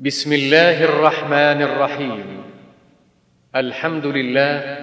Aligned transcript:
بسم 0.00 0.32
الله 0.32 0.84
الرحمن 0.84 1.62
الرحيم. 1.62 2.42
الحمد 3.56 4.06
لله 4.06 4.78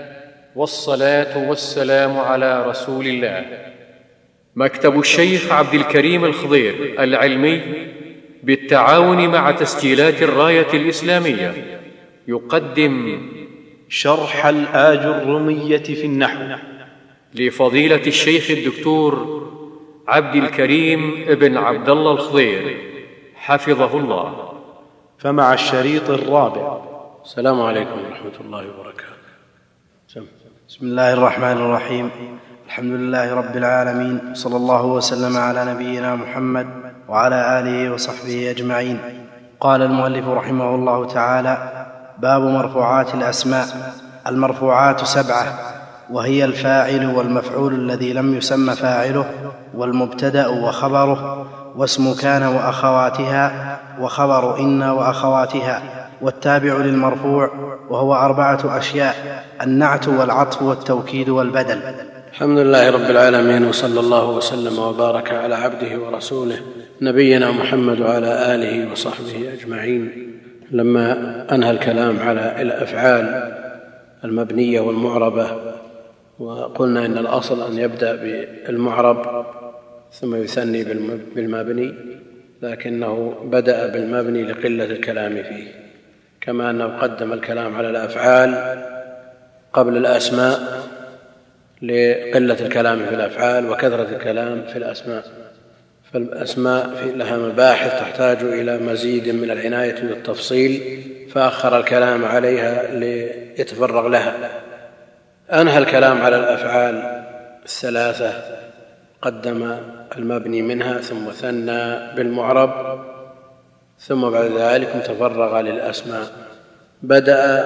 والصلاة 0.56 1.50
والسلام 1.50 2.18
على 2.18 2.66
رسول 2.68 3.08
الله. 3.08 3.46
مكتب 4.56 5.00
الشيخ 5.00 5.52
عبد 5.52 5.74
الكريم 5.74 6.26
الخضير 6.26 6.96
العلمي 7.00 7.62
بالتعاون 8.44 9.28
مع 9.28 9.52
تسجيلات 9.52 10.22
الراية 10.22 10.74
الإسلامية. 10.74 11.80
يقدم 12.28 13.22
شرح 13.90 14.46
الآج 14.46 15.00
الرمية 15.00 15.78
في 15.78 16.06
النحو 16.06 16.56
لفضيلة 17.36 18.08
الشيخ 18.08 18.52
الدكتور 18.52 19.14
عبد 20.08 20.36
الكريم 20.36 21.26
بن 21.30 21.58
عبد 21.58 21.90
الله 21.90 22.12
الخضير. 22.12 22.78
حفظه 23.36 23.98
الله. 23.98 24.55
فمع 25.20 25.54
الشريط 25.54 26.10
الرابع. 26.10 26.78
السلام 27.24 27.62
عليكم 27.62 27.92
ورحمة 27.92 28.40
الله 28.42 28.58
وبركاته. 28.58 29.16
سم. 30.08 30.26
بسم 30.70 30.86
الله 30.86 31.14
الرحمن 31.14 31.52
الرحيم. 31.52 32.12
الحمد 32.66 32.92
لله 32.92 33.36
رب 33.36 33.58
العالمين. 33.58 34.34
صلى 34.34 34.56
الله 34.56 34.86
وسلم 34.86 35.38
على 35.38 35.66
نبينا 35.66 36.16
محمد 36.16 36.68
وعلى 37.08 37.60
آله 37.60 37.94
وصحبه 37.94 38.52
أجمعين. 38.52 39.00
قال 39.60 39.82
المؤلف 39.82 40.28
رحمه 40.28 40.76
الله 40.76 41.08
تعالى 41.08 41.58
باب 42.20 42.42
مرفوعات 42.42 43.16
الأسماء. 43.16 43.66
المرفوعات 44.28 45.04
سبعة 45.04 45.60
وهي 46.12 46.46
الفاعل 46.46 47.16
والمفعول 47.16 47.74
الذي 47.74 48.14
لم 48.14 48.36
يسم 48.36 48.76
فاعله 48.76 49.26
والمبتدأ 49.74 50.48
وخبره 50.48 51.48
واسم 51.76 52.14
كان 52.14 52.44
وأخواتها 52.44 53.80
وخبر 54.00 54.60
إن 54.60 54.84
وأخواتها 54.84 56.08
والتابع 56.22 56.78
للمرفوع 56.78 57.52
وهو 57.90 58.16
أربعة 58.16 58.78
أشياء 58.78 59.46
النعت 59.64 60.08
والعطف 60.08 60.62
والتوكيد 60.62 61.30
والبدل. 61.30 61.80
الحمد 62.32 62.58
لله 62.58 62.90
رب 62.90 63.10
العالمين 63.10 63.66
وصلى 63.66 64.00
الله 64.00 64.30
وسلم 64.30 64.80
وبارك 64.80 65.34
على 65.34 65.56
عبده 65.56 66.00
ورسوله 66.00 66.58
نبينا 67.02 67.52
محمد 67.52 68.02
وعلى 68.02 68.56
آله 68.56 68.92
وصحبه 68.92 69.54
أجمعين. 69.54 70.32
لما 70.72 71.46
أنهى 71.56 71.72
الكلام 71.72 72.20
على 72.20 72.62
الأفعال 72.62 73.54
المبنية 74.24 74.80
والمعربة 74.80 75.48
وقلنا 76.40 77.06
إن 77.06 77.18
الأصل 77.18 77.72
أن 77.72 77.80
يبدأ 77.80 78.16
بالمعرب 78.16 79.46
ثم 80.12 80.36
يثني 80.36 80.84
بالمبني 81.36 81.94
لكنه 82.72 83.42
بدأ 83.44 83.88
بالمبني 83.88 84.44
لقلة 84.44 84.86
الكلام 84.86 85.44
فيه 85.44 85.68
كما 86.42 86.70
أنه 86.70 86.98
قدم 86.98 87.34
الكلام 87.34 87.76
على 87.76 87.90
الأفعال 87.90 88.82
قبل 89.74 89.98
الأسماء 89.98 90.60
لقلة 91.82 92.58
الكلام 92.62 93.06
في 93.06 93.16
الأفعال 93.16 93.70
وكثرة 93.70 94.16
الكلام 94.16 94.62
في 94.68 94.78
الأسماء. 94.78 95.24
فالأسماء 96.14 96.90
لها 97.16 97.38
مباحث 97.38 98.00
تحتاج 98.00 98.38
إلى 98.42 98.78
مزيد 98.78 99.30
من 99.30 99.52
العناية 99.52 99.96
والتفصيل 100.10 101.02
فأخر 101.32 101.80
الكلام 101.80 102.26
عليها 102.26 102.92
ليتفرغ 102.92 104.08
لها. 104.08 104.36
أنهى 105.54 105.78
الكلام 105.78 106.22
على 106.22 106.36
الأفعال 106.36 107.24
الثلاثة 107.66 108.34
قدم 109.22 109.78
المبني 110.18 110.62
منها 110.62 110.98
ثم 110.98 111.32
ثنى 111.32 112.14
بالمعرب 112.16 113.00
ثم 114.00 114.30
بعد 114.30 114.52
ذلك 114.52 114.90
تفرغ 115.06 115.60
للأسماء. 115.62 116.28
بدأ 117.02 117.66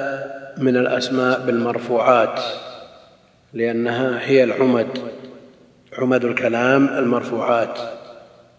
من 0.58 0.78
الأسماء 0.78 1.40
بالمرفوعات 1.40 2.40
لأنها 3.54 4.20
هي 4.22 4.44
العمد 4.44 4.88
عمد 5.98 6.26
الكلام 6.26 6.88
المرفوعات. 6.88 7.80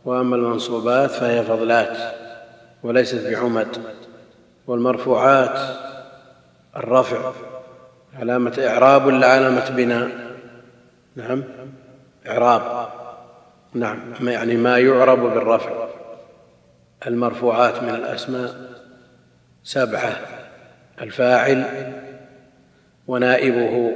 وأما 0.05 0.37
المنصوبات 0.37 1.11
فهي 1.11 1.43
فضلات 1.43 1.97
وليست 2.83 3.27
بعمد. 3.27 3.69
والمرفوعات 4.67 5.59
الرفع 6.77 7.33
علامة 8.19 8.59
إعراب 8.69 9.07
ولا 9.07 9.27
علامة 9.27 9.71
بناء؟ 9.71 10.11
نعم 11.17 11.45
إعراب. 12.27 13.00
نعم. 13.75 13.99
يعني 14.29 14.57
ما 14.57 14.79
يعرب 14.79 15.19
بالرفع. 15.19 15.89
المرفوعات 17.07 17.83
من 17.83 17.89
الأسماء 17.95 18.55
سبعة. 19.65 20.17
الفاعل 21.01 21.65
ونائبه 23.07 23.95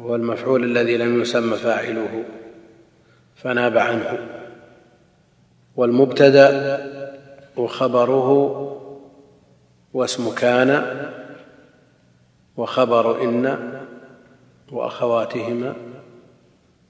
هو 0.00 0.14
المفعول 0.14 0.64
الذي 0.64 0.96
لم 0.96 1.20
يسمى 1.20 1.56
فاعله. 1.56 2.24
فناب 3.36 3.78
عنه. 3.78 4.18
والمبتدأ 5.76 6.86
وخبره 7.56 8.72
واسم 9.94 10.34
كان 10.34 10.96
وخبر 12.56 13.22
إن 13.22 13.58
وأخواتهما 14.72 15.74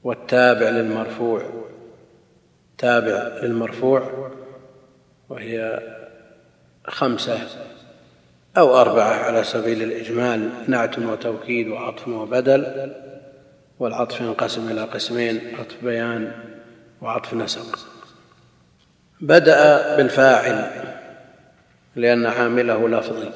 والتابع 0.06 0.68
للمرفوع. 0.68 1.42
تابع 2.78 3.38
للمرفوع 3.42 4.30
وهي 5.28 5.80
خمسة 6.84 7.38
أو 8.56 8.80
أربعة 8.80 9.12
على 9.12 9.44
سبيل 9.44 9.82
الإجمال 9.82 10.50
نعت 10.68 10.98
وتوكيد 10.98 11.68
وعطف 11.68 12.08
وبدل 12.08 12.92
والعطف 13.78 14.20
ينقسم 14.20 14.68
إلى 14.68 14.82
قسمين 14.82 15.40
عطف 15.58 15.84
بيان 15.84 16.32
وعطف 17.02 17.34
نسق. 17.34 17.78
بدأ 19.20 19.96
بالفاعل 19.96 20.70
لأن 21.96 22.26
عامله 22.26 22.88
لفظي 22.88 23.30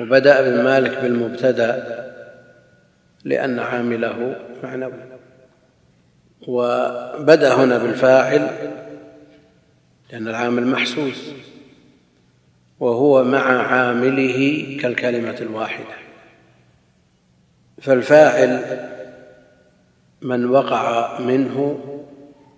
وبدأ 0.00 0.42
بالمالك 0.42 0.98
بالمبتدأ 0.98 2.06
لأن 3.26 3.58
عامله 3.58 4.36
معنوي. 4.62 4.92
وبدأ 6.48 7.54
هنا 7.54 7.78
بالفاعل 7.78 8.50
لأن 10.12 10.28
العامل 10.28 10.66
محسوس. 10.66 11.32
وهو 12.80 13.24
مع 13.24 13.62
عامله 13.62 14.66
كالكلمة 14.82 15.36
الواحدة. 15.40 15.94
فالفاعل 17.82 18.80
من 20.22 20.50
وقع 20.50 21.18
منه 21.20 21.78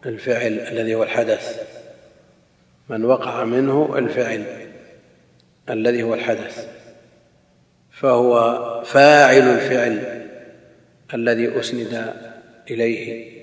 الفعل 0.06 0.52
الذي 0.52 0.94
هو 0.94 1.02
الحدث. 1.02 1.62
من 2.88 3.04
وقع 3.04 3.44
منه 3.44 3.94
الفعل 3.98 4.44
الذي 5.70 6.02
هو 6.02 6.14
الحدث. 6.14 6.68
فهو 7.90 8.64
فاعل 8.84 9.42
الفعل 9.42 10.17
الذي 11.14 11.60
أسند 11.60 12.14
إليه. 12.70 13.38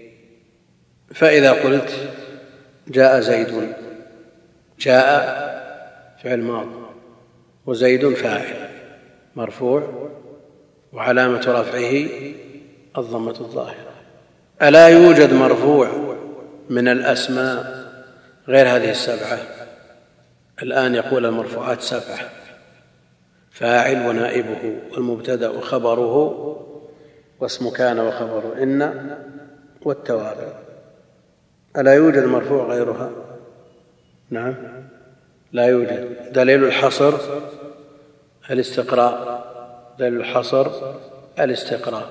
فإذا 1.13 1.51
قلت 1.51 2.09
جاء 2.87 3.19
زيد 3.19 3.73
جاء 4.79 5.45
فعل 6.23 6.41
ماض 6.41 6.67
وزيد 7.65 8.09
فاعل 8.09 8.69
مرفوع 9.35 10.09
وعلامة 10.93 11.45
رفعه 11.47 12.07
الضمة 12.97 13.35
الظاهرة. 13.39 13.95
ألا 14.61 14.87
يوجد 14.87 15.33
مرفوع 15.33 16.17
من 16.69 16.87
الأسماء 16.87 17.85
غير 18.47 18.67
هذه 18.67 18.91
السبعة؟ 18.91 19.39
الآن 20.61 20.95
يقول 20.95 21.25
المرفوعات 21.25 21.81
سبعة. 21.81 22.29
فاعل 23.51 24.07
ونائبه 24.07 24.79
والمبتدأ 24.91 25.49
وخبره 25.49 26.74
واسم 27.39 27.69
كان 27.69 27.99
وخبر 27.99 28.63
إن 28.63 29.09
والتوابع. 29.81 30.53
ألا 31.77 31.93
يوجد 31.93 32.23
مرفوع 32.23 32.65
غيرها؟ 32.65 33.09
نعم. 34.29 34.55
لا 35.51 35.65
يوجد. 35.65 36.33
دليل 36.33 36.63
الحصر 36.63 37.13
الاستقراء. 38.51 39.45
دليل 39.99 40.19
الحصر 40.19 40.67
الاستقراء. 41.39 42.05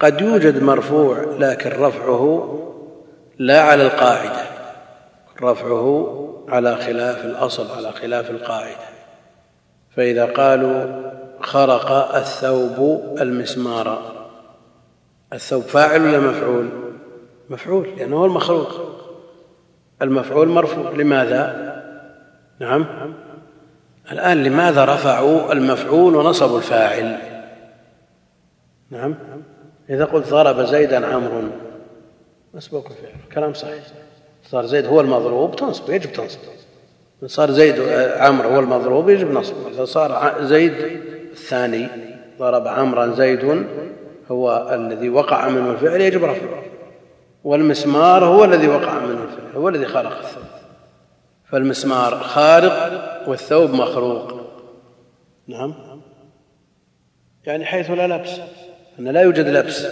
قد 0.00 0.20
يوجد 0.20 0.62
مرفوع 0.62 1.18
لكن 1.38 1.70
رفعه 1.70 2.60
لا 3.38 3.60
على 3.62 3.82
القاعدة. 3.82 4.42
رفعه 5.42 6.18
على 6.48 6.76
خلاف 6.76 7.24
الأصل 7.24 7.76
على 7.76 7.92
خلاف 7.92 8.30
القاعدة. 8.30 8.94
فإذا 9.96 10.24
قالوا 10.24 11.10
خرق 11.40 12.14
الثوب 12.14 13.04
المسمار 13.20 14.13
الثوب 15.32 15.62
فاعل 15.62 16.02
ولا 16.02 16.20
مفعول؟ 16.20 16.68
مفعول 17.50 17.88
لأنه 17.96 18.16
هو 18.16 18.26
المخلوق. 18.26 18.68
المفعول 20.02 20.48
مرفوع 20.48 20.90
لماذا؟ 20.90 21.74
نعم. 22.60 22.86
الآن 24.12 24.42
لماذا 24.42 24.84
رفعوا 24.84 25.52
المفعول 25.52 26.16
ونصبوا 26.16 26.58
الفاعل؟ 26.58 27.18
نعم. 28.90 29.14
إذا 29.90 30.04
قلت 30.04 30.28
ضرب 30.28 30.60
زيدا 30.60 31.06
عمرو 31.06 31.42
مسبوق 32.54 32.86
الفعل 32.86 33.32
كلام 33.34 33.54
صحيح. 33.54 33.84
صار 34.50 34.66
زيد 34.66 34.86
هو 34.86 35.00
المضروب 35.00 35.56
تنصب 35.56 35.90
يجب 35.90 36.12
تنصب. 36.12 36.38
صار 37.26 37.50
زيد 37.50 37.80
عمرو 38.16 38.48
هو 38.48 38.60
المضروب 38.60 39.08
يجب 39.08 39.30
نصب. 39.30 39.84
صار 39.84 40.34
زيد 40.40 40.72
الثاني 41.32 41.88
ضرب 42.38 42.68
عمرا 42.68 43.06
زيد 43.06 43.66
هو 44.30 44.70
الذي 44.72 45.08
وقع 45.08 45.48
منه 45.48 45.70
الفعل 45.70 46.00
يجب 46.00 46.24
رفعه. 46.24 46.62
والمسمار 47.44 48.24
هو 48.24 48.44
الذي 48.44 48.68
وقع 48.68 48.98
منه 48.98 49.22
الفعل 49.22 49.56
هو 49.56 49.68
الذي 49.68 49.86
خلق 49.86 50.18
الثوب 50.18 50.44
فالمسمار 51.44 52.18
خارق 52.18 53.28
والثوب 53.28 53.70
مخروق. 53.70 54.32
نعم. 55.46 55.74
يعني 57.44 57.64
حيث 57.64 57.90
لا 57.90 58.06
لبس 58.06 58.30
أن 58.98 59.08
لا 59.08 59.22
يوجد 59.22 59.48
لبس 59.48 59.86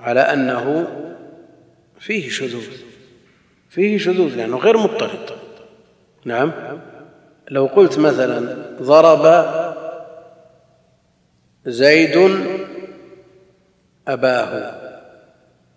على 0.00 0.20
أنه 0.20 0.86
فيه 1.98 2.28
شذوذ 2.28 2.66
فيه 3.68 3.98
شذوذ 3.98 4.36
لأنه 4.36 4.56
غير 4.56 4.76
مضطرد. 4.76 5.30
نعم. 6.24 6.52
لو 7.50 7.66
قلت 7.66 7.98
مثلا 7.98 8.56
ضرب 8.82 9.46
زيد 11.66 12.16
أباه. 14.08 14.72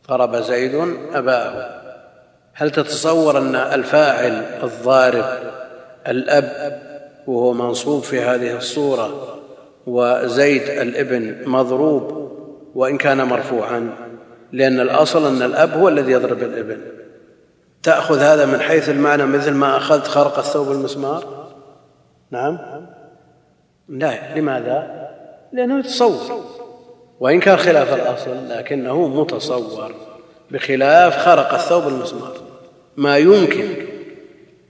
ضرب 0.10 0.36
زيد 0.36 0.76
أباه. 1.14 1.80
هل 2.54 2.72
تتصور 2.72 3.38
أن 3.38 3.56
الفاعل 3.56 4.46
الضارب 4.64 5.26
الأب 6.08 6.80
وهو 7.28 7.54
منصوب 7.54 8.04
في 8.04 8.22
هذه 8.22 8.58
الصورة 8.58 9.40
وزيد 9.88 10.62
الابن 10.62 11.50
مضروب 11.50 12.32
وإن 12.76 12.98
كان 12.98 13.24
مرفوعا؟ 13.24 13.90
لأن 14.52 14.80
الأصل 14.80 15.28
أن 15.28 15.42
الأب 15.42 15.72
هو 15.74 15.88
الذي 15.88 16.12
يضرب 16.12 16.44
الابن. 16.44 16.78
تأخذ 17.84 18.20
هذا 18.20 18.46
من 18.46 18.60
حيث 18.60 18.90
المعنى 18.90 19.26
مثل 19.26 19.52
ما 19.52 19.78
أخذت 19.78 20.08
خرق 20.08 20.38
الثوب 20.38 20.72
المسمار؟ 20.72 21.50
نعم. 22.32 22.60
لا 23.90 24.40
لماذا؟ 24.40 25.10
لأنه 25.54 25.80
يتصور. 25.80 26.59
وإن 27.20 27.40
كان 27.40 27.58
خلاف 27.58 27.94
الأصل 27.94 28.50
لكنه 28.50 29.08
متصور 29.08 29.96
بخلاف 30.52 31.18
خرق 31.18 31.54
الثوب 31.54 31.88
المسمار. 31.88 32.38
ما 32.98 33.18
يمكن 33.18 33.88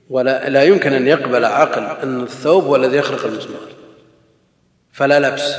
ولا 0.09 0.49
لا 0.49 0.63
يمكن 0.63 0.93
أن 0.93 1.07
يقبل 1.07 1.45
عقل 1.45 1.83
أن 1.83 2.23
الثوب 2.23 2.63
هو 2.63 2.75
الذي 2.75 2.97
يخرق 2.97 3.25
المسمار. 3.25 3.69
فلا 4.91 5.19
لبس. 5.19 5.55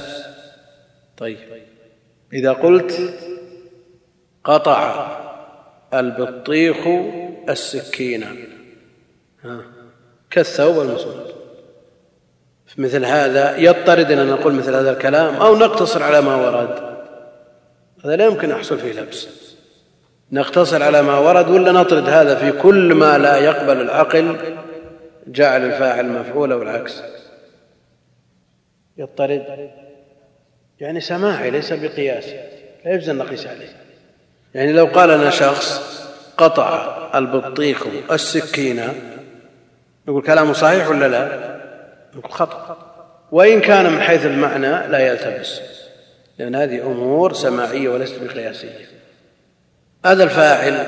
طيب. 1.17 1.39
إذا 2.33 2.53
قلت 2.53 3.15
قطع 4.45 5.07
البطيخ 5.95 6.77
السكين 7.49 8.27
كالثوب 10.31 10.81
المسمار. 10.81 11.40
في 12.75 12.83
مثل 12.83 13.05
هذا 13.05 13.57
يضطرد 13.57 14.13
أن 14.13 14.27
نقول 14.27 14.55
مثل 14.55 14.75
هذا 14.75 14.91
الكلام 14.91 15.35
أو 15.35 15.57
نقتصر 15.57 16.03
على 16.03 16.21
ما 16.21 16.37
ورد. 16.37 16.91
هذا 18.05 18.17
لا 18.17 18.25
يمكن 18.25 18.51
يحصل 18.51 18.79
فيه 18.79 19.01
لبس. 19.01 19.29
نقتصر 20.33 20.83
على 20.83 21.03
ما 21.03 21.19
ورد 21.19 21.49
ولا 21.49 21.73
نطرد 21.73 22.09
هذا 22.09 22.35
في 22.35 22.53
كل 22.53 22.95
ما 22.95 23.19
لا 23.19 23.37
يقبل 23.37 23.81
العقل 23.81 24.37
جعل 25.27 25.65
الفاعل 25.65 26.09
مفعولا 26.09 26.55
والعكس 26.55 27.03
يضطرد. 28.97 29.71
يعني 30.81 31.01
سماعي 31.01 31.51
ليس 31.51 31.73
بقياسي 31.73 32.41
لا 32.85 32.93
يجوز 32.93 33.09
أن 33.09 33.19
نقيس 33.19 33.47
عليه. 33.47 33.69
يعني 34.55 34.73
لو 34.73 34.85
قال 34.87 35.09
لنا 35.09 35.31
شخص 35.31 36.01
قطع 36.37 36.97
البطيخ 37.15 37.87
السكينة 38.13 38.95
نقول 40.09 40.23
كلامه 40.23 40.53
صحيح 40.53 40.89
ولا 40.89 41.09
لا؟ 41.09 41.60
نقول 42.15 42.33
خطا 42.33 42.77
وإن 43.33 43.61
كان 43.61 43.93
من 43.93 44.01
حيث 44.01 44.27
المعنى 44.27 44.89
لا 44.89 44.99
يلتبس 44.99 45.61
لأن 46.39 46.55
هذه 46.55 46.87
أمور 46.87 47.33
سماعية 47.33 47.89
وليست 47.89 48.23
بقياسيه 48.23 48.87
هذا 50.05 50.25
الفاعل 50.25 50.87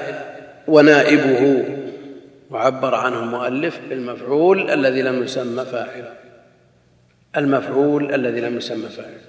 ونائبه 0.68 1.64
وعبر 2.50 2.94
عنه 2.94 3.22
المؤلف 3.22 3.80
بالمفعول 3.88 4.70
الذي 4.70 5.02
لم 5.02 5.22
يسمى 5.22 5.64
فاعلا. 5.64 6.12
المفعول 7.36 8.14
الذي 8.14 8.40
لم 8.40 8.56
يسمى 8.56 8.88
فاعل 8.88 9.20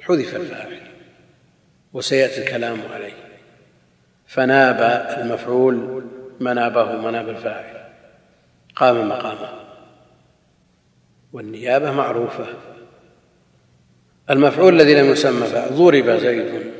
حذف 0.00 0.36
الفاعل 0.36 0.80
وسيأتي 1.92 2.42
الكلام 2.42 2.78
عليه. 2.94 3.12
فناب 4.26 5.06
المفعول 5.20 6.04
منابه 6.40 6.92
مناب 6.92 7.28
الفاعل. 7.28 7.84
قام 8.76 9.08
مقامه. 9.08 9.67
والنيابة 11.32 11.92
معروفة. 11.92 12.46
المفعول 14.30 14.80
الذي 14.80 14.94
لم 14.94 15.10
يسمى 15.10 15.46
ضرب 15.72 16.10
زيد 16.10 16.72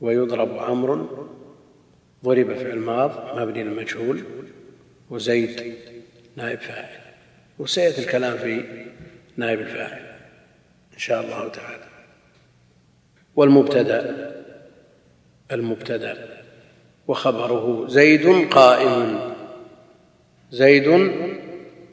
ويضرب 0.00 0.58
عمرو 0.58 1.28
ضرب 2.24 2.54
فعل 2.54 2.78
ماض 2.78 3.38
مبني 3.38 3.62
للمجهول 3.62 4.24
وزيد 5.10 5.74
نائب 6.36 6.58
فاعل. 6.58 7.00
وسيأتي 7.58 8.00
الكلام 8.00 8.38
في 8.38 8.64
نائب 9.36 9.60
الفاعل 9.60 10.16
إن 10.94 10.98
شاء 10.98 11.24
الله 11.24 11.48
تعالى. 11.48 11.84
والمبتدأ 13.36 14.30
المبتدأ. 15.52 16.40
وخبره 17.08 17.86
زيد 17.88 18.48
قائم. 18.48 19.34
زيد 20.50 21.12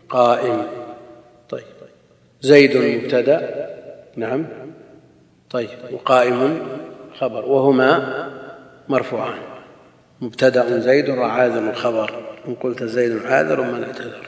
قائم. 0.09 0.86
زيد 2.47 2.77
مبتدأ. 2.77 3.67
نعم. 4.15 4.45
طيب. 5.49 5.69
وقائم 5.91 6.67
خبر. 7.19 7.45
وهما 7.45 8.27
مرفوعان. 8.89 9.39
مبتدأ 10.21 10.79
زيد 10.79 11.09
وعاذر 11.09 11.69
الخبر. 11.69 12.37
إن 12.47 12.55
قلت 12.55 12.83
زيد 12.83 13.25
عاذر 13.25 13.61
من 13.61 13.83
اعتذر 13.83 14.27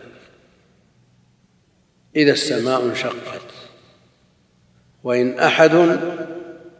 إذا 2.16 2.32
السماء 2.32 2.86
انشقت. 2.86 3.42
وإن 5.04 5.40
أحد 5.40 5.76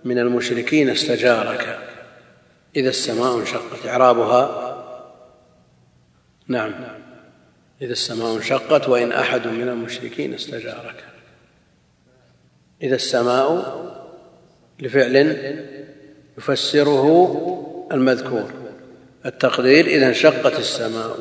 من 0.06 0.20
المشركين 0.20 0.90
استجارك. 0.90 1.80
إذا 2.76 2.90
السماء 2.90 3.40
انشقت. 3.40 3.88
إعرابها. 3.88 4.76
نعم. 6.48 6.72
إذا 7.82 7.92
السماء 7.92 8.36
انشقت 8.36 8.90
وإن 8.90 9.12
أحد 9.12 9.48
من 9.48 9.70
المشركين 9.70 10.34
استجارك. 10.34 11.04
إذا 12.84 12.96
السماء 12.96 13.80
لفعل 14.80 15.38
يفسره 16.38 17.06
المذكور. 17.92 18.52
التقدير 19.26 19.86
إذا 19.86 20.08
انشقت 20.08 20.60
السماء 20.60 21.18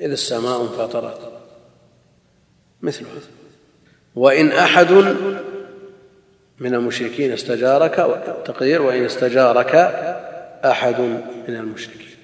إذا 0.00 0.12
السماء 0.12 0.62
انفطرت. 0.62 1.32
مثله 2.82 3.08
وإن 4.16 4.52
أحد 4.52 4.92
من 6.58 6.74
المشركين 6.74 7.32
استجارك 7.32 7.94
تقدير 8.44 8.82
وإن 8.82 9.04
استجارك 9.04 9.74
أحد 10.64 11.00
من 11.48 11.56
المشركين. 11.56 12.16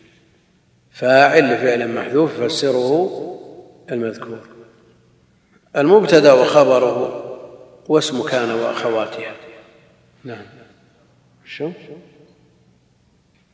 فاعل 0.90 1.52
لفعل 1.52 1.88
محذوف 1.88 2.38
يفسره 2.38 3.32
المذكور. 3.92 4.38
المبتدأ 5.76 6.32
وخبره 6.32 7.25
واسم 7.88 8.28
كان 8.28 8.50
واخواتها 8.50 9.34
نعم. 10.24 10.44
شو؟ 11.44 11.70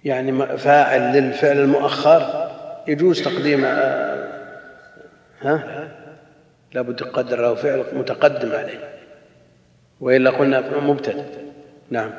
يعني 0.04 0.58
فاعل 0.58 1.00
للفعل 1.00 1.58
المؤخر 1.58 2.50
يجوز 2.88 3.22
تقديم 3.22 3.64
ها؟ 5.40 5.88
لابد 6.74 6.96
تقدر 6.96 7.42
له 7.42 7.54
فعل 7.54 7.84
متقدم 7.92 8.52
عليه. 8.52 8.98
وإلا 10.00 10.30
قلنا 10.30 10.80
مبتدأ. 10.80 11.26
نعم. 11.90 12.12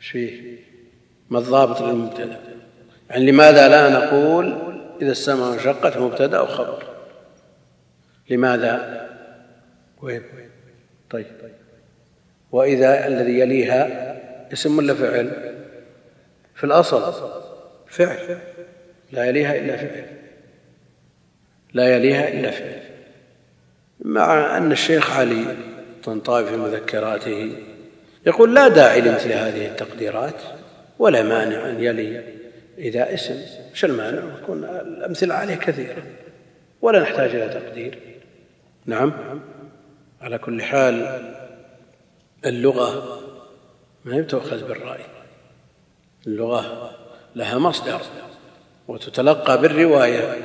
إيش 0.00 0.08
فيه 0.10 0.58
ما 1.30 1.38
الضابط 1.38 1.80
للمبتدأ؟ 1.80 2.40
يعني 3.10 3.30
لماذا 3.30 3.68
لا 3.68 3.88
نقول 3.88 4.58
إذا 5.02 5.10
السماء 5.10 5.52
انشقت 5.52 5.96
مبتدأ 5.96 6.38
أو 6.38 6.46
خبر 6.46 6.82
لماذا؟ 8.30 9.08
وين؟ 10.02 10.22
طيب. 11.10 11.26
وإذا 12.52 13.06
الذي 13.06 13.38
يليها 13.38 14.16
اسم 14.52 14.78
ولا 14.78 14.94
فعل؟ 14.94 15.54
في 16.54 16.64
الأصل 16.64 17.14
فعل. 17.86 18.38
لا 19.12 19.24
يليها 19.24 19.58
إلا 19.58 19.76
فعل. 19.76 20.06
لا 21.72 21.96
يليها 21.96 22.28
إلا 22.28 22.50
فعل. 22.50 22.80
مع 24.00 24.56
أن 24.56 24.72
الشيخ 24.72 25.16
علي 25.16 25.56
طنطاوي 26.04 26.46
في 26.46 26.56
مذكراته 26.56 27.52
يقول 28.26 28.54
لا 28.54 28.68
داعي 28.68 29.00
لمثل 29.00 29.32
هذه 29.32 29.66
التقديرات 29.66 30.42
ولا 30.98 31.22
مانع 31.22 31.70
أن 31.70 31.80
يلي 31.80 32.22
إذا 32.78 33.14
اسم 33.14 33.34
إيش 33.70 33.84
المانع 33.84 34.22
يكون 34.42 34.64
الأمثلة 34.64 35.34
عليه 35.34 35.54
كثيرة. 35.54 36.02
ولا 36.82 37.00
نحتاج 37.00 37.34
إلى 37.34 37.48
تقدير. 37.48 37.98
نعم. 38.86 39.12
على 40.20 40.38
كل 40.38 40.62
حال 40.62 41.24
اللغة 42.46 43.20
ما 44.04 44.14
هي 44.14 44.22
تؤخذ 44.22 44.68
بالرأي. 44.68 45.04
اللغة 46.26 46.90
لها 47.36 47.58
مصدر 47.58 48.00
وتتلقى 48.88 49.60
بالرواية. 49.60 50.38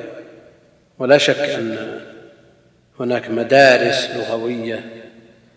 ولا 0.98 1.18
شك 1.18 1.38
أن 1.38 2.00
هناك 3.00 3.30
مدارس 3.30 4.10
لغوية 4.16 5.04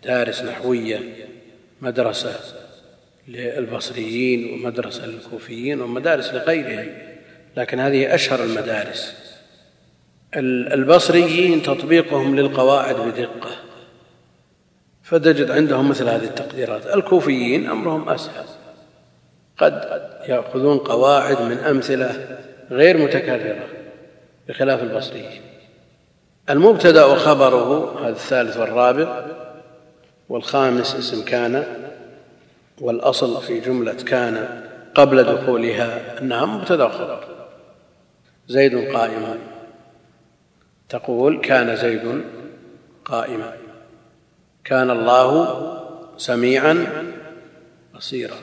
دارس 0.04 0.42
نحوية 0.42 1.00
مدرسة 1.80 2.40
للبصريين 3.28 4.52
ومدرسة 4.52 5.06
للكوفيين 5.06 5.80
ومدارس 5.80 6.34
لغيرهم. 6.34 6.88
لكن 7.56 7.80
هذه 7.80 8.14
أشهر 8.14 8.44
المدارس. 8.44 9.14
البصريين 10.36 11.62
تطبيقهم 11.62 12.36
للقواعد 12.36 12.96
بدقة. 12.96 13.67
فتجد 15.08 15.50
عندهم 15.50 15.88
مثل 15.88 16.08
هذه 16.08 16.24
التقديرات. 16.24 16.86
الكوفيين 16.86 17.70
أمرهم 17.70 18.08
أسهل. 18.08 18.44
قد 19.58 20.02
يأخذون 20.28 20.78
قواعد 20.78 21.42
من 21.42 21.58
أمثلة 21.58 22.38
غير 22.70 22.96
متكررة 22.96 23.66
بخلاف 24.48 24.82
البصريين. 24.82 25.42
المبتدأ 26.50 27.04
وخبره 27.04 28.00
هذا 28.00 28.08
الثالث 28.08 28.56
والرابع 28.56 29.26
والخامس 30.28 30.96
اسم 30.96 31.24
كان 31.24 31.64
والأصل 32.80 33.42
في 33.42 33.60
جملة 33.60 33.92
كان 33.92 34.64
قبل 34.94 35.24
دخولها 35.24 36.18
أنها 36.20 36.46
مبتدأ 36.46 36.84
وخبر 36.84 37.24
زيد 38.48 38.92
قائم 38.92 39.38
تقول 40.88 41.40
كان 41.40 41.76
زيد 41.76 42.24
قائما. 43.04 43.67
كان 44.68 44.90
الله 44.90 45.74
سميعا 46.16 46.86
بصيرا. 47.94 48.36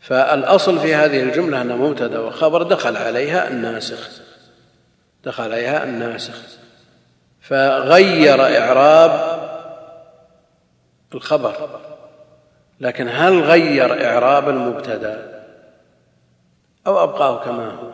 فالأصل 0.00 0.78
في 0.78 0.94
هذه 0.94 1.22
الجملة 1.22 1.62
أنها 1.62 1.76
مبتدأ 1.76 2.18
وخبر 2.18 2.62
دخل 2.62 2.96
عليها 2.96 3.48
الناسخ. 3.48 4.10
دخل 5.24 5.44
عليها 5.44 5.84
الناسخ. 5.84 6.40
فغير 7.40 8.58
إعراب 8.58 9.40
الخبر. 11.14 11.80
لكن 12.80 13.08
هل 13.08 13.40
غير 13.40 14.06
إعراب 14.06 14.48
المبتدأ؟ 14.48 15.42
أو 16.86 17.04
أبقاه 17.04 17.44
كما 17.44 17.70
هو؟ 17.70 17.90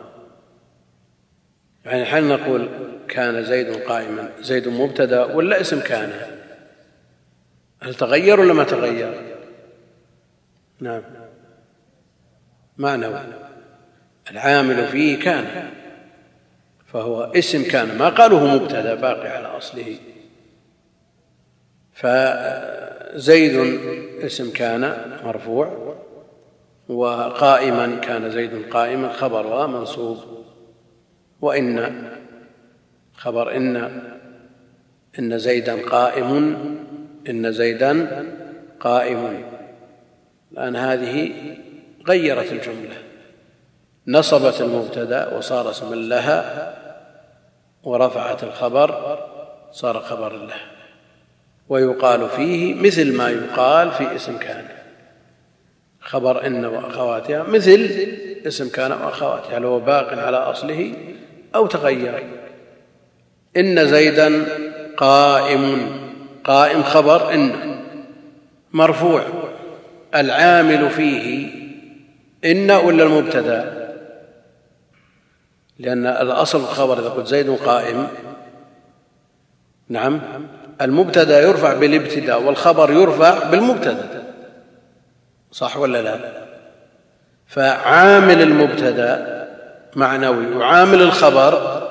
يعني 1.85 2.03
هل 2.03 2.23
نقول 2.23 2.69
كان 3.07 3.43
زيد 3.43 3.83
قائما 3.83 4.29
زيد 4.41 4.67
مبتدأ 4.67 5.23
ولا 5.23 5.61
اسم 5.61 5.79
كان؟ 5.79 6.36
هل 7.81 7.95
تغير 7.95 8.39
ولا 8.39 8.53
ما 8.53 8.63
تغير؟ 8.63 9.21
نعم. 10.79 11.01
معنوي 12.77 13.19
العامل 14.31 14.87
فيه 14.87 15.19
كان 15.19 15.69
فهو 16.85 17.23
اسم 17.23 17.63
كان 17.63 17.97
ما 17.97 18.09
قالوا 18.09 18.39
مبتدأ 18.39 18.95
باقي 18.95 19.29
على 19.29 19.47
أصله. 19.47 19.97
فزيد 21.93 23.79
اسم 24.21 24.51
كان 24.51 25.11
مرفوع 25.23 25.95
وقائما 26.89 27.95
كان 27.95 28.31
زيد 28.31 28.69
قائما 28.69 29.13
خبر 29.13 29.67
منصوب. 29.67 30.17
وإن 31.41 32.07
خبر 33.13 33.55
إن 33.55 34.01
إن 35.19 35.37
زيدا 35.37 35.89
قائم 35.89 36.55
إن 37.29 37.51
زيدا 37.51 38.23
قائم. 38.79 39.43
الان 40.51 40.75
هذه 40.75 41.31
غيرت 42.07 42.51
الجملة. 42.51 42.97
نصبت 44.07 44.61
المبتدأ 44.61 45.37
وصار 45.37 45.69
اسما 45.69 45.95
لها 45.95 46.73
ورفعت 47.83 48.43
الخبر 48.43 49.19
صار 49.71 49.99
خبرا 49.99 50.37
له. 50.37 50.55
ويقال 51.69 52.29
فيه 52.29 52.75
مثل 52.75 53.17
ما 53.17 53.29
يقال 53.29 53.91
في 53.91 54.15
اسم 54.15 54.37
كان. 54.37 54.65
خبر 55.99 56.45
إن 56.45 56.65
وأخواتها 56.65 57.43
مثل 57.43 57.89
اسم 58.47 58.69
كان 58.69 58.91
وأخواتها 58.91 59.59
لو 59.59 59.79
باق 59.79 60.19
على 60.19 60.37
أصله 60.37 60.93
أو 61.55 61.67
تغير. 61.67 62.23
إن 63.57 63.87
زيدا 63.87 64.45
قائم. 64.97 66.06
قائم 66.47 66.83
خبر 66.83 67.33
إن 67.33 67.51
مرفوع 68.73 69.23
العامل 70.15 70.89
فيه 70.89 71.49
إن 72.45 72.71
ولا 72.71 73.03
المبتدا؟ 73.03 73.77
لأن 75.79 76.07
الأصل 76.07 76.59
الخبر 76.59 76.99
إذا 76.99 77.09
قلت 77.09 77.27
زيد 77.27 77.49
قائم 77.49 78.07
نعم 79.89 80.21
المبتدا 80.81 81.41
يرفع 81.41 81.73
بالابتداء 81.73 82.43
والخبر 82.43 82.91
يرفع 82.91 83.49
بالمبتدا 83.49 84.23
صح 85.51 85.77
ولا 85.77 86.01
لا؟ 86.01 86.47
فعامل 87.47 88.41
المبتدا 88.41 89.37
معنوي 89.95 90.55
وعامل 90.55 91.01
الخبر 91.01 91.86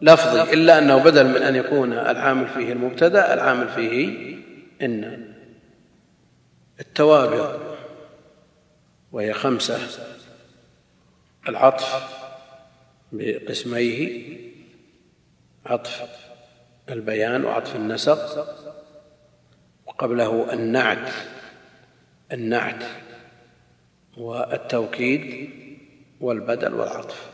لفظي 0.00 0.52
إلا 0.52 0.78
أنه 0.78 0.98
بدل 1.04 1.26
من 1.26 1.42
أن 1.42 1.56
يكون 1.56 1.92
العامل 1.92 2.48
فيه 2.48 2.72
المبتدأ 2.72 3.34
العامل 3.34 3.68
فيه 3.68 4.36
إن. 4.82 5.32
التوابع 6.80 7.56
وهي 9.12 9.32
خمسة. 9.32 9.78
العطف 11.48 12.16
بقسميه 13.12 14.22
عطف 15.66 16.02
البيان 16.88 17.44
وعطف 17.44 17.76
النسق. 17.76 18.46
وقبله 19.86 20.52
النعت 20.52 21.10
النعت 22.32 22.84
والتوكيد 24.16 25.50
والبدل 26.20 26.74
والعطف. 26.74 27.30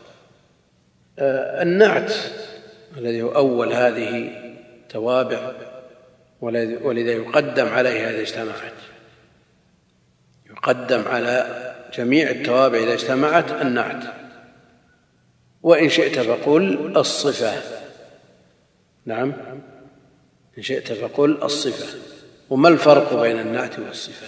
آه، 1.19 1.61
النعت 1.61 2.13
الذي 2.97 3.21
هو 3.21 3.35
أول 3.35 3.73
هذه 3.73 4.31
توابع 4.89 5.51
ولذا 6.41 7.11
يقدم 7.11 7.67
عليها 7.67 8.09
إذا 8.09 8.21
اجتمعت 8.21 8.73
يقدم 10.49 11.07
على 11.07 11.73
جميع 11.93 12.29
التوابع 12.29 12.77
إذا 12.77 12.93
اجتمعت 12.93 13.51
النعت. 13.51 14.03
وإن 15.63 15.89
شئت 15.89 16.19
فقل 16.19 16.97
الصفة. 16.97 17.53
نعم. 19.05 19.33
إن 20.57 20.63
شئت 20.63 20.93
فقل 20.93 21.43
الصفة. 21.43 21.97
وما 22.49 22.69
الفرق 22.69 23.21
بين 23.21 23.39
النعت 23.39 23.79
والصفة؟ 23.79 24.27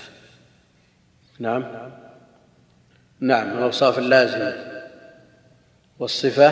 نعم. 1.40 1.92
نعم. 3.20 3.58
الأوصاف 3.58 4.00
اللازمة. 4.00 4.82
والصفة 6.00 6.50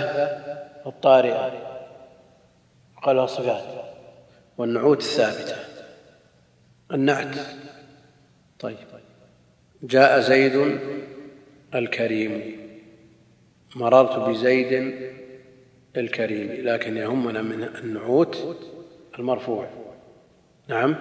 الطارئة. 0.86 1.73
قال 3.04 3.20
الصفات 3.20 3.64
والنعوت 4.58 4.98
الثابتة. 4.98 5.56
النعت. 6.94 7.36
طيب. 8.60 8.78
جاء 9.84 10.20
زيد 10.20 10.80
الكريم. 11.76 12.58
مررت 13.76 14.30
بزيد 14.30 14.94
الكريم 15.98 16.52
لكن 16.52 16.98
يهمنا 16.98 17.42
من 17.42 17.64
النعوت 17.64 18.58
المرفوع. 19.20 19.70
نعم. 20.68 20.96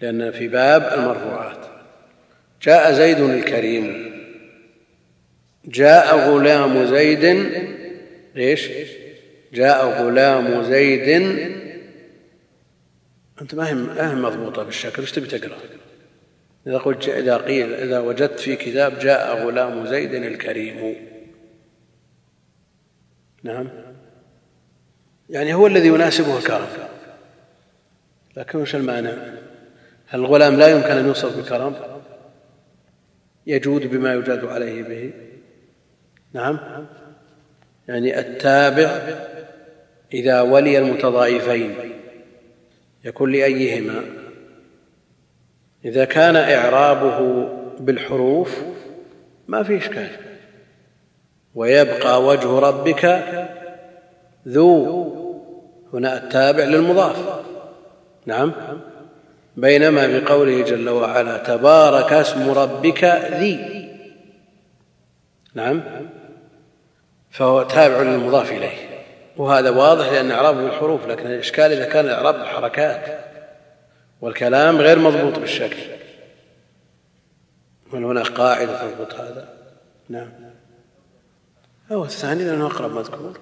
لأن 0.00 0.30
في 0.30 0.48
باب 0.48 0.82
المرفوعات. 0.82 1.66
جاء 2.62 2.92
زيد 2.92 3.20
الكريم. 3.20 4.12
جاء 5.64 6.16
غلام 6.16 6.84
زيد. 6.84 7.24
إيش 8.36 8.68
جاء 9.52 10.02
غلام 10.02 10.62
زيد. 10.62 11.08
أنت 13.42 13.54
ما 13.54 13.68
هي 13.68 14.14
مضبوطة 14.14 14.62
بالشكل 14.62 15.02
إيش 15.02 15.12
تبي 15.12 15.26
تقرأ؟ 15.26 15.58
إذا 16.66 16.78
قلت 16.78 17.08
إذا 17.08 17.36
قيل 17.36 17.74
إذا 17.74 17.98
وجدت 17.98 18.40
في 18.40 18.56
كتاب 18.56 18.98
جاء 18.98 19.46
غلام 19.46 19.86
زيد 19.86 20.14
الكريم. 20.14 20.96
نعم. 23.42 23.68
يعني 25.30 25.54
هو 25.54 25.66
الذي 25.66 25.88
يناسبه 25.88 26.38
الكرم. 26.38 26.68
لكن 28.36 28.58
وش 28.58 28.74
المانع 28.74 29.10
هل 30.06 30.20
الغلام 30.20 30.54
لا 30.56 30.68
يمكن 30.68 30.90
أن 30.90 31.06
يوصف 31.06 31.38
بكرم 31.38 31.74
يجود 33.46 33.86
بما 33.86 34.14
يجاد 34.14 34.44
عليه 34.44 34.82
به. 34.82 35.12
نعم. 36.32 36.86
يعني 37.88 38.18
التابع 38.18 39.00
إذا 40.12 40.40
ولي 40.40 40.78
المتضايفين 40.78 41.74
يكون 43.04 43.32
لأيهما؟ 43.32 44.04
إذا 45.84 46.04
كان 46.04 46.36
إعرابه 46.36 47.48
بالحروف 47.80 48.62
ما 49.48 49.62
في 49.62 49.76
إشكال. 49.76 50.08
ويبقى 51.54 52.24
وجه 52.24 52.58
ربك 52.58 53.24
ذو 54.48 55.18
هنا 55.92 56.24
التابع 56.24 56.64
للمضاف. 56.64 57.44
نعم. 58.26 58.52
بينما 59.56 60.18
بقوله 60.18 60.62
جل 60.62 60.88
وعلا 60.88 61.38
تبارك 61.38 62.12
اسم 62.12 62.50
ربك 62.50 63.04
ذي. 63.32 63.88
نعم. 65.54 65.82
فهو 67.30 67.62
تابع 67.62 68.02
للمضاف 68.02 68.52
إليه. 68.52 68.87
وهذا 69.38 69.70
واضح 69.70 70.12
لأن 70.12 70.30
اعرابه 70.30 70.62
بالحروف 70.62 71.06
لكن 71.06 71.26
الإشكال 71.26 71.72
إذا 71.72 71.84
كان 71.84 72.04
الإعراب 72.04 72.34
بالحركات 72.34 73.24
والكلام 74.20 74.76
غير 74.76 74.98
مضبوط 74.98 75.38
بالشكل. 75.38 75.82
هل 77.92 78.04
هناك 78.04 78.26
قاعدة 78.26 78.90
تضبط 78.90 79.14
هذا؟ 79.14 79.54
نعم. 80.08 80.32
هو 81.92 82.04
الثاني 82.04 82.44
لأنه 82.44 82.66
أقرب 82.66 82.92
مذكور. 82.92 83.38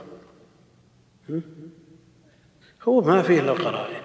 هو 2.83 3.01
ما 3.01 3.23
فيه 3.23 3.41
إلا 3.41 3.53
القرائن. 3.53 4.03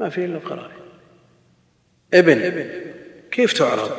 ما 0.00 0.08
فيه 0.08 0.24
إلا 0.24 0.36
القرائن. 0.36 0.80
ابن 2.14 2.70
كيف 3.30 3.52
تعرض؟ 3.52 3.90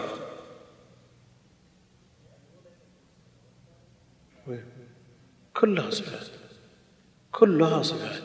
كلها 5.54 5.90
صفات 5.90 6.41
كلها 7.32 7.84
صفات. 7.84 8.22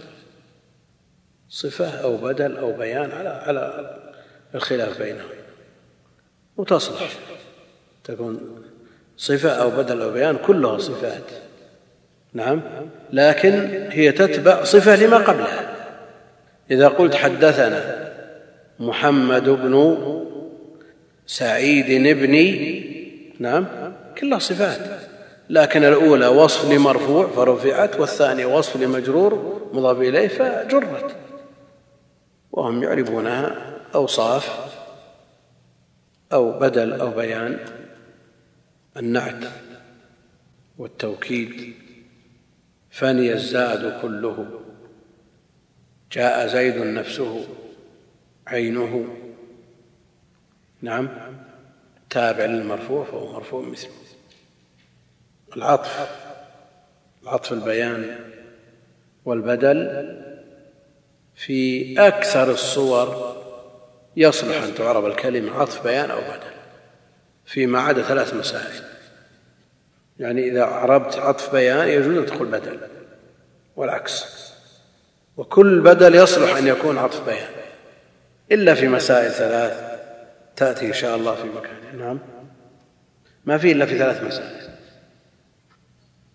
صفة 1.49 1.89
أو 1.89 2.17
بدل 2.17 2.57
أو 2.57 2.73
بيان 2.73 3.11
على 3.11 3.29
على 3.29 3.97
الخلاف 4.55 5.03
بينهم. 5.03 5.29
وتصلح 6.57 7.11
تكون 8.05 8.63
صفة 9.17 9.51
أو 9.51 9.71
بدل 9.71 10.03
أو 10.03 10.13
بيان 10.13 10.37
كلها 10.37 10.79
صفات. 10.79 11.23
نعم. 12.33 12.63
لكن 13.13 13.53
هي 13.91 14.13
تتبع 14.13 14.65
صفة 14.65 14.97
لما 14.97 15.17
قبلها. 15.17 15.77
إذا 16.71 16.89
قلت 16.89 17.15
حدثنا 17.15 18.13
محمد 18.79 19.49
بن 19.49 20.07
سعيد 21.27 21.87
بن 22.03 22.35
نعم 23.39 23.67
كلها 24.19 24.39
صفات. 24.39 25.06
لكن 25.51 25.85
الأولى 25.85 26.27
وصف 26.27 26.73
لمرفوع 26.73 27.27
فرفعت 27.27 28.01
والثانية 28.01 28.47
وصف 28.47 28.77
لمجرور 28.77 29.63
مضاف 29.73 29.99
إليه 29.99 30.29
فجرت. 30.29 31.17
وهم 32.53 32.83
يعربونها 32.83 33.77
أوصاف 33.95 34.73
أو 36.33 36.59
بدل 36.59 36.93
أو 36.93 37.11
بيان 37.11 37.59
النعت 38.97 39.45
والتوكيد. 40.79 41.75
فني 42.91 43.33
الزاد 43.33 44.01
كله. 44.03 44.61
جاء 46.13 46.47
زيد 46.47 46.77
نفسه 46.77 47.47
عينه. 48.47 49.07
نعم. 50.83 51.09
تابع 52.11 52.45
للمرفوع 52.45 53.05
فهو 53.05 53.33
مرفوع 53.33 53.63
مثله. 53.63 54.06
العطف 55.57 56.09
العطف 57.23 57.53
البيان 57.53 58.19
والبدل 59.25 60.17
في 61.35 61.95
أكثر 61.99 62.51
الصور 62.51 63.37
يصلح 64.17 64.63
أن 64.63 64.75
تعرب 64.75 65.07
الكلمة 65.07 65.61
عطف 65.61 65.85
بيان 65.85 66.11
أو 66.11 66.19
بدل 66.21 66.57
فيما 67.45 67.81
عدا 67.81 68.03
ثلاث 68.03 68.35
مسائل. 68.35 68.85
يعني 70.19 70.49
إذا 70.51 70.65
عربت 70.65 71.19
عطف 71.19 71.53
بيان 71.53 71.89
يجوز 71.89 72.17
أن 72.17 72.27
تقول 72.27 72.49
بدل 72.49 72.79
والعكس. 73.77 74.25
وكل 75.37 75.81
بدل 75.81 76.15
يصلح 76.15 76.57
أن 76.57 76.67
يكون 76.67 76.99
عطف 76.99 77.27
بيان. 77.27 77.49
إلا 78.53 78.75
في 78.75 78.89
مسائل 78.89 79.31
ثلاث 79.31 80.01
تأتي 80.57 80.87
إن 80.87 80.93
شاء 80.93 81.17
الله 81.17 81.35
في 81.35 81.49
مكانها 81.49 82.07
نعم. 82.07 82.19
ما 83.45 83.59
في 83.59 83.73
إلا 83.73 83.87
في 83.87 83.99
ثلاث 83.99 84.23
مسائل. 84.23 84.66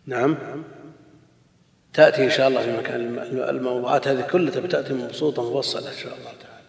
نعم. 0.05 0.37
تأتي 1.93 2.23
إن 2.23 2.29
شاء 2.29 2.47
الله 2.47 2.61
في 2.61 2.77
مكان 2.77 3.19
الموضوعات 3.49 4.07
هذه 4.07 4.21
كلها 4.21 4.59
بتأتي 4.59 4.93
مبسوطة 4.93 5.57
مفصلة 5.57 5.91
إن 5.91 5.97
شاء 5.97 6.13
الله 6.13 6.31
تعالى. 6.41 6.61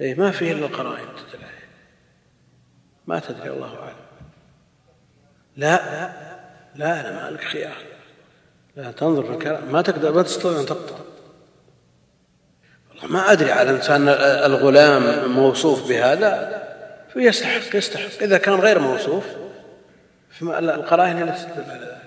إيه 0.00 0.14
ما 0.14 0.30
فيه 0.30 0.52
إلا 0.52 0.66
القرائن 0.66 1.04
ما 3.06 3.18
تدري 3.18 3.50
الله 3.50 3.78
أعلم. 3.78 3.96
لا 5.56 6.12
لا 6.74 7.00
أنا 7.00 7.24
ما 7.24 7.30
لك 7.30 7.44
خيار. 7.44 7.76
لا 8.76 8.92
تنظر 8.92 9.22
في 9.22 9.30
الكلام. 9.30 9.72
ما 9.72 9.82
تقدر 9.82 10.12
ما 10.12 10.22
تستطيع 10.22 10.60
أن 10.60 10.66
تقطع. 10.66 10.96
والله 12.90 13.06
ما 13.06 13.32
أدري 13.32 13.52
على 13.52 13.70
إنسان 13.70 14.08
الغلام 14.08 15.32
موصوف 15.32 15.88
بهذا. 15.88 16.62
فيستحق 17.12 17.76
يستحق. 17.76 18.22
إذا 18.22 18.38
كان 18.38 18.54
غير 18.54 18.78
موصوف 18.78 19.24
القرائن 20.50 21.22
التي 21.22 21.44
تدل 21.44 21.70
على 21.70 21.84
ذلك 21.84 22.02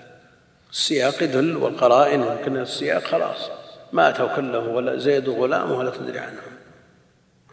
السياق 0.70 1.22
يدل 1.22 1.56
والقرائن 1.56 2.20
يمكن 2.22 2.56
السياق 2.56 3.04
خلاص. 3.04 3.50
ماتوا 3.92 4.36
كلهم 4.36 4.68
ولا 4.68 4.96
زيد 4.96 5.28
غلام 5.28 5.72
ولا 5.72 5.90
تدري 5.90 6.18
عنهم 6.18 6.56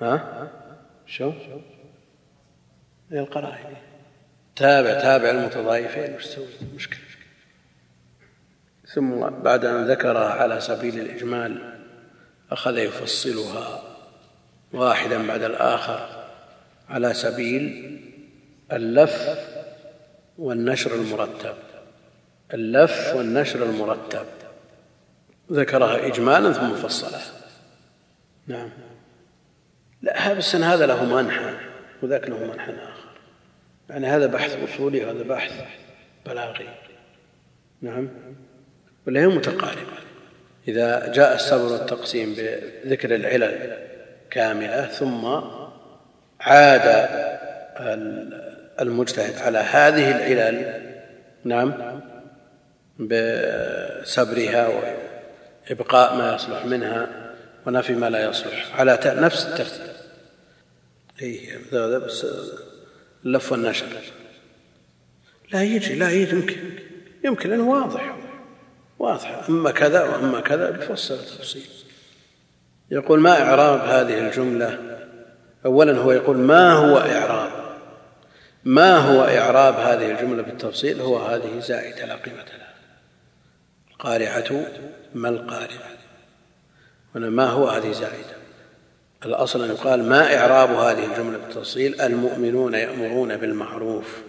ها؟ 0.02 0.48
شو؟ 1.06 1.34
هي 3.12 3.19
القرائن. 3.19 3.76
تابع 4.56 5.02
تابع 5.02 5.30
المتضايفين. 5.30 6.15
وش 6.15 6.26
تسوي؟ 6.26 6.46
مشكلة 6.76 7.00
ثم 8.93 9.30
بعد 9.30 9.65
أن 9.65 9.88
ذكرها 9.88 10.30
على 10.30 10.62
سبيل 10.62 11.00
الإجمال 11.00 11.80
أخذ 12.52 12.78
يفصلها 12.78 13.82
واحدا 14.74 15.28
بعد 15.28 15.43
الآخر 15.43 16.26
على 16.89 17.13
سبيل 17.13 18.00
اللف 18.72 19.39
والنشر 20.38 20.96
المرتب. 20.96 21.56
اللف 22.54 23.15
والنشر 23.15 23.63
المرتب. 23.63 24.26
ذكرها 25.52 26.08
إجمالا 26.08 26.54
ثم 26.54 26.76
فصلها. 26.76 27.22
نعم. 28.48 28.69
لا 30.02 30.34
بس 30.34 30.56
إن 30.56 30.63
هذا 30.63 30.86
له 30.86 31.06
منحى 31.06 31.54
وذاك 32.02 32.30
له 32.30 32.38
منحى 32.38 32.72
آخر. 32.72 33.10
يعني 33.89 34.08
هذا 34.08 34.26
بحث 34.28 34.58
أصولي 34.63 35.06
وهذا 35.06 35.24
بحث 35.24 35.52
بلاغي. 36.26 36.69
نعم. 37.82 38.10
ولا 39.08 39.22
هي 39.22 39.28
متقاربة. 39.28 40.04
إذا 40.67 41.12
جاء 41.12 41.36
السبر 41.36 41.72
والتقسيم 41.72 42.36
بذكر 42.38 43.15
العلل 43.15 43.78
كاملة 44.30 44.86
ثم 44.86 45.26
عاد 46.39 47.10
المجتهد 48.82 49.38
على 49.38 49.58
هذه 49.58 50.12
العلل 50.12 50.94
نعم 51.44 52.02
بسبرها 53.00 54.68
وإبقاء 55.70 56.16
ما 56.16 56.36
يصلح 56.36 56.66
منها 56.66 57.08
ونفي 57.66 57.94
ما 57.94 58.10
لا 58.10 58.30
يصلح 58.30 58.80
على 58.80 59.00
نفس 59.06 59.46
الترتيب. 59.46 59.94
اي 61.22 61.50
هذا 61.72 61.98
بس 61.98 62.26
اللف 63.26 63.52
والنشر. 63.52 63.86
لا 65.52 65.64
يجي 65.64 65.96
لا 65.96 66.10
يجي 66.10 66.36
يمكن 66.36 66.58
يمكن 67.24 67.52
انه 67.52 67.70
واضح 67.70 68.16
واضح. 69.00 69.46
أما 69.50 69.72
كذا 69.72 70.04
وأما 70.04 70.42
كذا 70.42 70.70
بفصل 70.70 71.14
التفصيل. 71.14 71.68
يقول 72.92 73.20
ما 73.20 73.42
إعراب 73.42 73.80
هذه 73.80 74.28
الجملة؟ 74.28 74.80
اولا 75.66 75.98
هو 75.98 76.12
يقول 76.12 76.38
ما 76.38 76.72
هو 76.74 76.98
إعراب؟ 76.98 77.42
ما 78.65 78.97
هو 78.97 79.23
إعراب 79.23 79.76
هذه 79.76 80.12
الجملة 80.12 80.43
بالتفصيل؟ 80.43 81.02
هو 81.02 81.17
هذه 81.17 81.60
زائدة 81.60 82.06
لا 82.06 82.15
قيمة 82.15 82.43
لها. 82.43 82.73
القارعة 83.91 84.65
ما 85.15 85.30
القارعة؟ 85.30 85.89
هنا 87.15 87.30
ما 87.30 87.45
هو 87.45 87.67
هذه 87.67 87.91
زائدة؟ 87.91 88.36
الأصل 89.26 89.63
أن 89.63 89.69
يقال 89.69 90.04
ما 90.10 90.38
إعراب 90.38 90.69
هذه 90.69 91.06
الجملة 91.12 91.38
بالتفصيل؟ 91.38 92.02
المؤمنون 92.02 92.73
يأمرون 92.73 93.38
بالمعروف. 93.38 94.21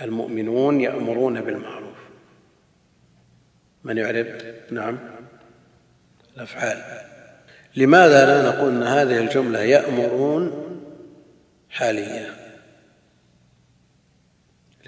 المؤمنون 0.00 0.80
يأمرون 0.80 1.40
بالمعروف. 1.40 1.98
من 3.84 3.98
يعرف 3.98 4.26
نعم. 4.70 4.98
الأفعال. 6.36 6.82
لماذا 7.76 8.26
لا 8.26 8.48
نقول 8.48 8.70
أن 8.70 8.82
هذه 8.82 9.18
الجملة 9.18 9.60
يأمرون 9.60 10.64
حالية 11.70 12.37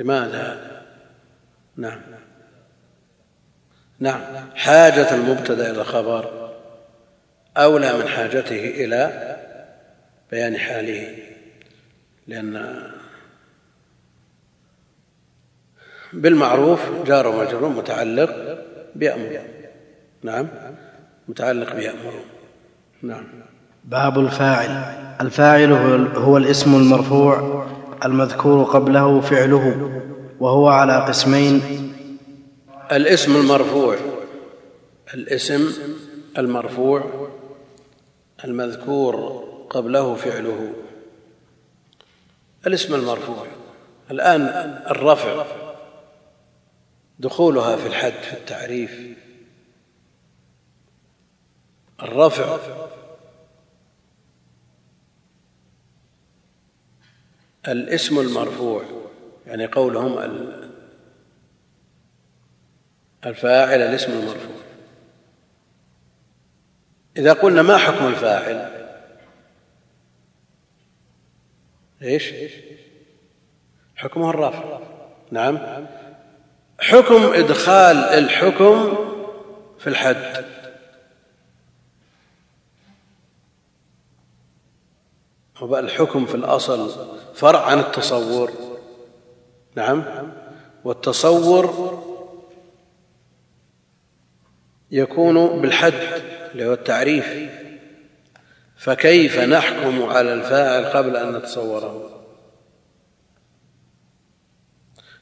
لماذا 0.01 0.71
نعم. 1.77 2.01
نعم. 4.01 4.21
حاجة 4.55 5.15
المبتدأ 5.15 5.71
إلى 5.71 5.81
الخبر 5.81 6.51
أولى 7.57 7.93
من 7.99 8.09
حاجته 8.09 8.65
إلى 8.85 9.37
بيان 10.31 10.57
حاله 10.57 11.17
لأن 12.27 12.83
بالمعروف 16.13 16.81
جار 17.07 17.27
ومجرور 17.27 17.69
متعلق 17.69 18.59
بيأمر. 18.95 19.41
نعم. 20.23 20.49
متعلق 21.29 21.75
بيأمر. 21.75 22.13
نعم. 23.03 23.25
باب 23.85 24.19
الفاعل. 24.19 24.71
الفاعل 25.21 25.73
هو 26.17 26.37
الاسم 26.37 26.75
المرفوع. 26.75 27.60
المذكور 28.05 28.65
قبله 28.65 29.21
فعله 29.21 29.91
وهو 30.41 30.69
على 30.69 31.07
قسمين. 31.07 31.63
الاسم 32.93 33.37
المرفوع 33.37 33.97
الاسم 35.15 35.73
المرفوع 36.39 37.05
المذكور 38.45 39.45
قبله 39.71 40.15
فعله. 40.15 40.73
الاسم 42.67 42.95
المرفوع 42.95 43.47
الآن 44.11 44.41
الرفع 44.91 45.45
دخولها 47.19 47.77
في 47.77 47.87
الحد 47.87 48.13
في 48.13 48.33
التعريف. 48.33 49.01
الرفع 52.03 52.59
الاسم 57.69 58.21
المرفوع 58.21 58.85
يعني 59.47 59.67
قولهم 59.67 60.19
الفاعل 63.27 63.83
الاسم 63.83 64.13
المرفوع. 64.13 64.61
إذا 67.17 67.33
قلنا 67.33 67.63
ما 67.63 67.77
حكم 67.77 68.07
الفاعل؟ 68.07 68.81
إيش؟ 72.03 72.33
حكمه 73.97 74.31
الرفع. 74.31 74.79
نعم. 75.31 75.87
حكم 76.81 77.23
إدخال 77.23 77.97
الحكم 77.97 78.97
في 79.79 79.87
الحد. 79.87 80.45
الحكم 85.63 86.27
في 86.27 86.35
الأصل 86.35 86.91
فرع 87.35 87.67
عن 87.67 87.79
التصور. 87.79 88.53
نعم. 89.75 90.05
والتصور 90.85 92.01
يكون 94.91 95.61
بالحد 95.61 96.23
اللي 96.53 96.67
هو 96.67 96.73
التعريف. 96.73 97.51
فكيف 98.77 99.39
نحكم 99.39 100.03
على 100.03 100.35
الفاعل 100.35 100.85
قبل 100.85 101.17
أن 101.17 101.37
نتصوره؟ 101.37 102.25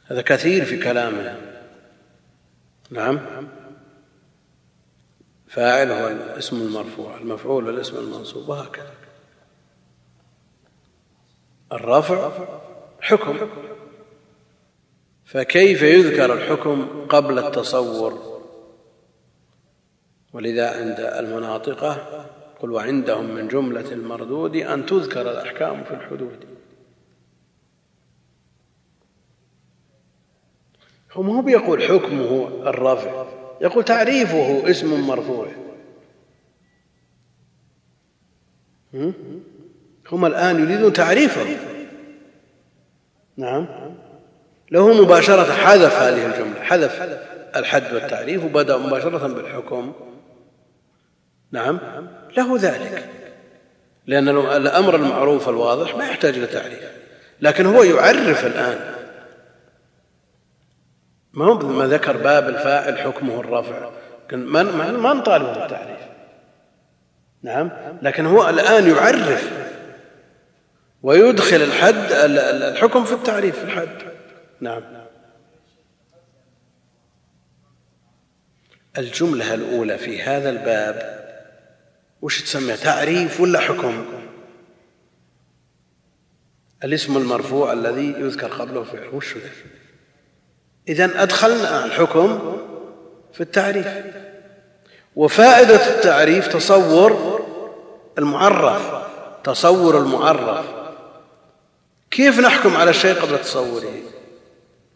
هذا 0.07 0.23
كثير 0.23 0.65
في 0.65 0.77
كلامه 0.77 1.37
نعم. 2.91 3.21
فاعل 5.49 5.93
هو 5.93 6.09
الاسم 6.09 6.57
المرفوع 6.57 7.17
المفعول 7.17 7.67
والاسم 7.67 7.97
المنصوب 7.97 8.49
وهكذا. 8.49 8.98
الرفع 11.73 12.31
حكم. 13.01 13.49
فكيف 15.25 15.83
يذكر 15.83 16.33
الحكم 16.33 17.07
قبل 17.09 17.39
التصور؟ 17.39 18.39
ولذا 20.33 20.71
عند 20.71 21.01
المناطقة 21.01 22.25
قل 22.61 22.73
وعندهم 22.73 23.35
من 23.35 23.49
جملة 23.49 23.93
المردود 23.93 24.57
أن 24.57 24.87
تذكر 24.87 25.21
الأحكام 25.21 25.85
في 25.85 25.95
الحدود. 25.95 26.45
هو 31.13 31.23
ما 31.23 31.37
هو 31.37 31.43
بيقول 31.43 31.83
حكمه 31.83 32.49
الرفع؟ 32.69 33.27
يقول 33.61 33.85
تعريفه 33.85 34.71
اسم 34.71 35.07
مرفوع. 35.07 35.49
هم 40.13 40.27
الآن 40.27 40.63
يريدون 40.63 40.93
تعريفه 40.93 41.47
نعم. 43.37 43.67
له 44.71 45.03
مباشرة 45.03 45.53
حذف 45.53 45.95
هذه 45.95 46.27
الجملة 46.27 46.63
حذف 46.63 47.19
الحد 47.57 47.95
والتعريف 47.95 48.45
وبدأ 48.45 48.77
مباشرة 48.77 49.27
بالحكم. 49.27 49.93
نعم. 51.53 51.79
له 52.37 52.57
ذلك. 52.57 53.09
لأن 54.07 54.29
الأمر 54.29 54.97
المعروف 54.97 55.49
الواضح 55.49 55.97
ما 55.97 56.07
يحتاج 56.07 56.35
إلى 56.35 56.47
تعريف. 56.47 56.81
لكن 57.41 57.67
هو 57.67 57.83
يعرف 57.83 58.47
الآن. 58.47 58.95
ما 61.33 61.45
هو 61.45 61.59
ما 61.59 61.87
ذكر 61.87 62.17
باب 62.17 62.49
الفاعل 62.49 62.99
حكمه 62.99 63.41
الرفع. 63.41 63.91
ما 64.33 64.63
ما 64.91 65.15
نطالبه 65.15 65.53
بالتعريف 65.53 65.99
نعم. 67.43 67.71
لكن 68.03 68.27
هو 68.27 68.49
الآن 68.49 68.91
يعرف 68.91 69.58
ويدخل 71.03 71.63
الحد 71.63 72.13
الحكم 72.13 73.05
في 73.05 73.13
التعريف 73.13 73.59
في 73.59 73.65
الحد. 73.65 73.99
نعم. 74.61 74.83
الجملة 78.99 79.55
الأولى 79.55 79.99
في 79.99 80.23
هذا 80.23 80.51
الباب 80.51 81.19
وش 82.23 82.43
تسمى 82.43 82.77
تعريف 82.77 83.41
ولا 83.41 83.61
حكم؟ 83.61 84.05
الاسم 86.85 87.17
المرفوع 87.17 87.73
الذي 87.73 88.11
يذكر 88.19 88.49
قبله 88.49 88.83
فعل 88.83 89.09
وش 89.13 89.37
ذا 89.37 89.51
إذا 90.89 91.23
أدخلنا 91.23 91.85
الحكم 91.85 92.57
في 93.33 93.41
التعريف. 93.41 93.89
وفائدة 95.17 95.97
التعريف 95.97 96.49
تصور 96.49 97.41
المعرف 98.19 99.09
تصور 99.45 99.99
المعرف. 99.99 100.78
كيف 102.11 102.39
نحكم 102.39 102.77
على 102.77 102.91
الشيء 102.91 103.15
قبل 103.15 103.39
تصوره؟ 103.39 104.03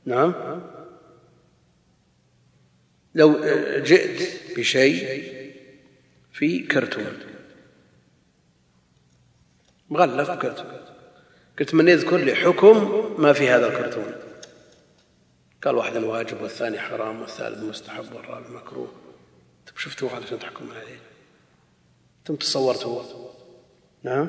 نعم. 0.05 0.35
لو 3.15 3.41
جئت 3.81 4.59
بشيء 4.59 5.33
في 6.33 6.59
كرتون. 6.59 7.19
مغلف 9.91 10.31
كرتون. 10.31 10.73
قلت 11.59 11.75
من 11.75 11.89
يذكر 11.89 12.17
لي 12.17 12.35
حكم 12.35 13.15
ما 13.19 13.33
في 13.33 13.49
هذا 13.49 13.67
الكرتون. 13.67 14.13
قال 15.63 15.75
واحد 15.75 15.97
واجب 15.97 16.43
والثاني 16.43 16.79
حرام 16.79 17.21
والثالث 17.21 17.63
مستحب 17.63 18.15
والرابع 18.15 18.49
مكروه. 18.49 18.93
طيب 19.67 19.79
شفتوه 19.79 20.15
علشان 20.15 20.39
تحكم 20.39 20.71
عليه. 20.71 21.01
ثم 22.27 22.35
تصورته. 22.35 23.31
نعم. 24.03 24.29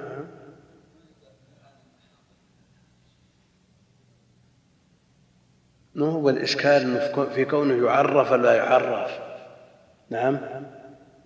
ما 5.95 6.06
هو 6.06 6.29
الإشكال 6.29 7.12
في 7.36 7.45
كونه 7.45 7.88
يعرف 7.88 8.32
ولا 8.32 8.53
يعرف؟ 8.53 9.12
نعم. 10.10 10.39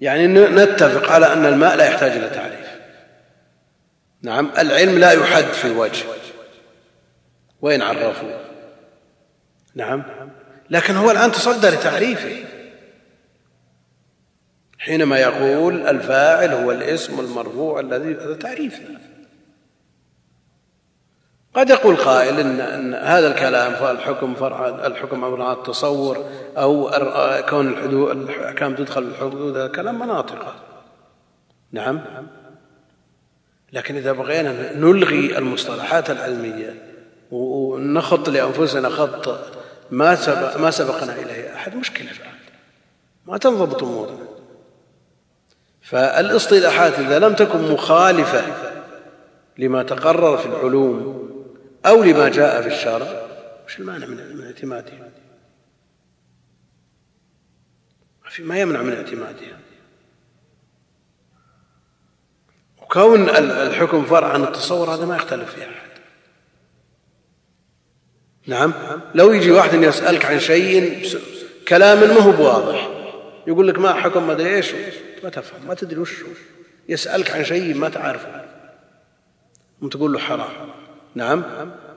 يعني 0.01 0.27
نتفق 0.27 1.11
على 1.11 1.33
أن 1.33 1.45
الماء 1.45 1.75
لا 1.75 1.85
يحتاج 1.85 2.11
إلى 2.11 2.29
تعريف. 2.29 2.67
نعم. 4.21 4.51
العلم 4.57 4.99
لا 4.99 5.11
يحد 5.11 5.43
في 5.43 5.65
الوجه. 5.65 6.05
وين 7.61 7.81
عرفوا 7.81 8.29
نعم. 9.75 10.03
لكن 10.69 10.95
هو 10.95 11.11
الآن 11.11 11.31
تصدى 11.31 11.67
لتعريفه. 11.67 12.45
حينما 14.79 15.19
يقول 15.19 15.87
الفاعل 15.87 16.53
هو 16.53 16.71
الاسم 16.71 17.19
المرفوع 17.19 17.79
الذي 17.79 18.13
هذا 18.15 18.33
تعريفه. 18.33 18.83
قد 21.57 21.69
يقول 21.69 21.95
قائل 21.95 22.39
إن, 22.39 22.59
إن 22.59 22.93
هذا 22.93 23.27
الكلام 23.27 23.73
فالحكم 23.73 24.35
فرع 24.35 24.67
الحكم 24.67 25.25
عبر 25.25 25.51
التصور 25.51 26.25
أو 26.57 26.91
كون 27.49 27.67
الحدود 27.67 28.17
الأحكام 28.17 28.75
تدخل 28.75 29.03
الحدود. 29.03 29.57
هذا 29.57 29.67
كلام 29.67 29.99
مناطقة 29.99 30.55
نعم. 31.71 32.01
لكن 33.73 33.95
إذا 33.95 34.11
بغينا 34.11 34.73
نلغي 34.73 35.37
المصطلحات 35.37 36.09
العلمية 36.09 36.75
ونخط 37.31 38.29
لأنفسنا 38.29 38.89
خط 38.89 39.39
ما 39.91 40.15
سبق 40.15 40.57
ما 40.57 40.71
سبقنا 40.71 41.15
إليه 41.15 41.55
أحد 41.55 41.75
مشكلة 41.75 42.09
بعد. 42.09 42.37
ما 43.25 43.37
تنضبط 43.37 43.83
أمورنا. 43.83 44.27
فالاصطلاحات 45.81 46.99
إذا 46.99 47.19
لم 47.19 47.33
تكن 47.33 47.71
مخالفة 47.71 48.43
لما 49.57 49.83
تقرر 49.83 50.37
في 50.37 50.45
العلوم 50.45 51.16
أو 51.87 52.03
لما 52.03 52.29
جاء 52.29 52.61
في 52.61 52.67
الشرع 52.67 53.27
وش 53.65 53.79
المانع 53.79 54.05
من 54.07 54.43
اعتمادها 54.45 55.11
ما 58.39 58.59
يمنع 58.59 58.81
من 58.81 58.93
اعتمادها 58.93 59.59
وكون 62.81 63.29
الحكم 63.29 64.05
فرع 64.05 64.27
عن 64.27 64.43
التصور 64.43 64.93
هذا 64.93 65.05
ما 65.05 65.15
يختلف 65.15 65.55
فيه 65.55 65.63
أحد. 65.63 65.89
نعم؟ 68.47 68.73
لو 69.15 69.31
يجي 69.31 69.51
واحد 69.51 69.73
يسألك 69.73 70.25
عن 70.25 70.39
شيء 70.39 71.07
كلام 71.67 71.99
ما 71.99 72.19
هو 72.19 72.31
بواضح. 72.31 72.89
يقول 73.47 73.67
لك 73.67 73.79
ما 73.79 73.93
حكم 73.93 74.27
ما 74.27 74.33
أدري 74.33 74.55
إيش 74.55 74.71
ما 75.23 75.29
تفهم 75.29 75.67
ما 75.67 75.73
تدري 75.73 75.99
وش. 75.99 76.23
يسألك 76.89 77.31
عن 77.31 77.43
شيء 77.43 77.75
ما 77.75 77.89
تعرفه. 77.89 78.45
وتقول 79.81 80.13
له 80.13 80.19
حرام. 80.19 80.69
نعم. 81.17 81.43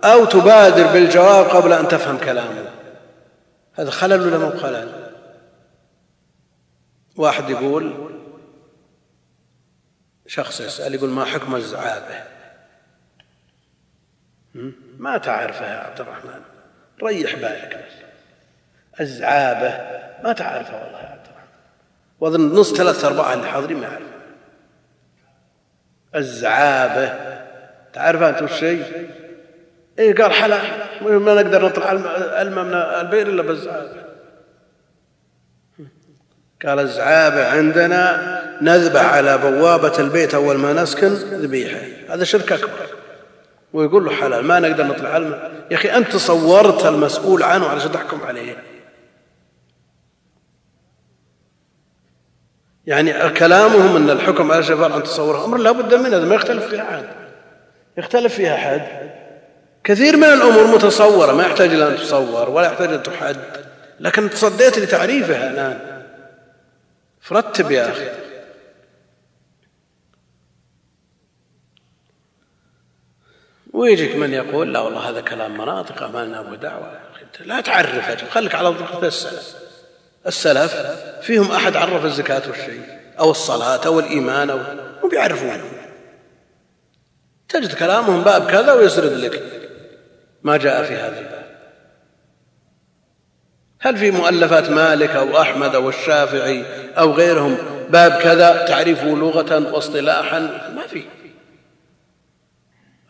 أو 0.05 0.25
تبادر 0.25 0.93
بالجواب 0.93 1.47
قبل 1.47 1.73
أن 1.73 1.89
تفهم 1.89 2.19
كلامه. 2.19 2.71
هذا 3.75 3.91
خلل 3.91 4.21
ولا 4.21 4.39
مو 4.39 4.51
خلل؟ 4.59 5.11
واحد 7.17 7.51
يقول 7.51 8.11
شخص 10.27 10.61
يسأل 10.61 10.95
يقول 10.95 11.11
ما 11.11 11.25
حكم 11.25 11.57
الزعابة؟ 11.57 12.25
ما 14.99 15.19
تعرفها 15.19 15.75
يا 15.75 15.79
عبد 15.79 16.01
الرحمن. 16.01 16.41
ريح 17.03 17.35
بالك. 17.35 17.89
الزعابة 19.01 19.69
ما 20.25 20.33
تعرفها 20.33 20.85
والله 20.85 20.99
يا 20.99 21.09
عبد 21.09 21.27
الرحمن. 21.27 21.49
وأظن 22.21 22.61
نص 22.61 22.75
ثلاث 22.75 23.05
ارباع 23.05 23.33
اللي 23.33 23.47
حاضرين 23.47 23.77
ما 23.77 23.87
يعرفها 23.87 24.21
الزعابة 26.15 27.30
تعرفها 27.93 28.29
أنت 28.29 28.43
وش 28.43 28.53
شيء؟ 28.53 29.11
إيه 29.99 30.15
قال 30.15 30.33
حلا 30.33 30.61
ما 31.03 31.35
نقدر 31.35 31.65
نطلع 31.65 31.93
الماء 31.93 32.65
من 32.65 32.75
البئر 32.75 33.27
إلا 33.27 33.43
بالزعابة. 33.43 34.11
قال 36.67 36.79
الزعابة 36.81 37.51
عندنا 37.51 38.41
نذبح 38.63 39.05
على 39.05 39.39
بوابة 39.39 39.99
البيت 39.99 40.35
أول 40.35 40.57
ما 40.57 40.73
نسكن 40.73 41.09
ذبيحة. 41.15 41.81
هذا 42.09 42.25
شرك 42.25 42.53
أكبر. 42.53 42.87
ويقول 43.73 44.05
له 44.05 44.13
حلال 44.13 44.45
ما 44.45 44.61
نقدر 44.61 44.85
نطلع 44.85 45.09
علم. 45.09 45.39
يا 45.71 45.77
أخي 45.77 45.89
أنت 45.89 46.17
صورت 46.17 46.87
المسؤول 46.87 47.43
عنه 47.43 47.69
علشان 47.69 47.93
تحكم 47.93 48.21
عليه. 48.23 48.57
يعني 52.87 53.31
كلامهم 53.31 53.97
أن 53.97 54.11
الحكم 54.11 54.53
على 54.53 54.63
شفاء 54.63 54.93
عن 54.93 55.03
تصوره 55.03 55.45
أمر 55.45 55.59
لا 55.59 55.73
بد 55.73 55.95
منه 55.95 56.25
ما 56.25 56.35
يختلف 56.35 56.67
فيها 56.67 56.83
أحد 56.83 57.20
يختلف 57.99 58.35
فيها 58.35 58.55
أحد. 58.55 59.11
كثير 59.85 60.17
من 60.17 60.25
الأمور 60.25 60.67
متصورة 60.67 61.33
ما 61.33 61.43
يحتاج 61.43 61.75
إلى 61.75 61.89
أن 61.89 61.97
تصور 61.97 62.51
ولا 62.51 62.67
يحتاج 62.67 62.93
أن 62.93 63.03
تحد. 63.03 63.37
لكن 64.01 64.31
تصديت 64.31 64.79
لتعريفها 64.79 65.51
الآن. 65.51 66.05
فرتب 67.21 67.71
يا 67.71 67.91
أخي. 67.91 68.09
ويجيك 73.73 74.17
من 74.17 74.33
يقول 74.35 74.75
لا 74.75 74.81
والله 74.81 75.09
هذا 75.09 75.21
كلام 75.21 75.59
مناطق 75.59 76.03
ما 76.03 76.25
لنا 76.25 76.57
دعوة. 76.57 77.01
لا 77.41 77.61
تعرف 77.61 78.31
خليك 78.31 78.55
على 78.55 78.69
ضغط 78.69 79.05
السلف. 79.05 79.55
السلف 80.27 80.75
فيهم 81.23 81.53
أحد 81.53 81.77
عرف 81.77 82.05
الزكاة 82.05 82.43
والشيء 82.49 82.83
أو 83.19 83.31
الصلاة 83.31 83.87
أو 83.87 84.01
الإيمان 84.01 84.51
أو 84.51 84.59
مو 85.03 85.09
بيعرفون. 85.09 85.80
تجد 87.51 87.75
كلامهم 87.75 88.23
باب 88.23 88.51
كذا 88.51 88.73
ويسرد 88.73 89.13
لك. 89.13 89.43
ما 90.43 90.57
جاء 90.57 90.85
في 90.85 90.95
هذا 90.95 91.19
الباب. 91.19 91.41
هل 93.81 93.97
في 93.97 94.11
مؤلفات 94.11 94.71
مالك 94.71 95.11
أو 95.11 95.41
أحمد 95.41 95.75
أو 95.75 95.89
الشافعي 95.89 96.65
أو 96.99 97.13
غيرهم 97.13 97.57
باب 97.91 98.13
كذا 98.13 98.67
تعريفه 98.69 99.07
لغة 99.07 99.73
واصطلاحا؟ 99.75 100.39
ما 100.77 100.87
في. 100.87 101.03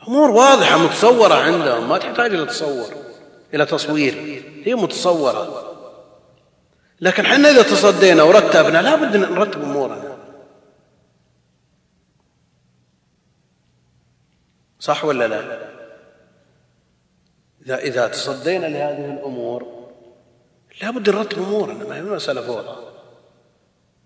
أمور 0.09 0.31
واضحة 0.31 0.79
متصورة 0.79 1.35
عندهم 1.35 1.88
ما 1.88 1.98
تحتاج 1.98 2.35
إلى 2.35 2.46
تصور 2.46 2.94
إلى 3.55 3.66
تصوير. 3.66 4.42
هي 4.64 4.74
متصورة. 4.74 5.66
لكن 7.00 7.26
حنا 7.26 7.50
إذا 7.50 7.62
تصدينا 7.62 8.22
ورتبنا 8.22 8.83
لا 8.83 8.94
بد 8.94 9.16
نرتب 9.16 9.62
أمورنا. 9.62 10.10
صح 14.81 15.05
ولا 15.05 15.29
لا؟ 15.29 15.59
اذا 17.66 17.77
إذا 17.77 18.09
تصدينا 18.09 18.66
لهذه 18.66 19.19
الأمور 19.19 19.90
لا 20.83 20.90
بد 20.90 21.11
نرتب 21.11 21.38
امورنا 21.38 21.85
ما 21.85 21.97
هي 21.97 22.03
مسألة 22.03 22.43
فوضى 22.43 22.90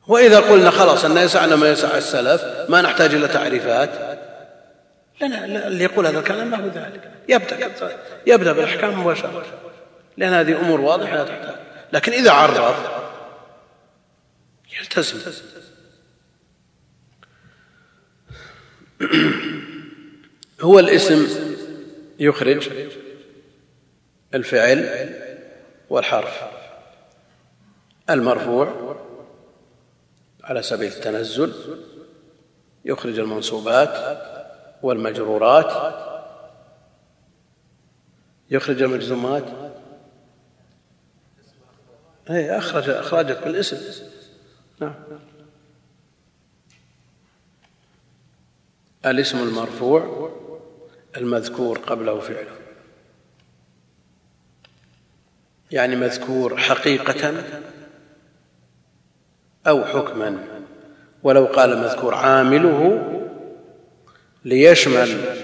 وإذا 0.08 0.40
قلنا 0.40 0.70
خلاص 0.70 1.04
أن 1.04 1.16
يسعنا 1.16 1.56
ما 1.56 1.70
يسع 1.70 1.96
السلف 1.96 2.70
ما 2.70 2.82
نحتاج 2.82 3.14
إلى 3.14 3.28
تعريفات 3.28 3.90
لا 5.20 5.44
اللي 5.44 5.84
يقول 5.84 6.06
هذا 6.06 6.18
الكلام 6.18 6.50
له 6.50 6.72
ذلك. 6.74 7.10
يبدا 7.28 7.72
يبدأ 8.26 8.52
بالأحكام 8.52 9.00
مباشرة. 9.00 9.44
لأن 10.16 10.32
هذه 10.32 10.60
أمور 10.60 10.80
واضحة 10.80 11.16
لا 11.16 11.24
تحتاج. 11.24 11.54
لكن 11.92 12.12
إذا 12.12 12.30
عرف 12.30 12.76
يلتزم. 14.80 15.18
هو 20.64 20.78
الاسم 20.78 21.26
يخرج 22.18 22.68
الفعل 24.34 25.10
والحرف. 25.90 26.42
المرفوع 28.10 28.96
على 30.44 30.62
سبيل 30.62 30.92
التنزل 30.92 31.52
يخرج 32.84 33.18
المنصوبات 33.18 34.18
والمجرورات 34.82 35.94
يخرج 38.50 38.82
المجزومات. 38.82 39.44
اي 42.30 42.58
اخرج 42.58 42.90
أخرجت 42.90 43.38
بالاسم. 43.44 43.78
نعم. 44.80 44.94
الاسم 49.06 49.38
المرفوع 49.38 50.43
المذكور 51.16 51.78
قبله 51.78 52.20
فعله. 52.20 52.56
يعني 55.70 55.96
مذكور 55.96 56.56
حقيقة 56.56 57.44
أو 59.66 59.84
حكما. 59.84 60.54
ولو 61.22 61.44
قال 61.44 61.78
مذكور 61.78 62.14
عامله 62.14 63.10
ليشمل 64.44 65.36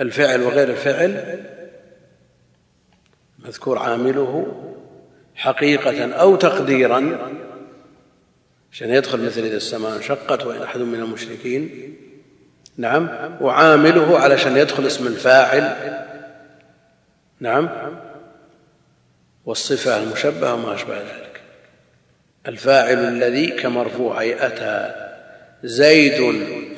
الفعل 0.00 0.42
وغير 0.42 0.70
الفعل 0.70 1.40
مذكور 3.38 3.78
عامله 3.78 4.60
حقيقة 5.34 6.12
أو 6.12 6.36
تقديرا 6.36 7.18
عشان 8.72 8.90
يدخل 8.90 9.26
مثل 9.26 9.40
إذا 9.40 9.56
السماء 9.56 9.96
انشقت 9.96 10.46
وإن 10.46 10.62
أحد 10.62 10.80
من 10.80 11.00
المشركين 11.00 11.94
نعم. 12.76 13.08
وعامله 13.40 14.18
علشان 14.18 14.56
يدخل 14.56 14.86
اسم 14.86 15.06
الفاعل. 15.06 15.76
نعم. 17.40 17.68
والصفة 19.44 20.02
المشبهة 20.02 20.54
وما 20.54 20.74
أشبه 20.74 20.98
ذلك. 20.98 21.40
الفاعل 22.48 22.98
الذي 22.98 23.46
كمرفوع 23.46 24.20
أي 24.20 24.46
أتى 24.46 24.94
زيد 25.64 26.20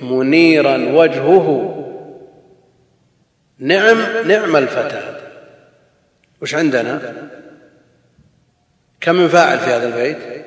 منيرا 0.02 0.76
وجهه. 0.76 1.72
نعم 3.58 4.28
نعم 4.28 4.56
الفتى. 4.56 5.20
وش 6.42 6.54
عندنا؟ 6.54 7.00
كم 9.00 9.14
من 9.14 9.28
فاعل 9.28 9.58
في 9.58 9.70
هذا 9.70 9.88
البيت؟ 9.88 10.46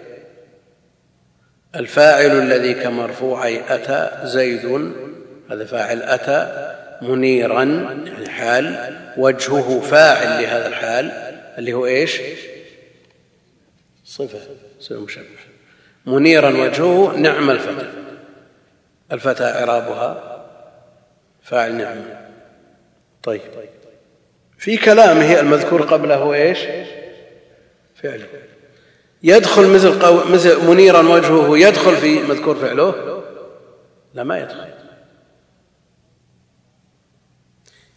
الفاعل 1.75 2.31
الذي 2.31 2.73
كمرفوع 2.73 3.45
أي 3.45 3.75
أتى 3.75 4.27
زيد 4.27 4.65
هذا 5.49 5.65
فاعل 5.65 6.01
أتى 6.01 6.75
منيرا 7.01 7.63
يعني 7.63 8.29
حال 8.29 8.95
وجهه 9.17 9.79
فاعل 9.79 10.43
لهذا 10.43 10.67
الحال 10.67 11.11
اللي 11.57 11.73
هو 11.73 11.85
إيش؟ 11.85 12.21
صفة 14.05 14.39
صفة 14.79 14.99
مشبه 14.99 15.23
منيرا 16.05 16.49
وجهه 16.49 17.17
نعم 17.17 17.49
الفتى. 17.49 17.87
الفتى 19.11 19.43
إعرابها 19.43 20.39
فاعل 21.43 21.75
نعمه 21.75 22.29
طيب. 23.23 23.41
في 24.57 24.77
كلامه 24.77 25.39
المذكور 25.39 25.81
قبله 25.81 26.33
إيش؟ 26.33 26.59
فعله. 27.95 28.25
يدخل 29.23 29.67
مثل. 29.67 29.89
مثل 30.33 30.67
منيرا 30.67 31.01
وجهه 31.01 31.57
يدخل 31.57 31.95
في 31.95 32.19
مذكور 32.19 32.55
فعله؟ 32.55 33.23
لا 34.13 34.23
ما 34.23 34.39
يدخل. 34.39 34.78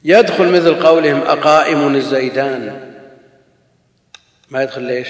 يدخل 0.04 0.48
مثل 0.48 0.82
قولهم 0.82 1.22
أقائم 1.22 1.94
الزيدان. 1.94 2.92
ما 4.50 4.62
يدخل 4.62 4.82
ليش؟ 4.82 5.08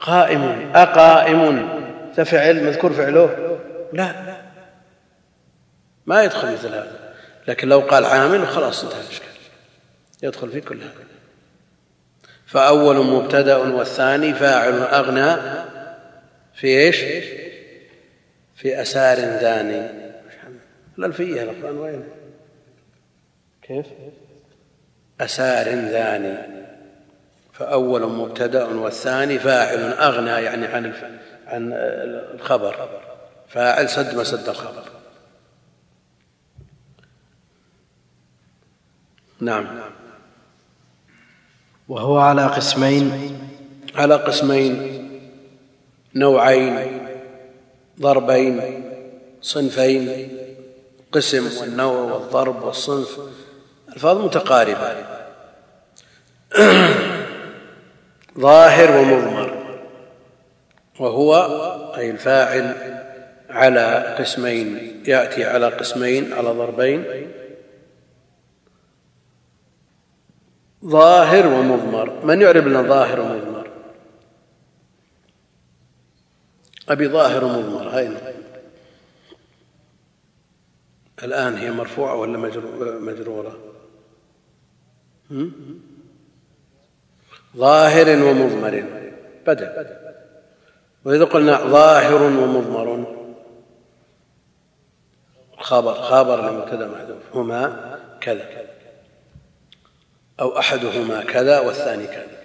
قائم 0.00 0.70
أقائم. 0.74 1.68
تفعل 2.16 2.64
مذكور 2.64 2.92
فعله. 2.92 3.58
لا. 3.92 4.36
ما 6.06 6.24
يدخل 6.24 6.52
مثل 6.52 6.68
هذا. 6.68 7.14
لكن 7.48 7.68
لو 7.68 7.80
قال 7.80 8.04
عامل 8.04 8.46
خلاص 8.46 8.84
انتهى 8.84 9.00
الاشكال 9.00 9.28
يدخل 10.22 10.50
في 10.50 10.60
كل 10.60 10.76
هذا. 10.76 11.04
فأول 12.46 13.06
مبتدأ 13.06 13.56
والثاني 13.56 14.34
فاعل 14.34 14.82
أغنى 14.82 15.36
في 16.54 16.66
إيش؟ 16.66 16.96
في 18.56 18.82
أسار 18.82 19.16
ثاني 19.16 19.88
الألفية 20.98 21.42
القرآن 21.42 21.76
وين؟ 21.76 22.04
كيف؟ 23.68 23.86
أسار 25.20 25.64
ثاني 25.64 26.64
فأول 27.52 28.06
مبتدأ 28.06 28.64
والثاني 28.64 29.38
فاعل 29.38 29.92
أغنى 29.92 30.30
يعني 30.30 30.66
عن 30.66 30.94
عن 31.46 31.72
الخبر. 32.34 32.88
فاعل 33.48 33.88
سد 33.88 34.14
ما 34.14 34.24
سد 34.24 34.48
الخبر. 34.48 34.84
نعم. 39.40 39.80
وهو 41.88 42.18
على 42.18 42.46
قسمين. 42.46 43.38
على 43.94 44.14
قسمين. 44.14 45.00
نوعين 46.14 47.08
ضربين 48.00 48.84
صنفين. 49.42 50.38
قسم 51.12 51.60
والنوع 51.60 52.12
والضرب 52.12 52.62
والصنف. 52.62 53.43
الفاظ 53.94 54.18
متقاربة. 54.18 55.04
ظاهر 58.38 58.96
ومضمر. 58.96 59.78
وهو 61.00 61.34
أي 61.96 62.10
الفاعل 62.10 62.74
على 63.50 64.16
قسمين 64.18 65.02
يأتي 65.06 65.44
على 65.44 65.68
قسمين 65.68 66.32
على 66.32 66.48
ضربين. 66.48 67.04
ظاهر 70.84 71.46
ومضمر. 71.46 72.24
من 72.24 72.42
يعرب 72.42 72.66
لنا 72.66 72.82
ظاهر 72.82 73.20
ومضمر؟ 73.20 73.70
أبي 76.88 77.08
ظاهر 77.08 77.44
ومضمر 77.44 77.98
اين 77.98 78.16
الآن 81.22 81.56
هي 81.56 81.70
مرفوعة 81.70 82.14
ولا 82.14 82.38
مجرورة؟ 82.98 83.73
ظاهر 87.56 88.22
ومضمر. 88.24 88.84
بدل 89.46 89.86
وإذا 91.04 91.24
قلنا 91.24 91.56
ظاهر 91.56 92.22
ومضمر 92.22 93.14
خبر 95.58 95.94
خبر 95.94 96.50
لمبتدا 96.50 96.86
محذوف 96.86 97.22
هما 97.34 97.98
كذا. 98.20 98.48
أو 100.40 100.58
أحدهما 100.58 101.22
كذا 101.22 101.60
والثاني 101.60 102.06
كذا. 102.06 102.44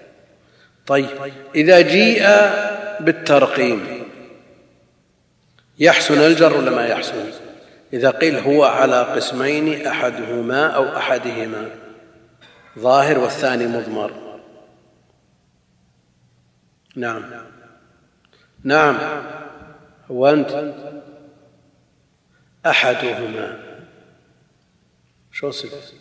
طيب 0.88 1.08
إذا 1.56 1.82
جيء 1.82 2.24
بالترقيم 3.00 4.04
يحسن 5.80 6.22
الجر 6.22 6.58
ولا 6.58 6.72
ما 6.72 6.88
يحسن؟ 6.88 7.32
إذا 7.94 8.10
قيل 8.10 8.36
هو 8.36 8.64
على 8.64 9.04
قسمين 9.04 9.88
أحدهما 9.88 10.68
أو 10.68 10.98
أحدهما. 10.98 11.70
ظاهر 12.78 13.20
والثاني 13.20 13.68
مضمر. 13.68 14.12
نعم. 16.96 17.24
نعم. 18.64 18.98
هو 20.12 20.28
أنت. 20.28 20.74
أحدهما. 22.66 23.60
شو 25.32 25.52
صفة؟ 25.52 25.94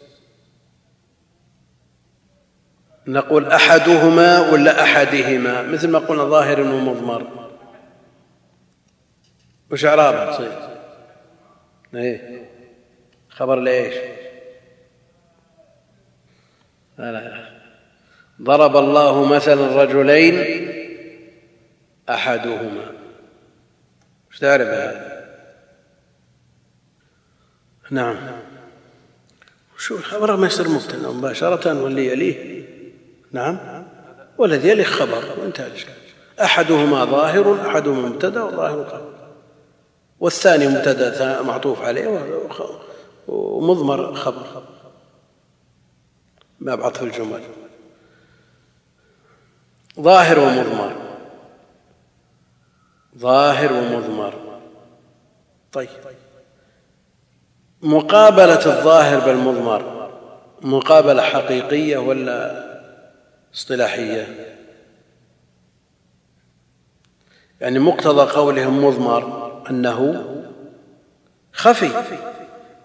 نقول 3.07 3.47
أحدهما 3.47 4.51
ولا 4.51 4.83
أحدهما؟ 4.83 5.63
مثل 5.63 5.91
ما 5.91 5.99
قلنا 5.99 6.25
ظاهر 6.25 6.61
ومضمر 6.61 7.49
وش 9.71 9.85
اعرابها 9.85 10.33
تصير 10.33 10.53
إيه. 11.95 12.51
خبر 13.29 13.57
لإيش؟ 13.57 14.18
لا 16.99 17.49
ضرب 18.43 18.77
الله 18.77 19.25
مثلا 19.25 19.83
رجلين 19.83 20.35
أحدهما. 22.09 22.93
إيش 24.31 24.39
تعرف 24.39 24.69
هذا؟ 24.69 25.29
نعم. 27.91 28.17
شو 29.79 29.97
الخبر 29.97 30.37
ما 30.37 30.47
يصير 30.47 30.69
مبتدا 30.69 31.09
مباشرة 31.09 31.83
واللي 31.83 32.07
يليه. 32.07 32.65
نعم. 33.33 33.85
والذي 34.39 34.69
يلي 34.69 34.85
خبر. 34.85 35.25
وانتهى 35.41 35.67
الإشكال. 35.67 35.95
أحدهما 36.41 37.05
ظاهر 37.05 37.67
أحدهما 37.67 38.09
مبتدأ 38.09 38.43
وظاهر 38.43 38.85
خبر 38.85 39.15
والثاني 40.21 40.67
مبتدأ 40.67 41.43
معطوف 41.43 41.83
عليه 41.83 42.29
ومضمر 43.29 44.15
خبر. 44.15 44.63
باب 46.61 46.83
عطف 46.83 47.03
الجمل. 47.03 47.41
ظاهر 50.01 50.39
ومضمر. 50.39 50.97
ظاهر 53.19 53.73
ومضمر. 53.73 54.35
طيب. 55.73 55.89
مقابلة 57.83 58.67
الظاهر 58.67 59.21
بالمضمر 59.21 60.11
مقابلة 60.63 61.23
حقيقية 61.23 61.99
ولا 61.99 62.65
اصطلاحية؟ 63.55 64.55
يعني 67.61 67.79
مقتضى 67.79 68.33
قولهم 68.33 68.85
مضمر 68.85 69.63
أنه 69.71 70.25
خفي. 71.53 71.91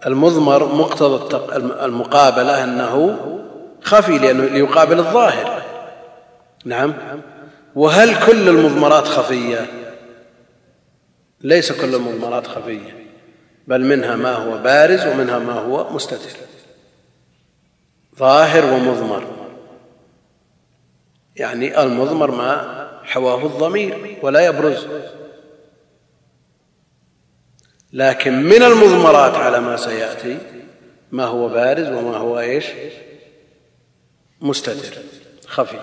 المضمر 0.06 0.74
مقتضى 0.74 1.36
المقابلة 1.84 2.64
أنه 2.64 3.28
خفي 3.84 4.18
لأنه 4.18 4.44
ليقابل 4.44 4.98
الظاهر. 4.98 5.62
نعم. 6.64 6.94
وهل 7.74 8.26
كل 8.26 8.48
المضمرات 8.48 9.04
خفية؟ 9.04 9.66
ليس 11.40 11.72
كل 11.72 11.94
المضمرات 11.94 12.46
خفية 12.46 13.06
بل 13.68 13.80
منها 13.80 14.16
ما 14.16 14.32
هو 14.32 14.58
بارز 14.58 15.06
ومنها 15.06 15.38
ما 15.38 15.52
هو 15.52 15.90
مستتر. 15.90 16.38
ظاهر 18.18 18.64
ومضمر. 18.64 19.24
يعني 21.36 21.82
المضمر 21.82 22.30
ما 22.30 22.84
حواه 23.04 23.46
الضمير 23.46 24.18
ولا 24.22 24.46
يبرز. 24.46 24.86
لكن 27.92 28.42
من 28.42 28.62
المضمرات 28.62 29.34
على 29.34 29.60
ما 29.60 29.76
سيأتي 29.76 30.38
ما 31.12 31.24
هو 31.24 31.48
بارز 31.48 31.88
وما 31.88 32.16
هو 32.16 32.40
إيش؟ 32.40 32.64
مستتر 34.40 34.98
خفي. 35.46 35.76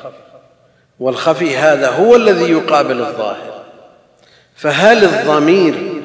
والخفي 1.00 1.58
هذا 1.58 1.90
هو 1.90 2.16
الذي 2.16 2.52
يقابل 2.52 3.02
الظاهر. 3.02 3.66
فهل 4.56 5.04
الضمير 5.04 6.02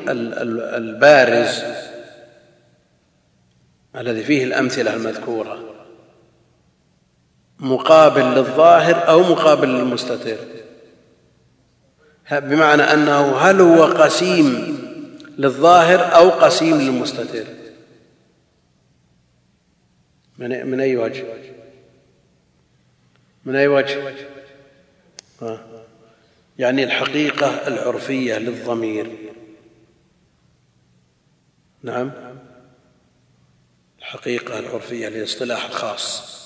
البارز 0.76 1.62
الذي 3.96 4.24
فيه 4.24 4.44
الأمثلة 4.44 4.94
المذكورة 4.94 5.74
مقابل 7.58 8.22
للظاهر 8.22 9.08
أو 9.08 9.22
مقابل 9.22 9.68
للمستتر؟ 9.68 10.36
بمعنى 12.32 12.82
أنه 12.82 13.36
هل 13.36 13.60
هو 13.60 13.84
قسيم 13.84 14.78
للظاهر 15.38 16.16
أو 16.16 16.30
قسيم 16.30 16.80
للمستتر؟ 16.80 17.44
من, 20.38 20.66
من 20.66 20.80
أي 20.80 20.96
وجه؟ 20.96 21.24
من 23.46 23.56
أي 23.56 23.68
وجه؟ 23.68 24.14
يعني 26.58 26.84
الحقيقة 26.84 27.66
العرفية 27.66 28.38
للضمير. 28.38 29.32
نعم. 31.82 32.12
الحقيقة 33.98 34.58
العرفية 34.58 35.08
للاصطلاح 35.08 35.64
الخاص. 35.64 36.36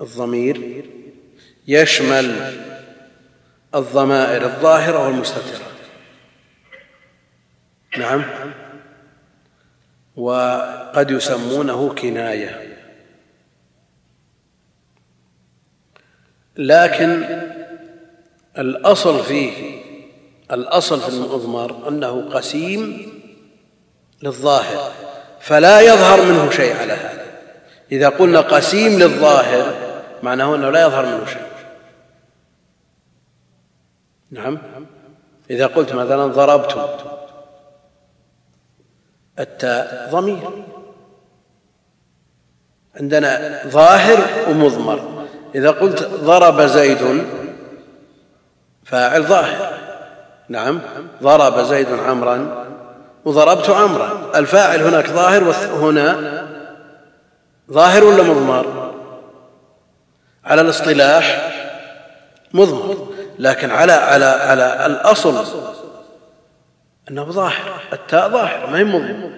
الضمير 0.00 0.84
يشمل 1.68 2.56
الضمائر 3.74 4.44
الظاهرة 4.44 5.06
والمستترة. 5.06 5.66
نعم. 7.98 8.24
وقد 10.16 11.10
يسمونه 11.10 11.94
كناية. 11.94 12.69
لكن 16.60 17.24
الأصل 18.58 19.24
فيه 19.24 19.80
الأصل 20.52 21.00
في 21.00 21.08
المضمر 21.08 21.88
أنه 21.88 22.28
قسيم 22.30 23.12
للظاهر 24.22 24.92
فلا 25.40 25.80
يظهر 25.80 26.22
منه 26.22 26.50
شيء 26.50 26.76
على 26.76 26.92
هذا. 26.92 27.24
إذا 27.92 28.08
قلنا 28.08 28.40
قسيم 28.40 28.98
للظاهر 28.98 29.74
معناه 30.22 30.54
أنه 30.54 30.70
لا 30.70 30.86
يظهر 30.86 31.06
منه 31.06 31.26
شيء. 31.26 31.42
نعم؟ 34.30 34.58
إذا 35.50 35.66
قلت 35.66 35.92
مثلا 35.92 36.26
ضربت 36.26 37.00
التاء 39.38 40.08
ضمير. 40.12 40.64
عندنا 43.00 43.62
ظاهر 43.66 44.50
ومضمر. 44.50 45.19
إذا 45.54 45.70
قلت 45.70 46.02
ضرب 46.02 46.60
زيد 46.60 47.24
فاعل 48.84 49.22
ظاهر. 49.22 49.72
نعم 50.48 50.80
ضرب 51.22 51.60
زيد 51.60 51.88
عمرا 52.06 52.66
وضربت 53.24 53.70
عمرا. 53.70 54.30
الفاعل 54.34 54.80
هناك 54.80 55.06
ظاهر 55.06 55.44
وهنا 55.44 56.40
ظاهر 57.72 58.04
ولا 58.04 58.22
مضمر 58.22 58.94
على 60.44 60.60
الاصطلاح 60.60 61.52
مضمر 62.54 63.08
لكن 63.38 63.70
على 63.70 63.92
على 63.92 64.24
على 64.24 64.86
الأصل 64.86 65.44
أنه 67.10 67.24
ظاهر 67.24 67.80
التاء 67.92 68.28
ظاهر 68.28 68.70
ما 68.70 68.78
هي 68.78 68.84
مضمر 68.84 69.30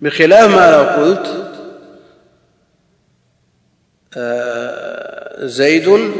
بخلاف 0.00 0.56
ما 0.56 0.70
لو 0.70 1.04
قلت 1.04 1.51
زيد 5.38 6.12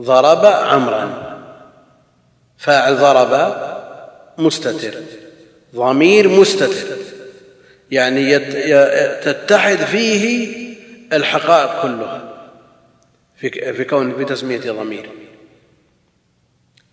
ضرب 0.00 0.44
عمرا 0.46 1.32
فاعل 2.58 2.96
ضرب 2.96 3.56
مستتر. 4.38 4.94
ضمير 5.74 6.28
مستتر. 6.28 6.96
يعني 7.90 8.38
تتحد 9.20 9.76
فيه 9.76 10.52
الحقائق 11.12 11.82
كلها. 11.82 12.48
في 13.36 13.72
في 13.72 13.84
كون 13.84 14.16
في 14.16 14.24
تسمية 14.24 14.70
ضمير. 14.70 15.10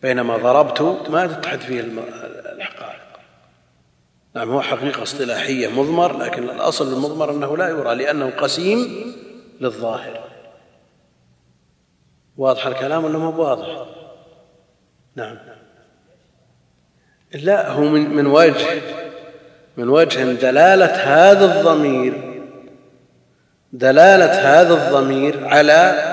بينما 0.01 0.37
ضربت 0.37 1.09
ما 1.09 1.27
تتحد 1.27 1.59
فيه 1.59 1.79
الحقائق. 1.79 2.99
نعم 4.35 4.49
هو 4.49 4.61
حقيقة 4.61 5.03
اصطلاحية 5.03 5.67
مضمر 5.67 6.17
لكن 6.17 6.43
الأصل 6.43 6.93
المضمر 6.93 7.31
أنه 7.31 7.57
لا 7.57 7.69
يرى 7.69 7.95
لأنه 7.95 8.29
قسيم 8.29 9.13
للظاهر. 9.59 10.29
واضح 12.37 12.67
الكلام 12.67 13.03
ولا 13.03 13.17
مو 13.17 13.43
واضح 13.43 13.85
نعم. 15.15 15.37
لا 17.33 17.69
هو 17.69 17.81
من 17.81 18.09
من 18.09 18.27
وجه 18.27 18.81
من 19.77 19.89
وجه 19.89 20.23
دلالة 20.23 20.85
هذا 20.85 21.45
الضمير 21.45 22.13
دلالة 23.73 24.25
هذا 24.25 24.73
الضمير 24.73 25.47
على 25.47 26.05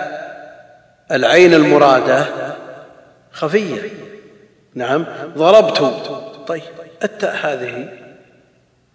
العين 1.12 1.54
المرادة 1.54 2.26
خفية. 3.32 3.90
نعم. 4.74 5.06
ضربت. 5.36 5.78
طيب 6.46 6.62
التاء 7.04 7.36
هذه. 7.36 7.88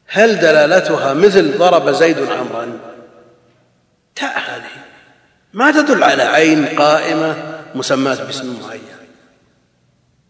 هل 0.08 0.40
دلالتها 0.40 1.14
مثل 1.14 1.58
ضرب 1.58 1.90
زيد 1.90 2.20
عمرا؟ 2.20 2.80
ما 5.54 5.72
تدل 5.72 6.04
على 6.04 6.24
عين 6.24 6.66
قائمة 6.66 7.62
مسماة 7.76 8.26
باسم 8.26 8.62
معين. 8.62 8.82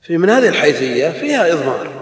في 0.01 0.17
من 0.17 0.29
هذه 0.29 0.49
الحيثية 0.49 1.09
فيها 1.09 1.53
إضمار. 1.53 2.01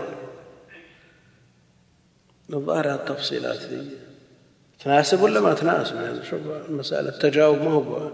الظاهر 2.54 2.94
التفصيلات 2.94 3.62
ذي 3.62 3.90
تناسب 4.80 5.22
ولا 5.22 5.40
ما 5.40 5.54
تناسب؟ 5.54 5.96
يعني 5.96 6.26
شوف 6.26 6.40
المساله 6.70 7.10
التجاوب 7.10 7.62
ما 7.62 7.72
هو 7.72 8.12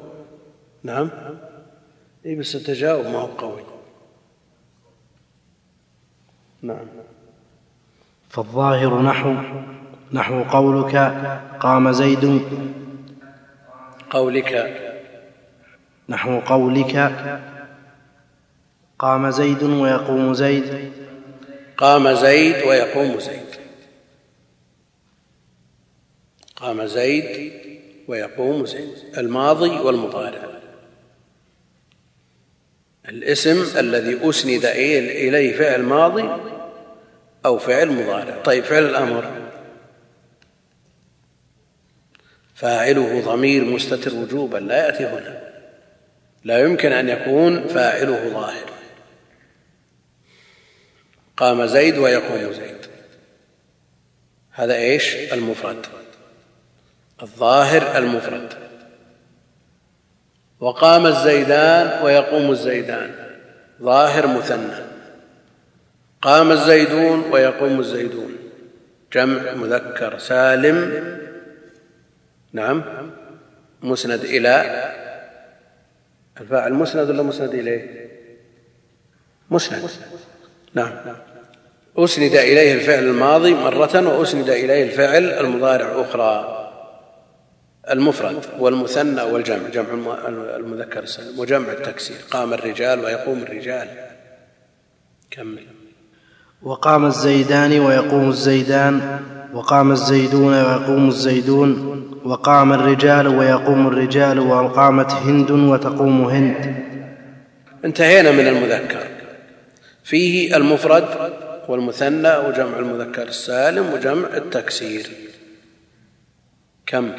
نعم. 0.84 1.10
اي 2.26 2.36
بس 2.36 2.56
التجاوب 2.56 3.06
ما 3.06 3.20
هو 3.20 3.26
قوي. 3.26 3.64
نعم. 6.62 6.88
فالظاهر 8.30 9.02
نحو 9.02 9.36
نحو 10.12 10.44
قولك 10.44 10.96
قام 11.60 11.92
زيد. 11.92 12.42
قولك 14.10 14.85
نحو 16.10 16.40
قولك. 16.40 16.96
قام 19.00 19.30
زيد 19.32 19.64
ويقوم 19.64 20.34
زيد. 20.34 20.92
قام 21.78 22.14
زيد 22.14 22.68
ويقوم 22.68 23.20
زيد. 23.20 23.56
قام 26.56 26.86
زيد 26.86 27.54
ويقوم 28.08 28.66
زيد. 28.66 28.90
الماضي 29.18 29.70
والمضارع. 29.70 30.46
الاسم 33.10 33.80
الذي 33.80 34.30
أسند 34.30 34.66
اليه 34.66 35.58
فعل 35.58 35.84
ماضي 35.84 36.30
أو 37.46 37.58
فعل 37.58 37.92
مضارع. 37.92 38.42
طيب 38.42 38.64
فعل 38.64 38.84
الأمر. 38.84 39.32
فاعله 42.56 43.22
ضمير 43.22 43.66
مستتر 43.66 44.16
وجوبا. 44.16 44.58
لا 44.58 44.86
يأتي 44.86 45.06
هنا. 45.06 45.45
لا 46.46 46.60
يمكن 46.60 46.92
أن 46.92 47.10
يكون 47.10 47.68
فاعله 47.68 48.30
ظاهر. 48.30 48.70
قام 51.38 51.66
زيد 51.66 51.98
ويقوم 51.98 52.54
زيد. 52.54 52.78
هذا 54.52 54.76
إيش؟ 54.76 55.16
المفرد. 55.16 55.86
الظاهر 57.22 57.98
المفرد. 57.98 58.54
وقام 60.60 61.06
الزيدان 61.06 62.04
ويقوم 62.04 62.52
الزيدان. 62.52 63.16
ظاهر 63.82 64.28
مثنى. 64.28 64.86
قام 66.22 66.52
الزيدون 66.52 67.20
ويقوم 67.32 67.80
الزيدون. 67.80 68.36
جمع 69.14 69.54
مذكر 69.54 70.18
سالم. 70.18 71.06
نعم. 72.54 72.84
مسند 73.82 74.20
إلى 74.24 75.05
الفاعل 76.42 76.74
مسند 76.74 77.10
ولا 77.10 77.24
مسند 77.24 77.54
إليه؟ 77.54 78.10
مسند. 79.52 79.90
نعم. 80.74 80.92
أسند 81.98 82.36
إليه 82.36 82.74
الفعل 82.74 83.04
الماضي 83.04 83.54
مرة 83.54 84.18
وأسند 84.20 84.50
إليه 84.50 84.84
الفعل 84.84 85.24
المضارع 85.24 86.02
أخرى. 86.02 86.62
المفرد 87.92 88.46
والمثنى 88.60 89.22
والجمع 89.22 89.70
جمع 89.70 90.18
المذكر 90.30 91.04
السالم 91.04 91.40
وجمع 91.40 91.72
التكسير. 91.72 92.18
قام 92.32 92.54
الرجال 92.54 93.00
ويقوم 93.00 93.44
الرجال. 93.44 93.88
كمل. 95.32 95.64
وقام 96.62 97.06
الزيدان 97.06 97.80
ويقوم 97.80 98.30
الزيدان 98.30 99.20
وقام 99.54 99.92
الزيدون 99.92 100.54
ويقوم 100.54 101.08
الزيدون. 101.08 102.05
وقام 102.26 102.74
الرجال 102.74 103.28
ويقوم 103.28 103.88
الرجال 103.88 104.40
وقامت 104.40 105.12
هند 105.12 105.52
وتقوم 105.52 106.24
هند. 106.24 106.76
انتهينا 107.86 108.32
من 108.32 108.48
المذكر. 108.48 109.08
فيه 110.04 110.58
المفرد 110.58 111.06
والمثنى 111.68 112.38
وجمع 112.38 112.80
المذكر 112.80 113.28
السالم 113.28 113.94
وجمع 113.94 114.28
التكسير. 114.38 115.10
كم؟ 116.86 117.12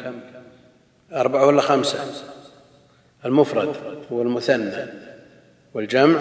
أربعة 1.13 1.45
ولا 1.45 1.61
خمسة؟ 1.61 1.99
المفرد 3.25 3.75
والمثنى 4.11 4.85
والجمع 5.73 6.19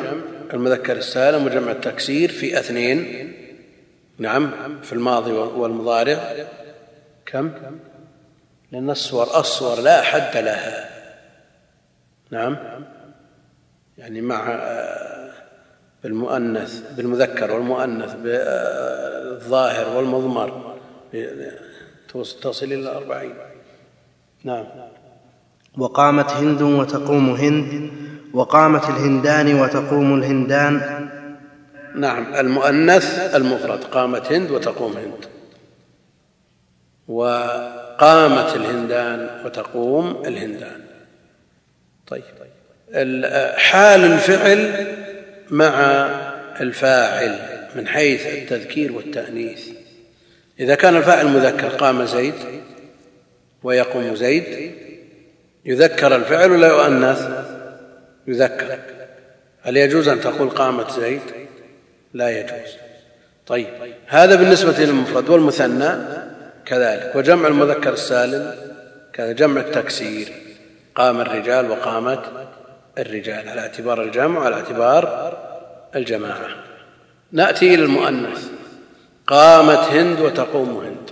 المذكر 0.55 0.97
السالم 0.97 1.47
وجمع 1.47 1.73
التكسير 1.73 2.31
في 2.31 2.59
اثنين. 2.59 3.33
نعم 4.19 4.51
في 4.83 4.93
الماضي 4.93 5.33
والمضارع. 5.33 6.19
كم؟ 7.27 7.51
لأن 8.73 8.91
الصور 8.91 9.41
الصور 9.41 9.81
لا 9.81 10.03
حد 10.03 10.37
لها. 10.37 10.91
نعم. 12.31 12.57
يعني 13.99 14.21
مع 14.21 14.51
آه، 14.51 15.33
بالمؤنث 16.03 16.81
بالمذكر 16.97 17.53
والمؤنث 17.53 18.15
بالظاهر 18.15 19.97
والمضمر. 19.97 20.77
تصل 22.43 22.67
إلى 22.67 22.97
أربعين. 22.97 23.35
نعم. 24.45 24.67
وقامت 25.79 26.31
هند 26.31 26.63
وتقوم 26.63 27.31
هند 27.31 27.91
وقامت 28.35 28.85
الهندان 28.85 29.61
وتقوم 29.61 30.15
الهندان. 30.15 31.09
نعم. 31.95 32.35
المؤنث 32.35 33.35
المفرد 33.35 33.85
قامت 33.85 34.33
هند 34.33 34.51
وتقوم 34.51 34.93
هند. 34.93 35.27
وقامت 37.97 38.57
الهندان 38.57 39.41
وتقوم 39.45 40.23
الهندان. 40.27 40.81
طيب. 42.07 42.23
حال 43.57 44.05
الفعل 44.05 44.87
مع 45.51 45.71
الفاعل 46.61 47.39
من 47.75 47.89
حيث 47.89 48.27
التذكير 48.27 48.93
والتأنيث. 48.93 49.69
إذا 50.61 50.75
كان 50.75 50.97
الفاعل 50.97 51.27
مذكر 51.27 51.69
قام 51.69 52.05
زيد 52.05 52.35
ويقوم 53.63 54.15
زيد 54.15 54.73
يذكر 55.65 56.17
الفعل 56.17 56.51
ولا 56.51 56.69
يؤنث؟ 56.69 57.29
يذكر. 58.27 58.79
هل 59.63 59.77
يجوز 59.77 60.09
أن 60.09 60.21
تقول 60.21 60.51
قامت 60.51 60.91
زيد؟ 60.91 61.21
لا 62.15 62.41
يجوز. 62.41 62.77
طيب. 63.47 63.67
هذا 64.07 64.35
بالنسبة 64.35 64.85
للمفرد 64.85 65.29
والمثنى. 65.29 66.26
كذلك. 66.67 67.17
وجمع 67.17 67.49
المذكر 67.49 67.93
السالم 67.93 68.55
كذا 69.13 69.33
جمع 69.33 69.61
التكسير. 69.61 70.33
قام 70.95 71.21
الرجال 71.21 71.71
وقامت 71.71 72.21
الرجال 72.99 73.49
على 73.49 73.61
اعتبار 73.61 74.03
الجمع 74.03 74.41
وعلى 74.41 74.55
اعتبار 74.55 75.39
الجماعة. 75.97 76.49
نأتي 77.33 77.75
إلى 77.75 77.83
المؤنث. 77.83 78.49
قامت 79.27 79.79
هند 79.79 80.21
وتقوم 80.21 80.77
هند. 80.77 81.11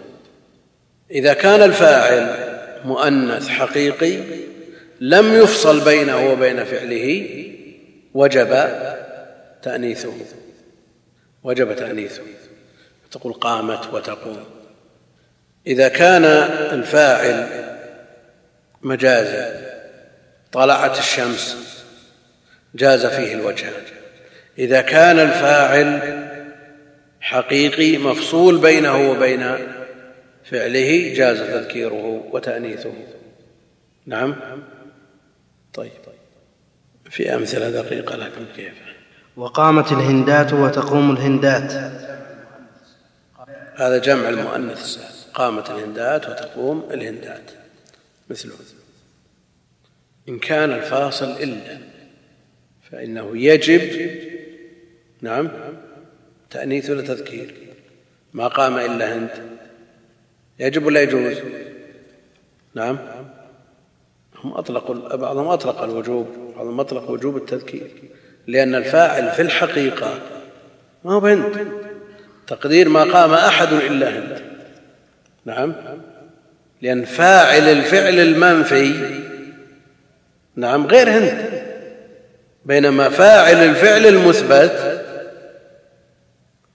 إذا 1.10 1.32
كان 1.32 1.62
الفاعل 1.62 2.54
مؤنث 2.84 3.48
حقيقي 3.48 4.18
لم 5.00 5.34
يفصل 5.34 5.84
بينه 5.84 6.32
وبين 6.32 6.64
فعله 6.64 7.36
وجب 8.14 8.68
تأنيثه. 9.62 10.14
وجب 11.42 11.76
تأنيثه. 11.76 12.22
تقول 13.10 13.32
قامت 13.32 13.94
وتقوم. 13.94 14.44
إذا 15.66 15.88
كان 15.88 16.24
الفاعل 16.78 17.64
مجازا 18.82 19.64
طلعت 20.52 20.98
الشمس 20.98 21.56
جاز 22.74 23.06
فيه 23.06 23.34
الوجهان 23.34 23.82
إذا 24.58 24.80
كان 24.80 25.18
الفاعل 25.18 26.24
حقيقي 27.20 27.98
مفصول 27.98 28.58
بينه 28.58 29.10
وبين 29.10 29.56
فعله 30.44 31.14
جاز 31.14 31.38
تذكيره 31.38 32.28
وتأنيثه. 32.32 32.92
نعم؟ 34.06 34.36
طيب. 35.74 35.90
في 37.10 37.34
أمثلة 37.34 37.70
دقيقة 37.70 38.16
لكن 38.16 38.44
كيف؟ 38.56 38.74
وقامت 39.36 39.92
الهندات 39.92 40.52
وتقوم 40.52 41.10
الهندات. 41.10 41.72
هذا 43.76 43.98
جمع 43.98 44.28
المؤنث. 44.28 44.80
السالم 44.80 45.13
قامت 45.34 45.70
الهندات 45.70 46.28
وتقوم 46.28 46.88
الهندات. 46.90 47.50
مثله. 48.30 48.54
إن 50.28 50.38
كان 50.38 50.72
الفاصل 50.72 51.30
إلا 51.30 51.78
فإنه 52.90 53.38
يجب 53.38 54.10
نعم 55.20 55.50
تأنيث 56.50 56.90
ولا 56.90 57.02
تذكير؟ 57.02 57.54
ما 58.32 58.48
قام 58.48 58.78
إلا 58.78 59.14
هند. 59.14 59.30
يجب 60.58 60.86
ولا 60.86 61.02
يجوز؟ 61.02 61.36
نعم. 62.74 62.98
هم 64.44 64.52
أطلقوا 64.52 65.16
بعضهم 65.16 65.48
أطلق 65.48 65.82
الوجوب 65.82 66.52
بعضهم 66.56 66.80
أطلق 66.80 67.10
وجوب 67.10 67.36
التذكير. 67.36 67.90
لأن 68.46 68.74
الفاعل 68.74 69.30
في 69.30 69.42
الحقيقة 69.42 70.20
ما 71.04 71.12
هو 71.12 71.26
هند 71.26 71.68
تقدير 72.46 72.88
ما 72.88 73.04
قام 73.04 73.32
أحد 73.32 73.72
إلا 73.72 74.18
هند. 74.18 74.53
نعم. 75.44 75.74
لأن 76.82 77.04
فاعل 77.04 77.62
الفعل 77.62 78.18
المنفي 78.18 79.20
نعم 80.56 80.86
غير 80.86 81.10
هند. 81.10 81.64
بينما 82.64 83.08
فاعل 83.08 83.56
الفعل 83.56 84.06
المثبت 84.06 85.04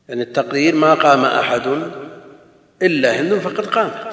يعني 0.09 0.21
التقدير 0.21 0.75
ما 0.75 0.93
قام 0.93 1.25
أحد 1.25 1.61
إلا 2.81 3.21
هند 3.21 3.33
فقد 3.33 3.65
قامت 3.65 4.07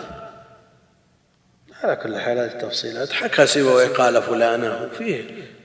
على 1.83 1.97
كل 1.97 2.17
حال 2.17 2.39
هذه 2.39 2.47
التفصيلات 2.47 3.13
حكى 3.13 3.47
سوى 3.47 3.87
قال 3.87 4.23
فلانه 4.23 4.89
فيه 4.99 5.25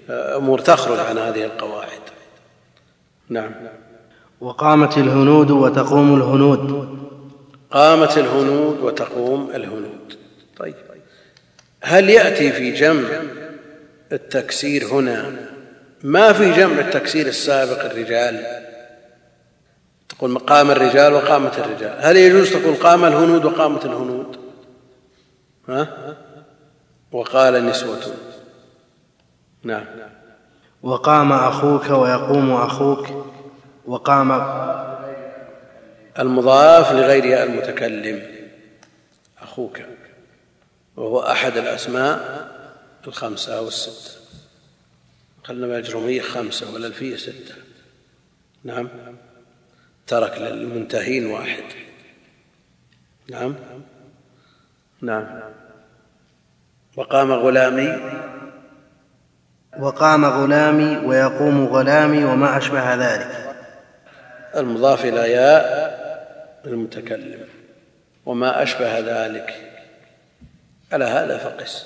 أمور 0.09 0.59
تخرج 0.59 0.99
عن 0.99 1.17
هذه 1.17 1.43
القواعد. 1.43 2.01
نعم. 3.29 3.51
وقامت 4.41 4.97
الهنود 4.97 5.51
وتقوم 5.51 6.15
الهنود. 6.15 6.97
قامت 7.71 8.17
الهنود 8.17 8.79
وتقوم 8.79 9.51
الهنود. 9.55 10.17
طيب. 10.57 10.75
هل 11.81 12.09
يأتي 12.09 12.51
في 12.51 12.71
جمع 12.71 13.09
التكسير 14.11 14.85
هنا؟ 14.85 15.35
ما 16.03 16.33
في 16.33 16.51
جمع 16.51 16.79
التكسير 16.79 17.27
السابق 17.27 17.85
الرجال؟ 17.85 18.45
تقول 20.09 20.37
قام 20.37 20.71
الرجال 20.71 21.13
وقامت 21.13 21.59
الرجال. 21.59 21.97
هل 21.99 22.17
يجوز 22.17 22.53
تقول 22.53 22.75
قام 22.75 23.05
الهنود 23.05 23.45
وقامت 23.45 23.85
الهنود؟ 23.85 24.37
ها؟ 25.69 26.15
وقال 27.11 27.65
نسوة. 27.65 27.99
نعم. 29.63 29.85
وقام 30.83 31.33
أخوك 31.33 31.89
ويقوم 31.89 32.51
أخوك 32.51 33.07
وقام 33.85 34.31
المضاف 36.19 36.91
لغير 36.91 37.43
المتكلم 37.43 38.21
أخوك 39.41 39.81
وهو 40.97 41.19
أحد 41.19 41.57
الأسماء 41.57 42.51
الخمسة 43.07 43.57
أو 43.57 43.67
الستة 43.67 44.21
قلنا 45.43 45.67
بالأجرمية 45.67 46.21
خمسة 46.21 46.73
والألفية 46.73 47.17
ستة. 47.17 47.55
نعم. 48.63 48.89
ترك 50.07 50.37
للمنتهين 50.37 51.25
واحد. 51.25 51.63
نعم. 53.31 53.55
نعم. 55.01 55.39
وقام 56.97 57.31
غلامي. 57.31 57.97
وقام 59.79 60.25
غلامي 60.25 60.97
ويقوم 60.97 61.65
غلامي 61.65 62.23
وما 62.23 62.57
أشبه 62.57 62.95
ذلك. 62.95 63.55
المضاف 64.55 65.05
إلى 65.05 65.31
ياء 65.31 65.90
المتكلم. 66.65 67.39
وما 68.25 68.63
أشبه 68.63 68.99
ذلك. 68.99 69.71
على 70.91 71.05
هذا 71.05 71.37
فقس. 71.37 71.85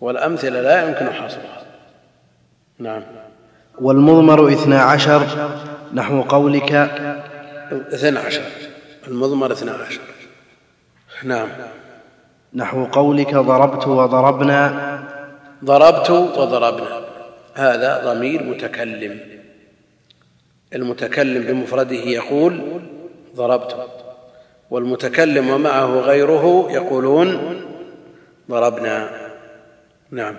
والأمثلة 0.00 0.60
لا 0.60 0.88
يمكن 0.88 1.12
حصرها. 1.12 1.62
نعم. 2.78 3.02
والمضمر 3.80 4.52
اثنا 4.52 4.82
عشر 4.82 5.48
نحو 5.94 6.22
قولك. 6.22 6.72
اثنى 7.72 8.18
عشر. 8.18 8.42
المضمر 9.08 9.52
اثنى 9.52 9.70
عشر. 9.70 10.00
نعم. 11.24 11.48
نحو 12.54 12.84
قولك 12.84 13.34
ضربت 13.34 13.86
وضربنا. 13.86 14.98
ضربت 15.64 16.10
وضربنا. 16.10 17.00
هذا 17.54 18.12
ضمير 18.14 18.42
متكلم. 18.42 19.20
المتكلم 20.74 21.42
بمفرده 21.42 21.96
يقول 21.96 22.80
ضربت 23.36 23.86
والمتكلم 24.70 25.50
ومعه 25.50 26.00
غيره 26.00 26.66
يقولون 26.70 27.60
ضربنا. 28.50 29.10
نعم. 30.10 30.36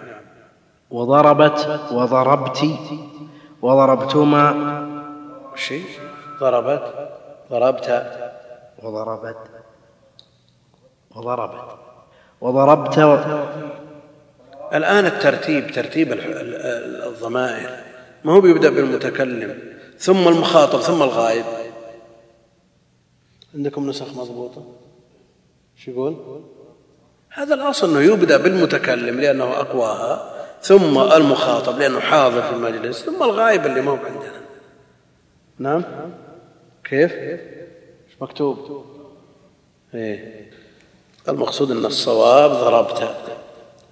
وضربت 0.91 1.79
وضربت 1.91 2.65
وضربتما. 3.61 4.45
شيء 5.55 5.85
ضربت. 6.39 7.09
ضربت. 7.51 7.87
وضربت. 8.83 9.37
وضربت. 11.15 11.77
وضربت 12.41 12.97
الآن 14.73 15.05
الترتيب 15.05 15.71
ترتيب 15.71 16.13
الضمائر. 17.07 17.69
ما 18.23 18.33
هو 18.33 18.41
بيبدأ 18.41 18.69
بالمتكلم 18.69 19.59
ثم 19.97 20.27
المخاطب 20.27 20.79
ثم 20.79 21.03
الغائب. 21.03 21.45
عندكم 23.55 23.89
نسخ 23.89 24.17
مضبوطة؟ 24.17 24.65
شو 25.75 25.91
يقول؟ 25.91 26.43
هذا 27.29 27.53
الأصل 27.53 27.89
أنه 27.89 28.13
يبدأ 28.13 28.37
بالمتكلم 28.37 29.19
لأنه 29.19 29.43
أقواها 29.43 30.33
ثم 30.61 30.97
المخاطب 30.97 31.79
لأنه 31.79 31.99
حاضر 31.99 32.41
في 32.41 32.51
المجلس 32.51 33.03
ثم 33.03 33.23
الغائب 33.23 33.65
اللي 33.65 33.81
ما 33.81 33.91
هو 33.91 33.95
عندنا. 33.95 34.41
نعم. 35.59 35.83
كيف؟ 36.83 37.13
مكتوب؟ 38.21 38.85
إيه. 39.93 40.51
المقصود 41.29 41.71
إن 41.71 41.85
الصواب 41.85 42.51
ضربت 42.51 43.15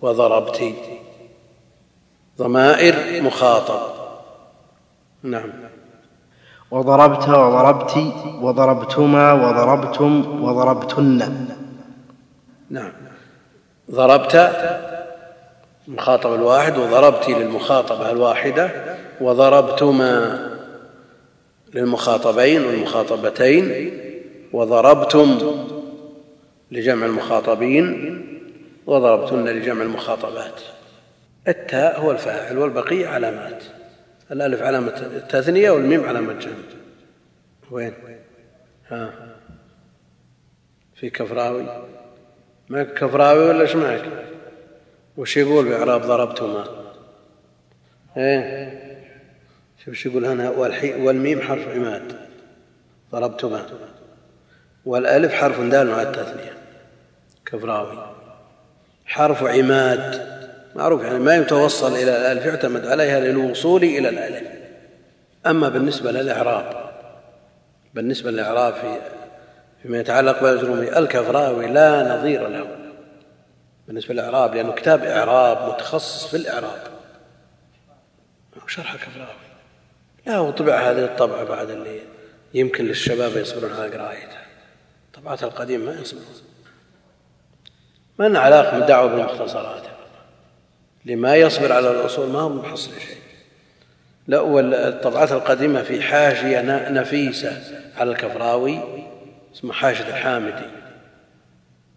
وضربتي 0.01 0.75
ضمائر 2.37 3.21
مخاطب. 3.21 4.01
نعم. 5.23 5.70
وضربت 6.71 7.29
وضربت 7.29 7.97
وضربتما 8.41 9.33
وضربتم 9.33 10.43
وضربتن. 10.43 11.47
نعم. 12.69 12.91
ضربت 13.91 14.51
المخاطب 15.87 16.33
الواحد 16.33 16.77
وضربت 16.77 17.29
للمخاطبة 17.29 18.11
الواحدة 18.11 18.71
وضربتما 19.21 20.39
للمخاطبين 21.73 22.65
والمخاطبتين 22.65 23.91
وضربتم 24.53 25.37
لجمع 26.71 27.05
المخاطبين 27.05 28.21
وضربتن 28.87 29.45
لجمع 29.45 29.81
المخاطبات. 29.81 30.61
التاء 31.47 32.01
هو 32.01 32.11
الفاعل 32.11 32.57
والبقية 32.57 33.07
علامات. 33.07 33.63
الألف 34.31 34.61
علامة 34.61 34.97
التثنية 34.97 35.71
والميم 35.71 36.05
علامة 36.05 36.33
جمع 36.33 36.53
وين؟ 37.71 37.93
ها. 38.87 39.13
في 40.95 41.09
كفراوي. 41.09 41.85
معك 42.69 42.93
كفراوي 42.93 43.45
ولا 43.45 43.61
إيش 43.61 43.75
معك؟ 43.75 44.05
وش 45.17 45.37
يقول 45.37 45.69
بإعراب 45.69 46.01
ضربتما؟ 46.01 46.65
إيه. 48.17 48.81
شوف 49.85 50.05
يقول 50.05 50.25
هنا؟ 50.25 50.49
والميم 50.97 51.41
حرف 51.41 51.67
عماد. 51.67 52.15
ضربتما. 53.11 53.65
والألف 54.85 55.33
حرف 55.33 55.61
دال 55.61 55.87
مع 55.87 56.01
التثنية. 56.01 56.53
كفراوي. 57.45 58.15
حرف 59.05 59.43
عماد. 59.43 60.40
معروف 60.75 61.03
يعني 61.03 61.19
ما 61.19 61.35
يتوصل 61.35 61.93
إلى 61.93 62.17
الالف 62.17 62.45
يعتمد 62.45 62.87
عليها 62.87 63.19
للوصول 63.19 63.83
إلى 63.83 64.09
الالف 64.09 64.47
أما 65.45 65.69
بالنسبة 65.69 66.11
للإعراب 66.11 66.91
بالنسبة 67.93 68.31
للإعراب 68.31 68.73
في 68.73 68.97
فيما 69.81 69.99
يتعلق 69.99 70.41
بالجرومي 70.41 70.97
الكفراوي 70.97 71.67
لا 71.67 72.17
نظير 72.17 72.47
له. 72.47 72.77
بالنسبة 73.87 74.13
للإعراب 74.13 74.55
لأنه 74.55 74.71
كتاب 74.71 75.03
إعراب 75.03 75.73
متخصص 75.73 76.27
في 76.27 76.37
الإعراب. 76.37 76.81
شرح 78.67 78.93
الكفراوي. 78.93 79.41
لا 80.25 80.39
وطبع 80.39 80.91
هذه 80.91 81.05
الطبعه 81.05 81.43
بعد 81.43 81.69
اللي 81.69 81.99
يمكن 82.53 82.85
للشباب 82.85 83.37
يصبرون 83.37 83.73
على 83.73 83.97
قراءتها 83.97 84.45
الطبعات 85.07 85.43
القديمة 85.43 85.85
ما 85.85 86.01
يصبرون. 86.01 86.25
ما 88.19 88.27
لنا 88.27 88.39
علاقة 88.39 88.79
بالدعوه 88.79 89.07
بالمختصرات. 89.07 89.83
لما 91.05 91.35
يصبر 91.35 91.71
على 91.71 91.91
الأصول 91.91 92.29
ما 92.29 92.39
هو 92.39 92.49
محصل 92.49 92.91
شيء. 92.91 93.17
لا 94.27 94.39
والطبعات 94.39 95.31
القديمة 95.31 95.83
في 95.83 96.01
حاشيه 96.01 96.61
نفيسة 96.89 97.63
على 97.97 98.11
الكفراوي 98.11 98.79
اسمها 99.55 99.73
حاشيه 99.73 100.07
الحامدي. 100.07 100.65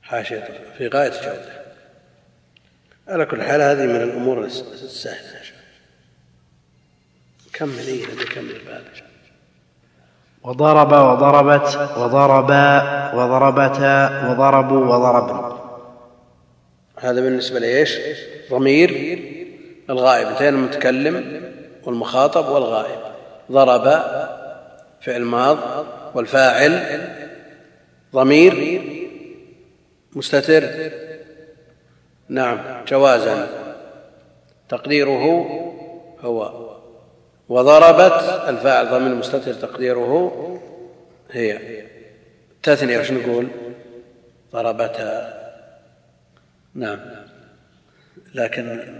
حاشيه 0.02 0.48
في 0.78 0.88
غاية 0.88 1.08
الجودة. 1.08 1.64
على 3.08 3.26
كل 3.26 3.42
حال 3.42 3.60
هذه 3.60 3.86
من 3.86 4.02
الأمور 4.02 4.44
السهلة. 4.44 5.40
كمل 7.52 7.86
إيه 7.86 8.06
كمل 8.34 8.50
الباب 8.50 8.84
وضرب 10.42 10.92
وضربت 10.92 11.76
وضربا 11.96 12.82
وضربتا 13.14 14.28
وضربوا 14.30 14.86
وضربن 14.86 15.43
هذا 16.98 17.20
بالنسبة 17.20 17.58
لإيش؟ 17.58 17.98
ضمير 18.50 19.18
الغائب. 19.90 20.28
انتهينا 20.28 20.56
المتكلم 20.56 21.42
والمخاطب 21.84 22.48
والغائب. 22.48 22.98
ضرب 23.52 23.84
فعل 25.00 25.22
ماض 25.22 25.58
والفاعل 26.14 27.02
ضمير 28.14 28.82
مستتر. 30.12 30.90
نعم 32.28 32.84
جوازا. 32.88 33.48
تقديره 34.68 35.44
هو. 36.22 36.74
وضربت 37.48 38.48
الفاعل 38.48 38.90
ضمير 38.90 39.14
مستتر 39.14 39.54
تقديره 39.54 40.60
هي. 41.30 41.58
تثنية 42.62 42.98
وش 42.98 43.10
نقول؟ 43.10 43.48
ضربتها. 44.52 45.43
نعم. 46.74 46.98
لكن 48.34 48.94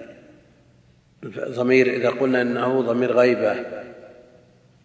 ضمير 1.37 1.87
إذا 1.87 2.11
قلنا 2.11 2.43
إنه 2.43 2.81
ضمير 2.81 3.13
غيبة 3.13 3.57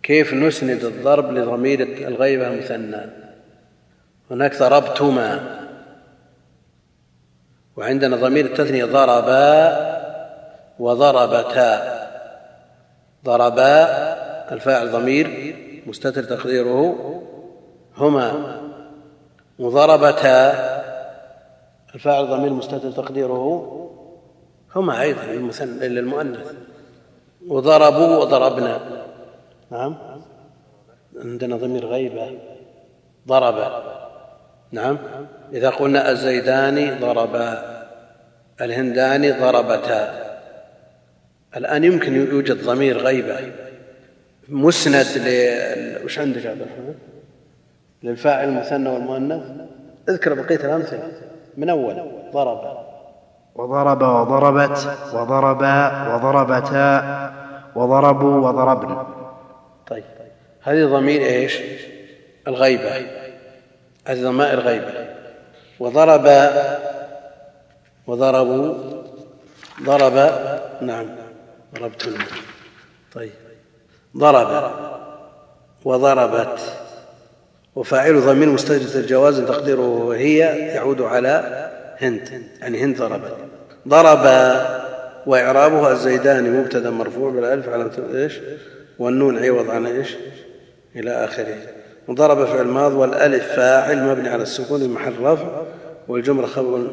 كيف 0.04 0.34
نسند 0.34 0.84
الضرب 0.84 1.34
لضمير 1.34 1.82
الغيبة 2.08 2.48
المثنى؟ 2.48 3.02
هناك 4.32 4.60
ضربتما. 4.60 5.60
وعندنا 7.76 8.16
ضمير 8.16 8.46
التثنية 8.46 8.86
ضربا 8.86 9.90
وضربتا. 10.80 12.00
ضربا 13.26 13.84
الفاعل 14.52 14.92
ضمير 14.92 15.56
مستتر 15.88 16.24
تقديره 16.24 16.96
هما. 17.98 18.60
وضربتا 19.60 20.79
الفاعل 21.96 22.28
ضمير 22.28 22.50
مستتر 22.50 22.92
تقديره 22.92 23.76
هما 24.76 25.02
أيضا 25.02 25.24
للمؤنث. 25.66 26.54
وضربوا 27.48 28.18
وضربنا. 28.18 28.80
نعم. 29.72 29.98
عندنا 31.16 31.56
ضمير 31.56 31.86
غيبة. 31.86 32.38
ضرب. 33.28 33.84
نعم. 34.72 34.98
إذا 35.54 35.70
قلنا 35.70 36.12
الزيدان 36.12 37.00
ضربا 37.00 37.80
الهندان 38.62 39.40
ضربتا. 39.40 40.30
الآن 41.56 41.84
يمكن 41.84 42.16
يوجد 42.16 42.64
ضمير 42.64 42.98
غيبة. 42.98 43.52
مسند 44.50 45.06
ل 45.18 45.30
وش 46.06 46.20
عندك 46.20 46.46
عبد 46.46 46.62
الرحمن؟ 46.62 46.96
للفاعل 48.04 48.50
المثنى 48.50 48.90
والمؤنث؟ 48.90 49.44
اذكر 50.10 50.34
بقية 50.34 50.56
الأمثلة. 50.56 51.12
من 51.60 51.70
أول؟ 51.70 51.96
ضرب. 52.34 52.78
وضرب 53.56 54.02
وضربت 54.02 54.98
وضربا 55.14 56.08
وضربتا 56.14 57.32
وضربوا 57.76 58.50
وضربن. 58.50 59.04
طيب. 59.88 60.04
هذه 60.62 60.86
ضمير 60.86 61.22
إيش؟ 61.22 61.60
الغيبة. 62.48 62.96
هذه 64.08 64.24
ضمائر 64.24 64.60
غيبه 64.60 65.08
وضرب 65.80 66.50
وضربوا 68.08 68.74
ضرب 69.84 70.32
نعم. 70.82 71.08
ضربتن. 71.76 72.18
طيب. 73.14 73.32
ضرب. 74.18 74.72
وضربت. 75.86 76.79
وفاعل 77.76 78.22
ضمير 78.22 78.50
مستجد 78.50 78.96
الجواز 78.96 79.40
تقديره 79.40 80.14
هي 80.16 80.38
يعود 80.68 81.02
على 81.02 81.66
هند 81.98 82.30
يعني 82.62 82.84
هند 82.84 82.98
ضربت. 82.98 83.36
ضرب 83.88 84.56
وإعرابها 85.26 85.92
الزيداني 85.92 86.50
مبتدا 86.50 86.90
مرفوع 86.90 87.32
بالألف 87.32 87.70
على 87.70 87.90
إيش؟ 88.16 88.40
والنون 89.00 89.46
عوض 89.46 89.70
عن 89.70 89.86
إيش؟ 89.86 90.16
إلى 90.96 91.12
آخره. 91.26 91.56
وضرب 92.08 92.46
فعل 92.46 92.68
ماض 92.68 92.94
والألف 92.94 93.44
فاعل 93.56 94.04
مبني 94.04 94.30
على 94.30 94.44
السكون 94.44 94.90
محل 94.90 95.14
رفع 95.22 95.62
والجملة 96.08 96.48
خبر. 96.48 96.88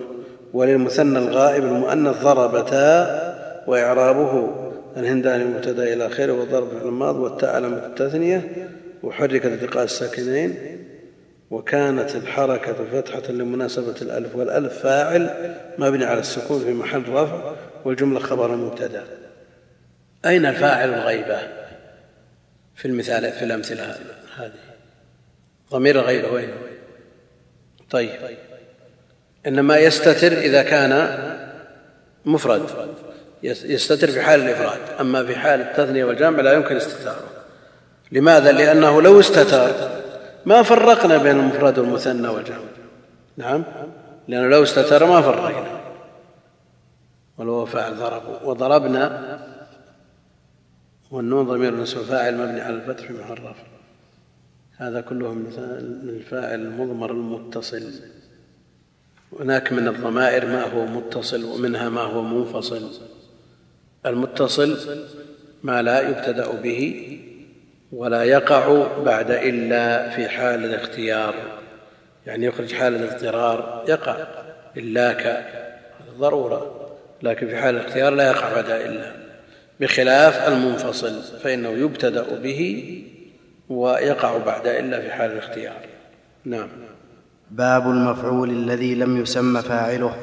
وللمثنى 0.54 1.18
الغائب 1.18 1.64
المؤنث 1.64 2.22
ضربتا 2.22 3.26
وإعرابه 3.66 4.50
الهنداني 4.96 5.44
مبتدا 5.44 5.92
إلى 5.92 6.06
آخره 6.06 6.32
وضرب 6.32 6.68
فعل 6.68 6.88
الماض 6.88 7.16
والتاء 7.16 7.54
علامة 7.54 7.86
التثنية 7.86 8.68
وحركت 9.02 9.46
التقاء 9.46 9.84
الساكنين 9.84 10.82
وكانت 11.50 12.16
الحركة 12.16 12.76
فتحة 12.92 13.32
لمناسبة 13.32 13.94
الألف 14.02 14.36
والألف 14.36 14.78
فاعل 14.78 15.54
مبني 15.78 16.04
على 16.04 16.20
السكون 16.20 16.64
في 16.64 16.72
محل 16.72 17.08
رفع 17.08 17.54
والجملة 17.84 18.20
خبر 18.20 18.56
مبتدأ. 18.56 19.04
أين 20.26 20.46
الفاعل 20.46 20.94
الغيبة؟ 20.94 21.38
في 22.74 22.88
المثال 22.88 23.32
في 23.32 23.44
الأمثلة 23.44 23.96
هذه. 24.36 24.52
ضمير 25.70 26.00
الغيبة 26.00 26.32
وين؟ 26.32 26.50
طيب. 27.90 28.10
إنما 29.46 29.78
يستتر 29.78 30.32
إذا 30.32 30.62
كان 30.62 31.18
مفرد. 32.24 32.70
يستتر 33.42 34.06
في 34.06 34.20
حال 34.20 34.40
الإفراد. 34.40 34.80
أما 35.00 35.26
في 35.26 35.36
حال 35.36 35.60
التثنية 35.60 36.04
والجمع 36.04 36.40
لا 36.40 36.52
يمكن 36.52 36.76
استتاره. 36.76 37.35
لماذا؟ 38.12 38.52
لأنه 38.52 39.02
لو 39.02 39.20
استتر 39.20 39.90
ما 40.46 40.62
فرقنا 40.62 41.16
بين 41.16 41.40
المفرد 41.40 41.78
والمثنى 41.78 42.28
والجمع. 42.28 42.58
نعم؟ 43.36 43.64
لأنه 44.28 44.48
لو 44.48 44.62
استتر 44.62 45.06
ما 45.06 45.22
فرقنا. 45.22 45.80
ولو 47.38 47.66
فعل 47.66 47.96
ضربوا 47.96 48.42
وضربنا 48.44 49.38
والنون 51.10 51.46
ضمير 51.46 51.74
نسب 51.74 51.98
فاعل 51.98 52.36
مبني 52.36 52.60
على 52.60 52.74
الفتح 52.74 53.06
في 53.06 53.12
محل 53.12 53.32
رفع 53.32 53.66
هذا 54.76 55.00
كله 55.00 55.32
من 55.32 55.46
الفاعل 56.08 56.60
المضمر 56.60 57.10
المتصل. 57.10 57.92
هناك 59.40 59.72
من 59.72 59.88
الضمائر 59.88 60.46
ما 60.46 60.62
هو 60.62 60.86
متصل 60.86 61.44
ومنها 61.44 61.88
ما 61.88 62.02
هو 62.02 62.22
منفصل. 62.22 62.90
المتصل 64.06 64.98
ما 65.62 65.82
لا 65.82 66.00
يبتدأ 66.10 66.52
به 66.52 67.20
ولا 67.92 68.22
يقع 68.22 68.86
بعد 69.04 69.30
إلا 69.30 70.10
في 70.10 70.28
حال 70.28 70.64
الاختيار. 70.64 71.34
يعني 72.26 72.46
يخرج 72.46 72.72
حال 72.72 72.94
الاضطرار 72.94 73.84
يقع 73.88 74.16
إلاك 74.76 75.46
ضرورة 76.18 76.90
لكن 77.22 77.48
في 77.48 77.56
حال 77.56 77.76
الاختيار 77.76 78.14
لا 78.14 78.26
يقع 78.26 78.54
بعد 78.54 78.70
إلا. 78.70 79.12
بخلاف 79.80 80.48
المنفصل 80.48 81.38
فإنه 81.38 81.68
يبتدأ 81.68 82.38
به 82.42 83.02
ويقع 83.68 84.38
بعد 84.38 84.66
إلا 84.66 85.00
في 85.00 85.10
حال 85.10 85.32
الاختيار. 85.32 85.86
نعم. 86.44 86.68
باب 87.50 87.90
المفعول 87.90 88.50
الذي 88.50 88.94
لم 88.94 89.20
يسمى 89.20 89.62
فاعله. 89.62 90.16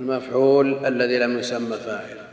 المفعول 0.00 0.86
الذي 0.86 1.18
لم 1.18 1.38
يسمى 1.38 1.76
فاعله. 1.76 2.24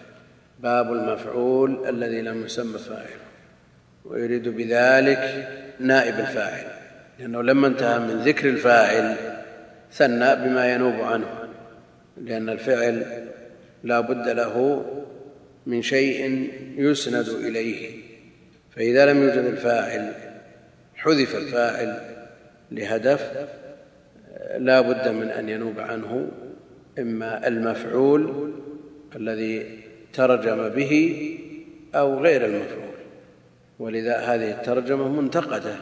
باب 0.60 0.94
المفعول 0.94 1.90
الذي 1.90 2.22
لم 2.22 2.46
يسمى 2.46 2.80
فاعله. 2.80 3.21
ويريد 4.06 4.50
بذلك 4.50 5.48
نائب 5.80 6.20
الفاعل. 6.20 6.66
لأنه 7.20 7.42
لما 7.42 7.68
انتهى 7.68 8.00
من 8.00 8.22
ذكر 8.22 8.50
الفاعل 8.50 9.16
ثنى 9.92 10.36
بما 10.36 10.74
ينوب 10.74 11.02
عنه. 11.02 11.50
لأن 12.22 12.50
الفعل 12.50 13.28
لا 13.84 14.00
بد 14.00 14.28
له 14.28 14.86
من 15.66 15.82
شيء 15.82 16.50
يسند 16.78 17.30
إليه. 17.30 18.02
فإذا 18.76 19.06
لم 19.06 19.24
يوجد 19.24 19.46
الفاعل 19.46 20.14
حذف 20.96 21.36
الفاعل 21.36 22.00
لهدف 22.72 23.48
لا 24.58 24.82
بد 24.82 25.08
من 25.08 25.28
أن 25.28 25.50
ينوب 25.50 25.80
عنه 25.80 26.32
إما 27.00 27.48
المفعول 27.48 28.54
الذي 29.16 29.80
ترجم 30.14 30.70
به 30.70 31.26
أو 31.96 32.20
غير 32.20 32.46
المفعول. 32.46 32.91
ولذا 33.82 34.18
هذه 34.18 34.52
الترجمة 34.52 35.08
منتقدة. 35.08 35.76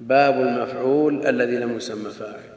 باب 0.00 0.40
المفعول 0.40 1.26
الذي 1.26 1.56
لم 1.56 1.76
يسمى 1.76 2.10
فاعل. 2.10 2.50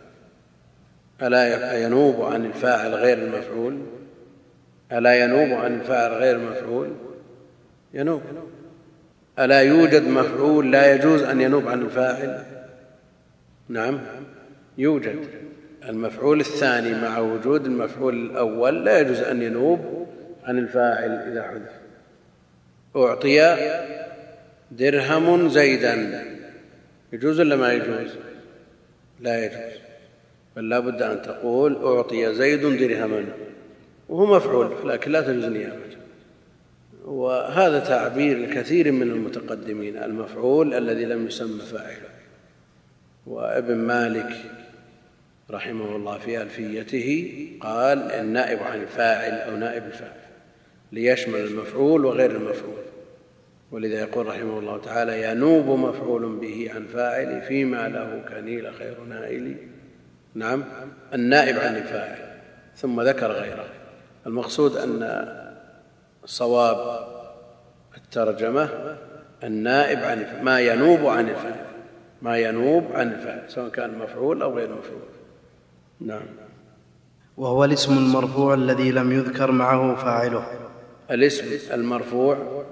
ألا 1.21 1.77
ينوب 1.77 2.21
عن 2.21 2.45
الفاعل 2.45 2.93
غير 2.93 3.17
المفعول؟ 3.17 3.79
ألا 4.91 5.23
ينوب 5.23 5.59
عن 5.59 5.79
الفاعل 5.79 6.11
غير 6.11 6.35
المفعول 6.35 6.89
ينوب. 7.93 8.21
ألا 9.39 9.61
يوجد 9.61 10.07
مفعول 10.07 10.71
لا 10.71 10.93
يجوز 10.93 11.23
أن 11.23 11.41
ينوب 11.41 11.67
عن 11.67 11.81
الفاعل؟ 11.81 12.43
نعم 13.69 13.99
يوجد. 14.77 15.19
المفعول 15.89 16.39
الثاني 16.39 17.01
مع 17.01 17.19
وجود 17.19 17.65
المفعول 17.65 18.13
الأول 18.13 18.85
لا 18.85 18.99
يجوز 18.99 19.19
أن 19.19 19.41
ينوب 19.41 20.07
عن 20.43 20.57
الفاعل 20.57 21.11
إذا 21.11 21.43
حذف. 21.43 21.71
أعطي 22.95 23.39
درهم 24.77 25.49
زيدا. 25.49 26.25
يجوز 27.13 27.39
ولا 27.39 27.55
ما 27.55 27.73
يجوز؟ 27.73 28.11
لا 29.19 29.45
يجوز. 29.45 29.79
بل 30.55 30.69
لا 30.69 30.79
بد 30.79 31.01
أن 31.01 31.21
تقول 31.21 31.75
أعطي 31.85 32.35
زيد 32.35 32.61
درهما. 32.61 33.25
وهو 34.09 34.35
مفعول 34.35 34.89
لكن 34.89 35.11
لا 35.11 35.21
تجوز 35.21 35.45
نيابة. 35.45 35.97
وهذا 37.05 37.79
تعبير 37.79 38.37
لكثير 38.39 38.91
من 38.91 39.11
المتقدمين. 39.11 39.97
المفعول 39.97 40.73
الذي 40.73 41.05
لم 41.05 41.27
يسمى 41.27 41.61
فاعله 41.61 42.13
وابن 43.27 43.75
مالك 43.75 44.31
رحمه 45.51 45.95
الله 45.95 46.17
في 46.17 46.41
ألفيته 46.41 47.47
قال 47.61 48.11
النائب 48.11 48.59
عن 48.63 48.81
الفاعل 48.81 49.31
أو 49.31 49.57
نائب 49.57 49.83
الفاعل 49.85 50.23
ليشمل 50.91 51.39
المفعول 51.39 52.05
وغير 52.05 52.31
المفعول. 52.31 52.92
ولذا 53.73 53.99
يقول 53.99 54.27
رحمه 54.27 54.59
الله 54.59 54.77
تعالى 54.77 55.31
ينوب 55.31 55.79
مفعول 55.79 56.35
به 56.35 56.71
عن 56.75 56.85
فاعل 56.85 57.41
فيما 57.41 57.87
له 57.87 58.23
كنيل 58.29 58.73
خير 58.73 59.03
نائل. 59.09 59.57
نعم 60.35 60.63
النائب 61.13 61.57
عن 61.57 61.75
الفاعل 61.75 62.17
ثم 62.75 63.01
ذكر 63.01 63.31
غيره. 63.31 63.65
المقصود 64.27 64.77
أن 64.77 65.27
صواب 66.25 67.07
الترجمة 67.97 68.69
النائب 69.43 69.99
عن 69.99 70.25
ما 70.43 70.59
ينوب 70.59 71.05
عن 71.05 71.29
الفاعل 71.29 71.65
ما 72.21 72.37
ينوب 72.37 72.83
عن 72.93 73.13
الفاعل 73.13 73.43
سواء 73.47 73.69
كان 73.69 73.97
مفعول 73.97 74.41
أو 74.41 74.57
غير 74.57 74.69
مفعول. 74.69 75.09
نعم. 75.99 76.25
وهو 77.37 77.65
الاسم 77.65 77.97
المرفوع 77.97 78.53
الذي 78.53 78.91
لم 78.91 79.11
يذكر 79.11 79.51
معه 79.51 79.95
فاعله. 79.95 80.47
الاسم 81.11 81.73
المرفوع 81.73 82.63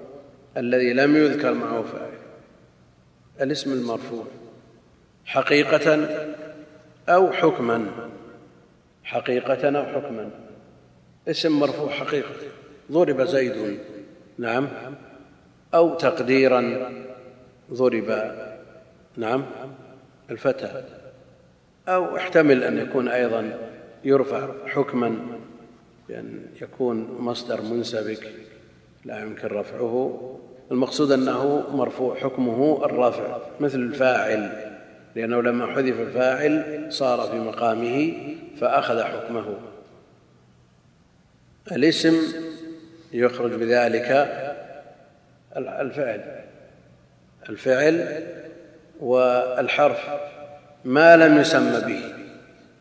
الذي 0.56 0.92
لم 0.92 1.16
يذكر 1.16 1.54
معه 1.54 1.82
فاعل 1.82 2.22
الاسم 3.40 3.72
المرفوع. 3.72 4.24
حقيقة 5.24 6.08
أو 7.08 7.32
حكما. 7.32 7.86
حقيقة 9.04 9.78
أو 9.78 9.84
حكما. 9.84 10.30
اسم 11.28 11.60
مرفوع 11.60 11.90
حقيقة. 11.90 12.34
ضرب 12.92 13.24
زيد. 13.24 13.78
نعم. 14.38 14.68
أو 15.74 15.94
تقديرا. 15.94 16.92
ضرب. 17.72 18.34
نعم. 19.16 19.44
الفتى. 20.30 20.84
أو 21.88 22.16
احتمل 22.16 22.64
أن 22.64 22.78
يكون 22.78 23.08
أيضا 23.08 23.58
يرفع 24.04 24.48
حكما. 24.66 25.16
بأن 26.08 26.46
يكون 26.62 27.16
مصدر 27.20 27.62
منسبك. 27.62 28.32
لا 29.04 29.20
يمكن 29.20 29.48
رفعه. 29.48 30.38
المقصود 30.72 31.12
أنه 31.12 31.64
مرفوع 31.70 32.14
حكمه 32.14 32.84
الرفع 32.84 33.38
مثل 33.60 33.78
الفاعل. 33.78 34.72
لأنه 35.14 35.42
لما 35.42 35.66
حذف 35.66 36.00
الفاعل 36.00 36.86
صار 36.88 37.28
في 37.30 37.36
مقامه 37.36 38.14
فأخذ 38.60 39.02
حكمه. 39.02 39.56
الاسم 41.72 42.18
يخرج 43.12 43.50
بذلك 43.50 44.10
الفعل. 45.56 46.44
الفعل 47.48 48.24
والحرف 49.00 50.08
ما 50.84 51.16
لم 51.16 51.40
يسمى 51.40 51.80
به. 51.80 52.14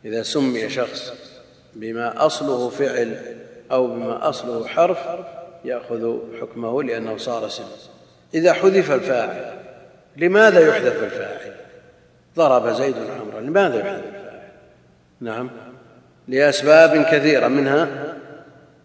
إذا 0.06 0.24
سمي 0.24 0.70
شخص 0.70 1.14
بما 1.76 2.26
أصله 2.26 2.70
فعل 2.70 3.16
أو 3.72 3.88
بما 3.88 4.30
أصله 4.30 4.68
حرف 4.68 5.08
يأخذ 5.66 6.18
حكمه 6.42 6.84
لأنه 6.84 7.18
صار 7.18 7.46
اسم 7.46 7.64
إذا 8.34 8.54
حذف 8.54 8.92
الفاعل 8.92 9.54
لماذا 10.18 10.68
يحذف 10.68 11.04
الفاعل؟ 11.04 11.56
ضرب 12.36 12.74
زيد 12.74 12.96
عمرا 13.22 13.42
لماذا 13.42 13.80
يحذف 13.80 14.06
الفاعل؟ 14.06 14.42
نعم 15.22 15.50
لأسباب 16.28 17.06
كثيرة 17.12 17.48
منها 17.48 17.88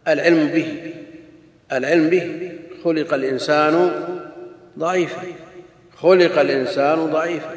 العلم 0.08 0.46
به. 0.48 0.92
العلم 1.72 2.10
به 2.10 2.52
خلق 2.84 3.14
الإنسان 3.14 3.90
ضعيفا. 4.78 5.22
خلق 5.96 6.38
الإنسان 6.38 7.06
ضعيفا. 7.06 7.54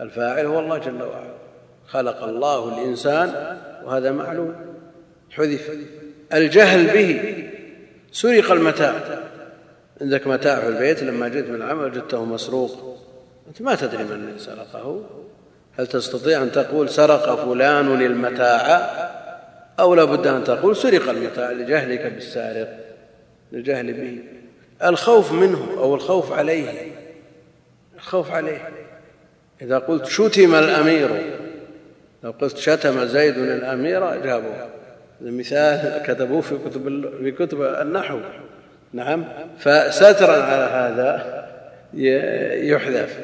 الفاعل 0.00 0.46
هو 0.46 0.60
الله 0.60 0.78
جل 0.78 1.02
وعلا. 1.02 1.34
خلق 1.86 2.24
الله 2.24 2.78
الإنسان 2.78 3.58
وهذا 3.84 4.12
معلوم. 4.12 4.54
حذف. 5.30 5.70
الجهل 6.32 6.86
به 6.86 7.44
سرق 8.14 8.52
المتاع. 8.52 8.94
عندك 10.00 10.26
متاع 10.26 10.60
في 10.60 10.68
البيت 10.68 11.02
لما 11.02 11.28
جئت 11.28 11.48
من 11.48 11.54
العمل 11.54 11.84
وجدته 11.84 12.24
مسروق. 12.24 12.98
أنت 13.48 13.62
ما 13.62 13.74
تدري 13.74 14.04
من 14.04 14.38
سرقه. 14.38 15.04
هل 15.78 15.86
تستطيع 15.86 16.42
أن 16.42 16.52
تقول 16.52 16.88
سرق 16.88 17.44
فلان 17.44 18.02
المتاع 18.02 18.76
أو 19.80 19.94
لا 19.94 20.04
بد 20.04 20.26
أن 20.26 20.44
تقول 20.44 20.76
سرق 20.76 21.08
المتاع 21.08 21.50
لجهلك 21.50 22.12
بالسارق 22.12 22.78
للجهل 23.52 23.92
به. 23.92 24.18
الخوف 24.88 25.32
منه 25.32 25.68
أو 25.78 25.94
الخوف 25.94 26.32
عليه. 26.32 26.92
الخوف 27.96 28.30
عليه. 28.30 28.68
إذا 29.62 29.78
قلت 29.78 30.06
شتم 30.06 30.54
الأمير 30.54 31.34
لو 32.24 32.30
قلت 32.30 32.56
شتم 32.56 33.04
زيد 33.04 33.38
الأمير 33.38 34.22
جابوه 34.24 34.68
المثال 35.24 36.02
كتبوه 36.06 36.40
في 36.40 36.58
كتب 36.58 37.10
في 37.18 37.30
كتب 37.30 37.62
النحو. 37.62 38.18
نعم. 38.92 39.24
فسترا 39.58 40.42
على 40.42 40.64
هذا 40.64 41.44
يحذف. 42.62 43.18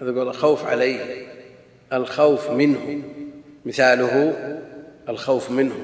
هذا 0.00 0.10
يقول 0.10 0.28
الخوف 0.28 0.66
عليه 0.66 1.00
الخوف 1.92 2.50
منه. 2.50 3.02
مثاله 3.66 4.34
الخوف 5.08 5.50
منه. 5.50 5.74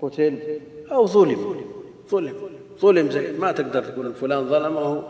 قتل 0.00 0.38
أو 0.92 1.06
ظلم. 1.06 1.64
ظلم. 2.10 2.34
ظلم 2.80 3.10
زي 3.10 3.32
ما 3.32 3.52
تقدر 3.52 3.84
تقول 3.84 4.14
فلان 4.14 4.48
ظلمه 4.48 5.04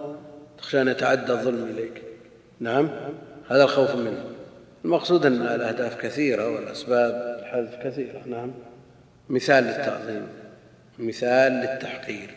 تخشى 0.58 0.82
أن 0.82 0.88
يتعدى 0.88 1.32
الظلم 1.32 1.68
إليك. 1.74 2.02
نعم. 2.60 2.88
هذا 3.48 3.64
الخوف 3.64 3.94
منه. 3.94 4.24
المقصود 4.84 5.26
أن 5.26 5.42
الأهداف 5.42 6.00
كثيرة 6.02 6.50
والأسباب 6.54 7.38
الحذف 7.40 7.76
كثيرة. 7.84 8.22
نعم. 8.26 8.50
مثال 9.28 9.64
للتعظيم. 9.64 10.26
مثال 10.98 11.52
للتحقير. 11.52 12.30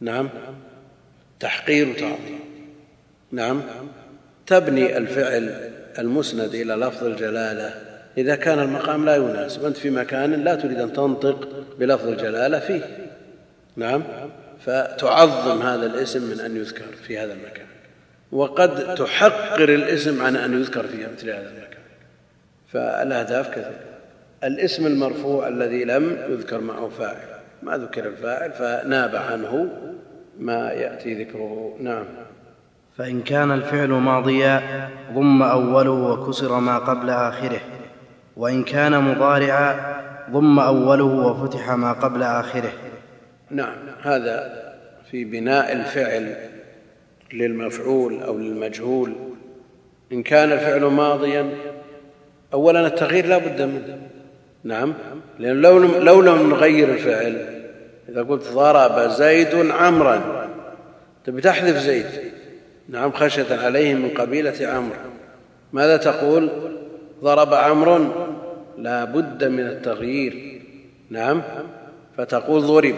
نعم. 0.00 0.30
تحقير 1.40 1.88
وتعظيم. 1.88 2.40
نعم. 3.32 3.62
تبني 4.46 4.96
الفعل 4.96 5.70
المسند 5.98 6.54
إلى 6.54 6.74
لفظ 6.74 7.04
الجلالة. 7.04 7.74
إذا 8.18 8.36
كان 8.36 8.58
المقام 8.58 9.04
لا 9.04 9.16
يناسب. 9.16 9.64
أنت 9.64 9.76
في 9.76 9.90
مكان 9.90 10.44
لا 10.44 10.54
تريد 10.54 10.80
أن 10.80 10.92
تنطق 10.92 11.48
بلفظ 11.78 12.08
الجلالة 12.08 12.58
فيه. 12.58 13.08
نعم. 13.76 14.04
فتعظم 14.66 15.62
هذا 15.62 15.86
الاسم 15.86 16.22
من 16.22 16.40
أن 16.40 16.56
يذكر 16.56 16.92
في 17.06 17.18
هذا 17.18 17.32
المكان. 17.32 17.66
وقد 18.32 18.94
تحقر 18.94 19.74
الاسم 19.74 20.22
عن 20.22 20.36
أن 20.36 20.60
يذكر 20.60 20.86
في 20.86 21.06
مثل 21.16 21.30
هذا 21.30 21.50
المكان. 21.50 21.82
فالأهداف 22.72 23.50
كثيرة. 23.50 23.87
الاسم 24.44 24.86
المرفوع 24.86 25.48
الذي 25.48 25.84
لم 25.84 26.16
يذكر 26.28 26.60
معه 26.60 26.88
فاعل. 26.88 27.16
ما 27.62 27.76
ذكر 27.76 28.06
الفاعل 28.06 28.52
فناب 28.52 29.16
عنه 29.16 29.68
ما 30.38 30.72
يأتي 30.72 31.24
ذكره. 31.24 31.76
نعم. 31.80 32.04
فإن 32.96 33.22
كان 33.22 33.50
الفعل 33.52 33.88
ماضيا 33.88 34.88
ضم 35.14 35.42
أوله 35.42 35.90
وكسر 35.90 36.60
ما 36.60 36.78
قبل 36.78 37.10
آخره. 37.10 37.60
وإن 38.36 38.64
كان 38.64 39.02
مضارعا 39.02 39.98
ضم 40.30 40.58
أوله 40.58 41.04
وفتح 41.04 41.70
ما 41.70 41.92
قبل 41.92 42.22
آخره. 42.22 42.72
نعم. 43.50 43.76
هذا 44.02 44.64
في 45.10 45.24
بناء 45.24 45.72
الفعل 45.72 46.36
للمفعول 47.32 48.22
أو 48.22 48.38
للمجهول. 48.38 49.12
إن 50.12 50.22
كان 50.22 50.52
الفعل 50.52 50.84
ماضيا 50.84 51.50
أولا 52.52 52.86
التغيير 52.86 53.26
لا 53.26 53.38
بد 53.38 53.62
منه. 53.62 54.07
نعم. 54.64 54.94
لأن 55.38 55.60
لو 55.60 55.78
لم, 55.78 55.94
لو 55.94 56.20
لم 56.20 56.50
نغير 56.50 56.88
الفعل 56.88 57.58
إذا 58.08 58.22
قلت 58.22 58.48
ضرب 58.52 59.10
زيد 59.10 59.70
عمرا 59.70 60.48
تبي 61.24 61.40
تحذف 61.40 61.76
زيد؟ 61.76 62.06
نعم 62.88 63.12
خشية 63.12 63.56
عليه 63.56 63.94
من 63.94 64.08
قبيلة 64.08 64.68
عمرو. 64.68 64.96
ماذا 65.72 65.96
تقول؟ 65.96 66.50
ضرب 67.22 67.54
عمرو 67.54 68.06
لا 68.78 69.04
بد 69.04 69.44
من 69.44 69.66
التغيير. 69.66 70.62
نعم. 71.10 71.42
فتقول 72.16 72.62
ضرب. 72.62 72.94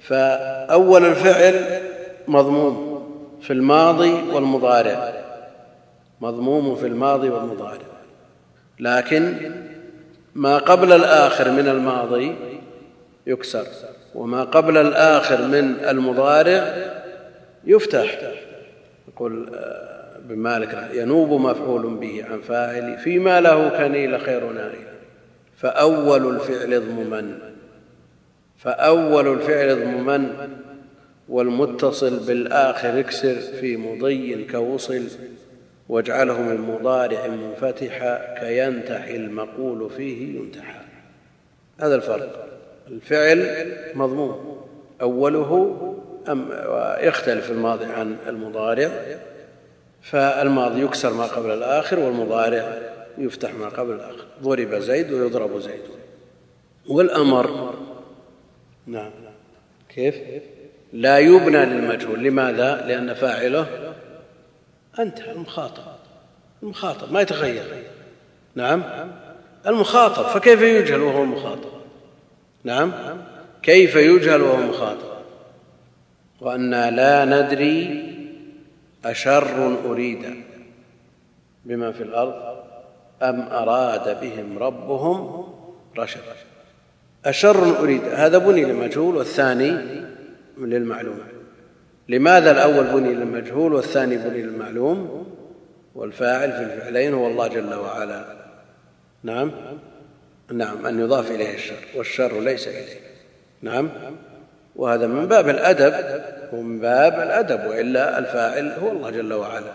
فأول 0.00 1.06
الفعل 1.06 1.80
مضموم 2.28 3.00
في 3.42 3.52
الماضي 3.52 4.12
والمضارع. 4.32 5.12
مضموم 6.20 6.76
في 6.76 6.86
الماضي 6.86 7.28
والمضارع. 7.28 7.90
لكن 8.80 9.34
ما 10.34 10.58
قبل 10.58 10.92
الآخر 10.92 11.50
من 11.50 11.68
الماضي 11.68 12.34
يكسر 13.26 13.66
وما 14.14 14.44
قبل 14.44 14.76
الآخر 14.76 15.46
من 15.46 15.76
المضارع 15.88 16.74
يفتح. 17.64 18.18
يقول 19.08 19.50
آه، 19.54 20.16
ابن 20.16 20.36
مالك 20.36 20.90
ينوب 20.94 21.40
مفعول 21.40 21.94
به 21.94 22.24
عن 22.30 22.40
فاعل 22.40 22.98
فيما 22.98 23.40
له 23.40 23.68
كنيل 23.68 24.20
خير 24.20 24.52
نائل. 24.52 24.86
فأول 25.56 26.34
الفعل 26.34 26.74
اضممن. 26.74 27.38
فأول 28.58 29.32
الفعل 29.32 29.68
اضممن 29.68 30.28
والمتصل 31.28 32.26
بالآخر 32.26 33.00
اكسر 33.00 33.34
في 33.34 33.76
مضي 33.76 34.44
كوصل. 34.44 35.02
واجعله 35.90 36.42
من 36.42 36.60
مضارع 36.60 37.26
منفتحا 37.26 38.34
كينتحي 38.40 39.16
المقول 39.16 39.90
فيه 39.90 40.38
ينتحى 40.38 40.80
هذا 41.80 41.94
الفرق. 41.94 42.48
الفعل 42.88 43.66
مضموم. 43.94 44.60
أوله 45.02 45.76
أم 46.28 46.48
يختلف 47.00 47.50
الماضي 47.50 47.84
عن 47.84 48.16
المضارع 48.26 48.90
فالماضي 50.02 50.82
يكسر 50.82 51.12
ما 51.12 51.24
قبل 51.24 51.50
الآخر 51.50 51.98
والمضارع 51.98 52.78
يفتح 53.18 53.54
ما 53.54 53.68
قبل 53.68 53.92
الآخر. 53.92 54.24
ضرب 54.42 54.74
زيد 54.74 55.12
ويضرب 55.12 55.58
زيد. 55.58 55.82
والأمر 56.88 57.74
نعم. 58.86 59.10
كيف؟ 59.94 60.14
لا 60.92 61.18
يبنى 61.18 61.64
للمجهول. 61.64 62.24
لماذا؟ 62.24 62.84
لأن 62.88 63.14
فاعله 63.14 63.66
أنت 64.98 65.20
المخاطب. 65.20 65.82
المخاطب 66.62 67.12
ما 67.12 67.20
يتغير. 67.20 67.64
نعم؟ 68.54 68.82
المخاطب 69.66 70.22
فكيف 70.22 70.60
يجهل 70.60 71.00
وهو 71.00 71.24
مخاطب؟ 71.24 71.70
نعم؟ 72.64 72.92
كيف 73.62 73.96
يجهل 73.96 74.42
وهو 74.42 74.56
مخاطب؟ 74.56 75.10
وأنا 76.40 76.90
لا 76.90 77.24
ندري 77.24 78.10
أشر 79.04 79.76
أريد 79.86 80.44
بما 81.64 81.92
في 81.92 82.02
الأرض 82.02 82.60
أم 83.22 83.40
أراد 83.40 84.20
بهم 84.20 84.58
ربهم 84.58 85.44
رشدا 85.98 86.34
أشر 87.24 87.78
أريد 87.78 88.04
هذا 88.04 88.38
بني 88.38 88.64
للمجهول 88.64 89.16
والثاني 89.16 89.76
للمعلوم. 90.58 91.20
لماذا 92.10 92.50
الأول 92.50 92.84
بني 92.84 93.14
للمجهول 93.14 93.74
والثاني 93.74 94.16
بني 94.16 94.42
للمعلوم؟ 94.42 95.26
والفاعل 95.94 96.52
في 96.52 96.62
الفعلين 96.62 97.14
هو 97.14 97.26
الله 97.26 97.48
جل 97.48 97.74
وعلا. 97.74 98.24
نعم؟ 99.22 99.52
نعم 100.52 100.86
أن 100.86 101.00
يضاف 101.00 101.30
إليه 101.30 101.54
الشر 101.54 101.84
والشر 101.96 102.40
ليس 102.40 102.68
إليه. 102.68 103.00
نعم؟ 103.62 103.88
وهذا 104.76 105.06
من 105.06 105.26
باب 105.26 105.48
الأدب 105.48 106.22
ومن 106.52 106.78
باب 106.80 107.12
الأدب 107.12 107.70
وإلا 107.70 108.18
الفاعل 108.18 108.72
هو 108.82 108.90
الله 108.90 109.10
جل 109.10 109.32
وعلا. 109.32 109.72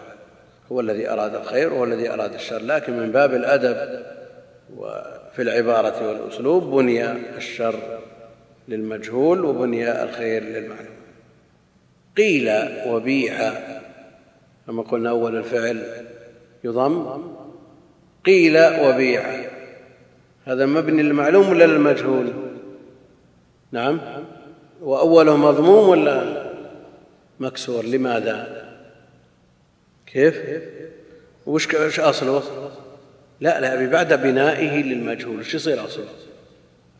هو 0.72 0.80
الذي 0.80 1.10
أراد 1.10 1.36
الخير 1.36 1.74
وهو 1.74 1.84
الذي 1.84 2.10
أراد 2.10 2.34
الشر. 2.34 2.62
لكن 2.62 2.98
من 2.98 3.12
باب 3.12 3.34
الأدب 3.34 4.04
وفي 4.78 5.42
العبارة 5.42 6.08
والأسلوب 6.08 6.64
بني 6.64 7.12
الشر 7.38 7.80
للمجهول 8.68 9.46
وبني 9.46 10.04
الخير 10.04 10.44
للمعلوم. 10.44 10.95
قيل 12.18 12.50
وبيع 12.88 13.54
كما 14.68 14.82
قلنا 14.82 15.10
أول 15.10 15.36
الفعل 15.36 16.06
يضم 16.64 17.24
قيل 18.26 18.58
وبيع 18.58 19.46
هذا 20.46 20.66
مبني 20.66 21.04
للمعلوم 21.04 21.50
ولا 21.50 21.64
للمجهول؟ 21.64 22.34
نعم. 23.72 24.02
وأوله 24.82 25.38
مضموم 25.38 25.90
ولا 25.90 26.46
مكسور؟ 27.40 27.86
لماذا؟ 27.86 28.66
كيف؟ 30.06 30.42
وش 31.46 32.00
أصله؟ 32.00 32.44
لا 33.42 33.62
لا 33.62 33.86
بعد 33.90 34.14
بنائه 34.14 34.84
للمجهول. 34.84 35.40
وش 35.40 35.54
يصير 35.54 35.86
أصله؟ 35.86 36.06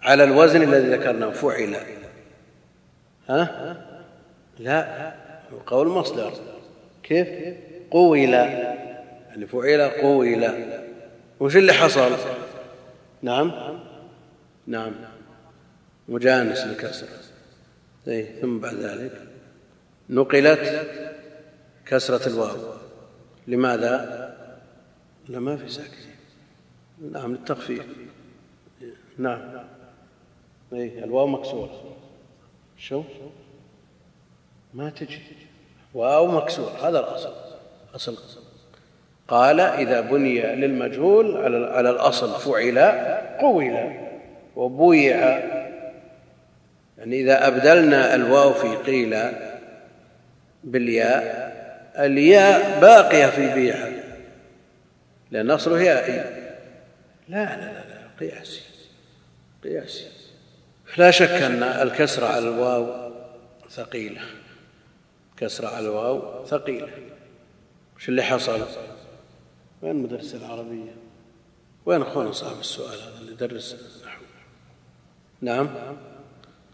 على 0.02 0.24
الوزن 0.24 0.62
الذي 0.62 0.90
ذكرناه 0.90 1.30
فعل. 1.30 1.76
ها؟ 3.30 3.95
لا 4.60 5.14
قول 5.68 5.88
مصدر. 5.88 6.34
كيف؟ 7.04 7.28
قول. 7.92 8.18
يعني 8.20 9.48
فعل 9.48 9.82
قول. 9.82 10.46
وش 11.40 11.58
اللي 11.58 11.74
حصل؟ 11.74 12.12
نعم. 13.22 13.52
نعم. 14.68 14.94
مجانس 16.08 16.60
للكسر 16.60 17.08
إيه 18.08 18.42
ثم 18.42 18.60
بعد 18.60 18.76
ذلك. 18.76 19.22
نقلت 20.10 20.88
كسرة 21.86 22.28
الواو. 22.28 22.74
لماذا؟ 23.48 24.36
لا 25.28 25.40
ما 25.40 25.58
في 25.58 25.70
ساكن 25.70 25.92
نعم 27.12 27.32
للتخفيف. 27.32 27.86
نعم. 29.18 29.40
اي 30.74 31.04
الواو 31.04 31.28
مكسورة 31.28 31.98
شو؟ 32.78 33.04
ما 34.76 34.90
تجي. 34.90 35.22
واو 35.94 36.28
مكسور. 36.28 36.72
هذا 36.84 37.00
الأصل. 37.00 37.34
أصل. 37.96 38.18
قال 39.28 39.60
إذا 39.60 40.02
بني 40.02 40.56
للمجهول 40.56 41.38
على 41.74 41.90
الأصل 41.90 42.40
فعل 42.40 42.80
قول 43.42 43.94
وبويع. 44.56 45.20
يعني 46.98 47.22
إذا 47.22 47.48
أبدلنا 47.48 48.16
الواو 48.16 48.54
في 48.54 48.76
قيل 48.76 49.18
بالياء 50.64 51.46
الياء 52.00 52.80
باقية 52.80 53.26
في 53.26 53.54
بيعة 53.54 53.90
لأن 55.32 55.52
أصله 55.52 55.82
يائي 55.82 56.18
لا 57.30 57.46
لا 57.46 57.56
لا, 57.56 57.84
لا 57.90 58.08
قياسي 58.20 58.62
قياسي 59.64 60.06
لا 60.98 61.12
شك 61.12 61.30
أن 61.30 61.64
الكسر 61.64 62.26
على 62.26 62.50
الواو 62.50 63.12
ثقيلة. 63.70 64.22
كسر 65.38 65.66
على 65.66 65.80
الواو 65.80 66.46
ثقيلة. 66.46 66.90
وش 67.98 68.10
اللي 68.10 68.24
حصل؟ 68.24 68.66
وين 69.82 69.96
مدرس 69.96 70.36
العربية؟ 70.36 70.96
وين 71.86 72.02
أخونا 72.02 72.32
صاحب 72.32 72.60
السؤال 72.60 73.00
هذا 73.02 73.20
اللي 73.22 73.36
درس 73.36 73.74
النحو؟ 74.02 74.22
نعم؟ 75.42 75.70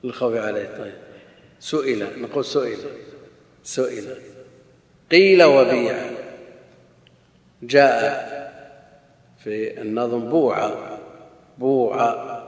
للخوف 0.03 0.35
عليه. 0.35 0.77
طيب. 0.77 0.93
سئل. 1.59 2.21
نقول 2.21 2.45
سئل. 2.45 2.77
سئل. 3.63 4.15
قيل 5.11 5.43
وبيع. 5.43 6.11
جاء 7.63 8.31
في 9.43 9.81
النظم 9.81 10.29
بوعى 10.29 10.97
بوعى 11.57 12.41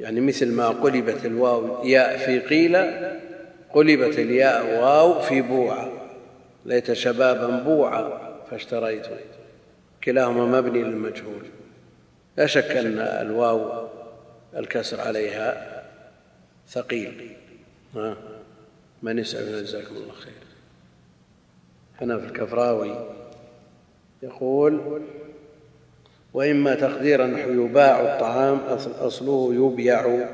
يعني 0.00 0.20
مثل 0.20 0.52
ما 0.52 0.68
قلبت 0.68 1.26
الواو 1.26 1.84
ياء 1.84 2.18
في 2.18 2.38
قيل 2.38 2.76
قلبت 3.76 4.18
الياء 4.18 4.82
واو 4.82 5.20
في 5.20 5.42
بوعى 5.42 5.90
ليت 6.64 6.92
شبابا 6.92 7.58
بوعى 7.58 8.20
فاشتريت. 8.50 9.06
كلاهما 10.04 10.60
مبني 10.60 10.82
للمجهول. 10.82 11.42
لا 12.36 12.46
شك 12.46 12.70
أن 12.70 12.98
الواو 12.98 13.88
الكسر 14.56 15.00
عليها 15.00 15.82
ثقيل. 16.68 17.36
ها؟ 17.94 18.16
من 19.02 19.18
يسعد 19.18 19.44
جزاكم 19.44 19.96
الله 19.96 20.12
خير. 20.12 20.34
في 21.98 22.04
الكفراوي 22.04 23.08
يقول 24.22 25.02
وإما 26.34 26.74
تقديرا 26.74 27.26
يباع 27.38 28.00
الطعام 28.00 28.58
أصله 29.00 29.54
يبيع. 29.54 30.28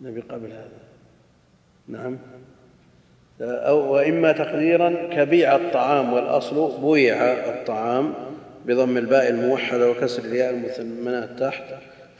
نبي 0.00 0.20
قبل 0.20 0.52
هذا. 0.52 0.83
نعم. 1.88 2.18
أو 3.40 3.94
وإما 3.94 4.32
تقديرا 4.32 5.08
كبيع 5.12 5.56
الطعام 5.56 6.12
والأصل 6.12 6.80
بويع 6.80 7.32
الطعام 7.32 8.14
بضم 8.64 8.96
الباء 8.96 9.28
الموحدة 9.28 9.90
وكسر 9.90 10.24
الياء 10.24 10.50
المثمنات 10.50 11.40
تحت 11.40 11.62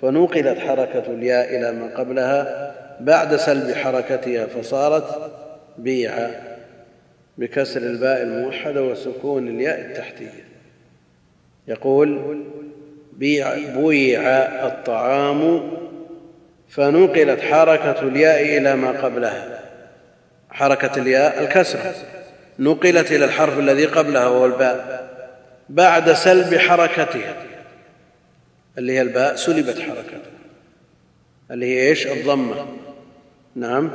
فنقلت 0.02 0.58
حركة 0.58 1.06
الياء 1.06 1.56
إلى 1.56 1.72
ما 1.72 1.96
قبلها 1.96 2.74
بعد 3.00 3.36
سلب 3.36 3.74
حركتها 3.74 4.46
فصارت 4.46 5.32
بيع 5.78 6.30
بكسر 7.38 7.80
الباء 7.80 8.22
الموحدة 8.22 8.82
وسكون 8.82 9.48
الياء 9.48 9.80
التحتية. 9.80 10.44
يقول 11.68 12.42
بيع 13.12 13.54
بويع 13.74 14.20
الطعام 14.66 15.70
فنقلت 16.74 17.40
حركة 17.40 18.00
الياء 18.00 18.58
إلى 18.58 18.76
ما 18.76 18.90
قبلها. 18.90 19.60
حركة 20.50 21.02
الياء 21.02 21.42
الكسرة. 21.42 21.94
نقلت 22.58 23.12
إلى 23.12 23.24
الحرف 23.24 23.58
الذي 23.58 23.86
قبلها 23.86 24.26
وهو 24.26 24.46
الباء. 24.46 25.08
بعد 25.68 26.12
سلب 26.12 26.54
حركتها. 26.54 27.34
اللي 28.78 28.92
هي 28.92 29.02
الباء 29.02 29.36
سلبت 29.36 29.80
حركتها. 29.80 30.30
اللي 31.50 31.66
هي 31.66 31.88
إيش؟ 31.88 32.06
الضمة. 32.06 32.66
نعم. 33.54 33.90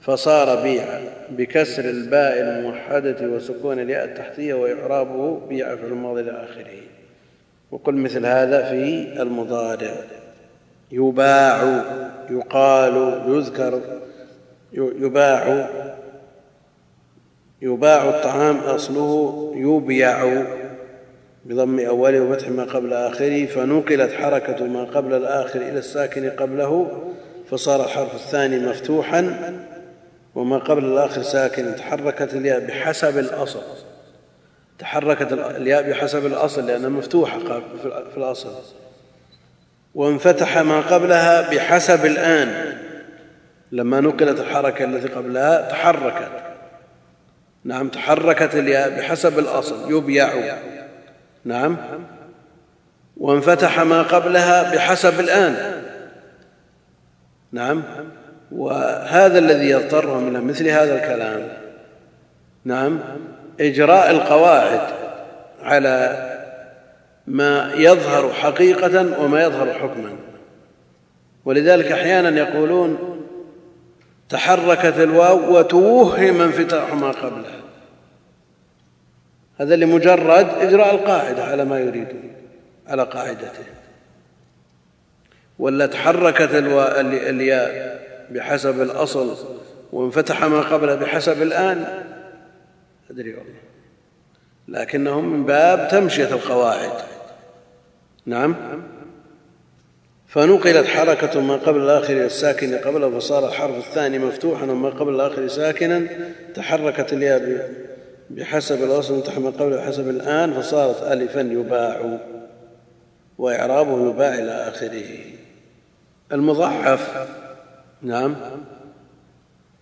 فصار 0.00 0.62
بيع 0.62 0.84
بكسر 1.30 1.84
الباء 1.84 2.40
الموحدة 2.40 3.28
وسكون 3.28 3.80
الياء 3.80 4.04
التحتية 4.04 4.54
وإعرابه 4.54 5.46
بيع 5.48 5.76
في 5.76 5.84
الماضي 5.84 6.20
إلى 6.20 6.30
آخره 6.30 6.80
وقل 7.70 7.94
مثل 7.94 8.26
هذا 8.26 8.70
في 8.70 9.22
المضارع. 9.22 9.94
يباع 10.92 11.84
يقال 12.30 13.22
يذكر 13.28 13.80
يباع. 14.72 15.70
يباع 17.62 18.08
الطعام 18.08 18.56
أصله 18.56 19.52
يبيع 19.56 20.44
بضم 21.44 21.80
أوله 21.80 22.20
وفتح 22.20 22.48
ما 22.48 22.64
قبل 22.64 22.92
آخره 22.92 23.46
فنقلت 23.46 24.12
حركة 24.12 24.64
ما 24.64 24.84
قبل 24.84 25.14
الآخر 25.14 25.60
إلى 25.60 25.78
الساكن 25.78 26.30
قبله 26.30 27.02
فصار 27.50 27.84
الحرف 27.84 28.14
الثاني 28.14 28.58
مفتوحا 28.58 29.52
وما 30.34 30.58
قبل 30.58 30.84
الآخر 30.84 31.22
ساكن. 31.22 31.76
تحركت 31.76 32.34
الياء 32.34 32.60
بحسب 32.60 33.18
الأصل. 33.18 33.62
تحركت 34.78 35.32
الياء 35.32 35.90
بحسب 35.90 36.26
الأصل 36.26 36.66
لأنها 36.66 36.88
مفتوحة 36.88 37.38
في 37.82 38.16
الأصل. 38.16 38.48
وانفتح 39.96 40.58
ما 40.58 40.80
قبلها 40.80 41.50
بحسب 41.50 42.06
الآن. 42.06 42.76
لما 43.72 44.00
نقلت 44.00 44.40
الحركة 44.40 44.84
التي 44.84 45.08
قبلها 45.08 45.68
تحركت. 45.70 46.30
نعم 47.64 47.88
تحركت 47.88 48.54
الياء 48.54 48.98
بحسب 48.98 49.38
الأصل 49.38 49.96
يبيع. 49.96 50.28
نعم. 51.44 51.76
وانفتح 53.16 53.80
ما 53.80 54.02
قبلها 54.02 54.74
بحسب 54.74 55.20
الآن. 55.20 55.82
نعم. 57.52 57.82
وهذا 58.52 59.38
الذي 59.38 59.70
يضطرهم 59.70 60.28
إلى 60.28 60.40
مثل 60.40 60.68
هذا 60.68 60.94
الكلام. 60.94 61.48
نعم. 62.64 63.00
إجراء 63.60 64.10
القواعد 64.10 64.80
على 65.62 66.35
ما 67.26 67.72
يظهر 67.74 68.32
حقيقة 68.32 69.22
وما 69.22 69.42
يظهر 69.42 69.72
حكما. 69.72 70.16
ولذلك 71.44 71.92
أحيانا 71.92 72.38
يقولون 72.38 73.22
تحركت 74.28 74.98
الواو 74.98 75.58
وتوهم 75.58 76.40
انفتاح 76.40 76.94
ما 76.94 77.10
قبلها 77.10 77.60
هذا 79.58 79.76
لمجرد 79.76 80.48
إجراء 80.48 80.94
القاعدة 80.94 81.44
على 81.44 81.64
ما 81.64 81.78
يريدون 81.80 82.32
على 82.86 83.02
قاعدته. 83.02 83.64
ولا 85.58 85.86
تحركت 85.86 86.50
الياء 86.52 88.06
بحسب 88.30 88.82
الأصل 88.82 89.36
وانفتح 89.92 90.44
ما 90.44 90.60
قبله 90.60 90.94
بحسب 90.94 91.42
الآن. 91.42 92.04
أدري 93.10 93.30
والله. 93.30 93.54
لكنهم 94.68 95.28
من 95.28 95.44
باب 95.44 95.88
تمشية 95.88 96.28
القواعد. 96.28 97.15
نعم. 98.26 98.56
فنقلت 100.26 100.86
حركة 100.86 101.40
ما 101.40 101.56
قبل 101.56 101.80
الآخر 101.80 102.24
الساكن 102.24 102.76
قبله 102.76 103.18
فصار 103.18 103.48
الحرف 103.48 103.76
الثاني 103.76 104.18
مفتوحا 104.18 104.64
وما 104.64 104.88
قبل 104.88 105.14
الآخر 105.14 105.48
ساكنا. 105.48 106.06
تحركت 106.54 107.12
الياء 107.12 107.70
بحسب 108.30 108.84
الأصل 108.84 109.40
ما 109.40 109.50
قبله 109.50 109.76
بحسب 109.76 110.08
الآن 110.08 110.52
فصارت 110.52 111.02
ألفا 111.02 111.40
يباع. 111.40 112.18
وإعرابه 113.38 114.10
يباع 114.10 114.34
إلى 114.34 114.50
آخره. 114.68 115.18
المضعف 116.32 117.28
نعم. 118.02 118.36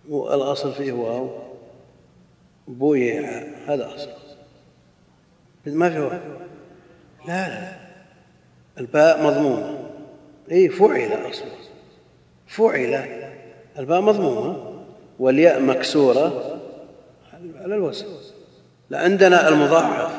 والأصل 0.09 0.73
فيه 0.73 0.91
واو. 0.91 1.29
بويع. 2.67 3.43
هذا 3.67 3.95
أصل. 3.95 4.09
ما 5.65 5.89
في 5.89 5.99
واو. 5.99 6.19
لا 7.27 7.47
لا. 7.49 7.84
الباء 8.79 9.23
مضمومة. 9.23 9.79
اي 10.51 10.69
فعل 10.69 11.29
أصلا. 11.29 11.47
فعل 12.47 13.07
الباء 13.79 14.01
مضمومة. 14.01 14.75
والياء 15.19 15.61
مكسورة. 15.61 16.59
على 17.33 17.75
الوزن 17.75 18.05
لا 18.89 18.99
عندنا 18.99 19.49
المضاعف. 19.49 20.11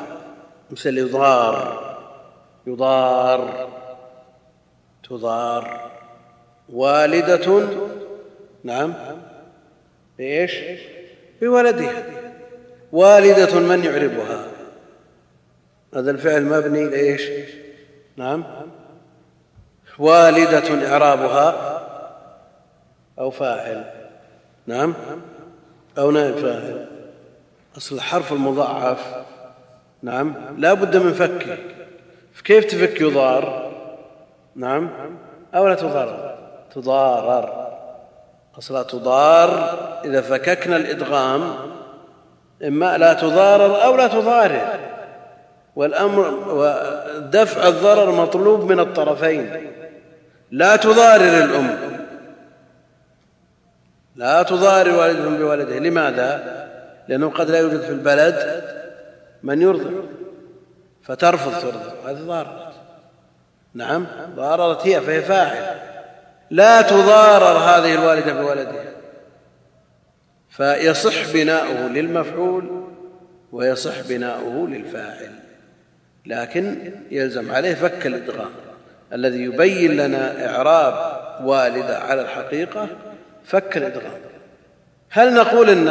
مثل 0.71 0.97
يضار 0.97 1.97
يضار 2.67 3.69
تضار. 5.09 5.91
والدة 6.69 7.67
نعم. 8.63 8.93
بإيش؟ 10.17 10.55
بولدها. 11.41 12.03
والدة 12.91 13.59
من 13.59 13.83
يعربها؟ 13.83 14.47
هذا 15.95 16.11
الفعل 16.11 16.43
مبني 16.43 16.85
لإيش؟ 16.85 17.29
نعم. 18.17 18.43
والدة 19.99 20.91
إعرابها 20.91 21.55
أو 23.19 23.29
فاعل. 23.29 23.83
نعم. 24.67 24.93
أو 25.97 26.11
نائب 26.11 26.35
فاعل. 26.35 26.87
أصل 27.77 27.95
الحرف 27.95 28.33
المضاعف. 28.33 29.15
نعم. 30.01 30.33
لا 30.57 30.73
بد 30.73 30.97
من 30.97 31.13
فكه 31.13 31.57
كيف 32.45 32.65
تفك 32.65 33.01
يضار؟ 33.01 33.71
نعم. 34.55 34.89
أو 35.55 35.67
لا 35.67 35.75
تضار؟ 35.75 36.37
تضارر. 36.75 37.67
أصلا 38.57 38.83
تضار 38.83 39.49
إذا 40.05 40.21
فككنا 40.21 40.75
الإدغام 40.75 41.55
إما 42.63 42.97
لا 42.97 43.13
تضارر 43.13 43.83
أو 43.83 43.95
لا 43.95 44.07
تضارر. 44.07 44.96
والأمر 45.77 46.33
ودفع 46.49 47.67
الضرر 47.67 48.11
مطلوب 48.11 48.71
من 48.71 48.79
الطرفين. 48.79 49.71
لا 50.51 50.75
تضارر 50.75 51.43
الأم. 51.43 51.77
لا 54.15 54.43
تضار 54.43 54.89
والدة 54.89 55.29
بولده 55.29 55.79
لماذا؟ 55.79 56.57
لأنه 57.07 57.29
قد 57.29 57.51
لا 57.51 57.59
يوجد 57.59 57.81
في 57.81 57.89
البلد 57.89 58.63
من 59.43 59.61
يرضع. 59.61 59.89
فترفض 61.03 61.61
ترضع. 61.61 62.11
هذه 62.11 62.21
ضارة. 62.21 62.73
نعم 63.73 64.07
ضاررت 64.35 64.87
هي 64.87 65.01
فهي 65.01 65.21
فاعل 65.21 65.77
لا 66.51 66.81
تضارر 66.81 67.57
هذه 67.57 67.93
الوالدة 67.93 68.33
بولدها 68.33 68.85
فيصح 70.49 71.33
بناؤه 71.33 71.87
للمفعول 71.87 72.87
ويصح 73.51 74.01
بناؤه 74.09 74.67
للفاعل. 74.67 75.36
لكن 76.27 76.91
يلزم 77.11 77.51
عليه 77.51 77.73
فك 77.73 78.07
الإدغام. 78.07 78.49
الذي 79.13 79.43
يبين 79.43 79.91
لنا 79.91 80.49
إعراب 80.49 80.93
والدة 81.47 81.99
على 81.99 82.21
الحقيقة 82.21 82.87
فك 83.45 83.77
الإدغام. 83.77 84.19
هل 85.09 85.33
نقول 85.33 85.69
إن 85.69 85.87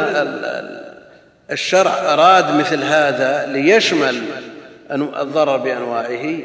الشرع 1.51 1.91
أراد 1.91 2.55
مثل 2.55 2.83
هذا 2.83 3.45
ليشمل 3.45 4.21
الضرر 4.91 5.57
بأنواعه 5.57 6.39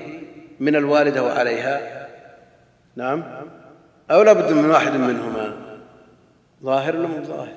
من 0.60 0.76
الوالدة 0.76 1.22
وعليها؟ 1.22 2.08
نعم. 2.96 3.24
أو 4.10 4.22
لابد 4.22 4.52
من 4.52 4.70
واحد 4.70 4.92
منهما؟ 4.92 5.52
ظاهر 6.62 6.96
ولا 6.96 7.08
مو 7.08 7.24
ظاهر؟ 7.24 7.52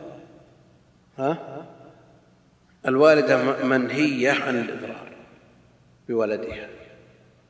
ها؟ 1.17 1.37
الوالدة 2.87 3.37
منهية 3.63 4.31
عن 4.31 4.59
الاضرار 4.59 5.04
بولدها. 6.09 6.67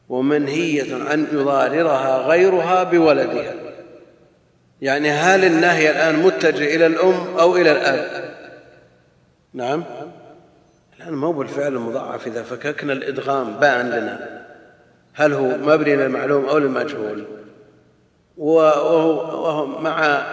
ومنهية 0.10 1.14
أن 1.14 1.28
يضاررها 1.32 2.18
غيرها 2.18 2.84
بولدها. 2.84 3.54
يعني 4.82 5.12
هل 5.12 5.46
النهي 5.46 5.92
الآن 5.92 6.16
متجه 6.16 6.76
إلى 6.76 6.86
الأم 6.86 7.38
أو 7.40 7.56
إلى 7.56 7.72
الأب؟ 7.72 8.26
نعم. 9.54 9.84
الآن 11.00 11.14
ما 11.14 11.28
هو 11.28 11.34
بالفعل 11.34 11.74
المضاعف 11.74 12.28
إذا 12.28 12.44
فككنا 12.44 12.94
الإدغام 12.94 13.54
بان 13.54 13.90
لنا. 13.90 14.46
هل 15.14 15.34
هو 15.34 15.58
مبني 15.58 15.96
للمعلوم 15.96 16.46
أو 16.46 16.58
للمجهول؟ 16.58 17.26
وهو 18.38 19.66
مع 19.66 20.26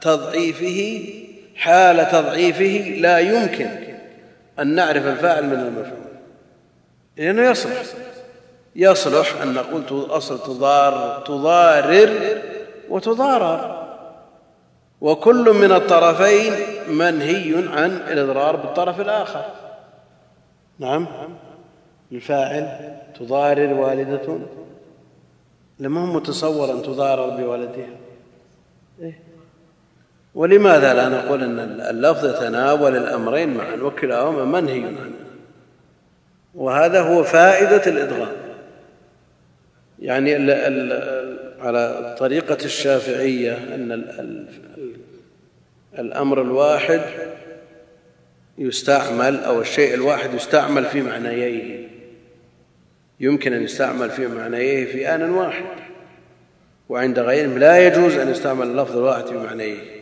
تضعيفه 0.00 1.04
حال 1.56 2.08
تضعيفه 2.08 2.94
لا 3.00 3.18
يمكن 3.18 3.68
أن 4.58 4.74
نعرف 4.74 5.06
الفاعل 5.06 5.46
من 5.46 5.52
المفعول. 5.52 6.09
لأنه 7.16 7.50
يصلح. 7.50 7.82
يصلح 8.76 9.42
أن 9.42 9.54
نقول 9.54 10.06
أصل 10.10 10.38
تضار 10.38 11.22
تضارر 11.26 12.40
وتضارر. 12.88 13.80
وكل 15.00 15.52
من 15.52 15.72
الطرفين 15.72 16.52
منهي 16.88 17.68
عن 17.68 17.90
الإضرار 17.90 18.56
بالطرف 18.56 19.00
الآخر. 19.00 19.44
نعم. 20.78 21.06
الفاعل 22.12 22.96
تضارر 23.18 23.74
والدة. 23.74 24.38
لما 25.80 26.00
هو 26.00 26.06
متصور 26.06 26.72
أن 26.72 26.82
تضارر 26.82 27.30
بولدها 27.30 27.88
إيه؟ 29.00 29.20
ولماذا 30.34 30.94
لا 30.94 31.08
نقول 31.08 31.42
أن 31.42 31.80
اللفظ 31.80 32.24
يتناول 32.24 32.96
الأمرين 32.96 33.54
معا 33.54 33.76
وكلاهما 33.82 34.60
منهي 34.60 34.84
عنه؟ 34.84 35.29
وهذا 36.54 37.00
هو 37.00 37.24
فائدة 37.24 37.86
الإدغام. 37.86 38.32
يعني 39.98 40.36
ال 40.36 40.50
ال 40.50 41.60
على 41.60 42.16
طريقة 42.18 42.64
الشافعية 42.64 43.74
أن 43.74 43.92
ال 43.92 44.46
الأمر 45.98 46.42
الواحد 46.42 47.00
يستعمل 48.58 49.44
أو 49.44 49.60
الشيء 49.60 49.94
الواحد 49.94 50.34
يستعمل 50.34 50.84
في 50.84 51.02
معنييه. 51.02 51.88
يمكن 53.20 53.52
أن 53.52 53.62
يستعمل 53.62 54.10
في 54.10 54.26
معنييه 54.26 54.84
في 54.84 55.14
آن 55.14 55.30
واحد 55.30 55.64
وعند 56.88 57.18
غيرهم 57.18 57.58
لا 57.58 57.86
يجوز 57.86 58.16
أن 58.16 58.30
يستعمل 58.30 58.66
اللفظ 58.66 58.96
الواحد 58.96 59.26
في 59.26 59.34
معنييه. 59.34 60.00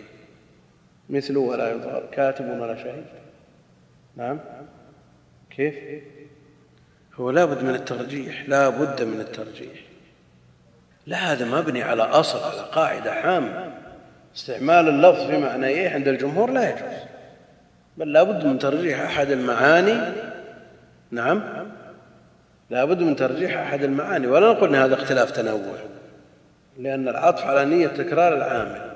مثله 1.10 1.40
ولا 1.40 1.70
يظهر 1.70 2.08
كاتب 2.12 2.60
ولا 2.60 2.76
شهيد 2.76 3.04
نعم؟ 4.16 4.40
كيف؟ 5.56 5.74
هو 7.20 7.30
لا 7.30 7.44
بد 7.44 7.62
من 7.62 7.74
الترجيح 7.74 8.48
لا 8.48 8.68
بد 8.68 9.02
من 9.02 9.20
الترجيح. 9.20 9.80
لا 11.06 11.16
هذا 11.16 11.44
مبني 11.44 11.82
على 11.82 12.02
أصل 12.02 12.38
على 12.38 12.68
قاعدة 12.72 13.12
عامة. 13.12 13.72
استعمال 14.36 14.88
اللفظ 14.88 15.26
في 15.26 15.38
معنيه 15.38 15.90
عند 15.90 16.08
الجمهور 16.08 16.50
لا 16.50 16.70
يجوز. 16.70 16.98
بل 17.96 18.12
لا 18.12 18.22
بد 18.22 18.46
من 18.46 18.58
ترجيح 18.58 19.00
أحد 19.00 19.30
المعاني. 19.30 20.12
نعم. 21.10 21.42
لا 22.70 22.84
بد 22.84 23.02
من 23.02 23.16
ترجيح 23.16 23.58
أحد 23.58 23.82
المعاني. 23.82 24.26
ولا 24.26 24.52
نقول 24.52 24.68
إن 24.68 24.74
هذا 24.74 24.94
اختلاف 24.94 25.30
تنوع. 25.30 25.76
لأن 26.78 27.08
العطف 27.08 27.44
على 27.44 27.64
نية 27.64 27.86
تكرار 27.86 28.34
العامل. 28.36 28.92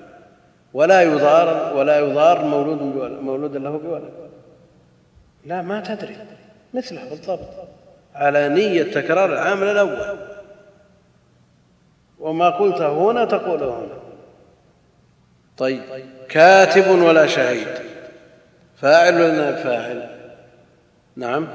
ولا 0.75 1.03
يضار 1.03 1.77
ولا 1.77 1.99
يضار 1.99 2.45
مولود 2.45 2.83
مولود 3.23 3.57
له 3.57 3.79
بولد. 3.79 4.13
لا 5.47 5.63
ما 5.63 5.81
تدري. 5.81 6.17
مثله 6.75 7.09
بالضبط. 7.11 7.49
على 8.15 8.49
نية 8.49 8.83
تكرار 8.83 9.33
العامل 9.33 9.67
الأول. 9.67 10.19
وما 12.21 12.51
قلته 12.51 13.11
هنا 13.11 13.25
تقوله 13.25 13.79
هنا. 13.79 13.99
طيب 15.59 15.83
كاتب 16.29 16.91
ولا 16.91 17.27
شهيد؟ 17.27 17.69
فاعل 18.77 19.15
ولا 19.15 19.63
فاعل؟ 19.63 20.19
نعم. 21.17 21.49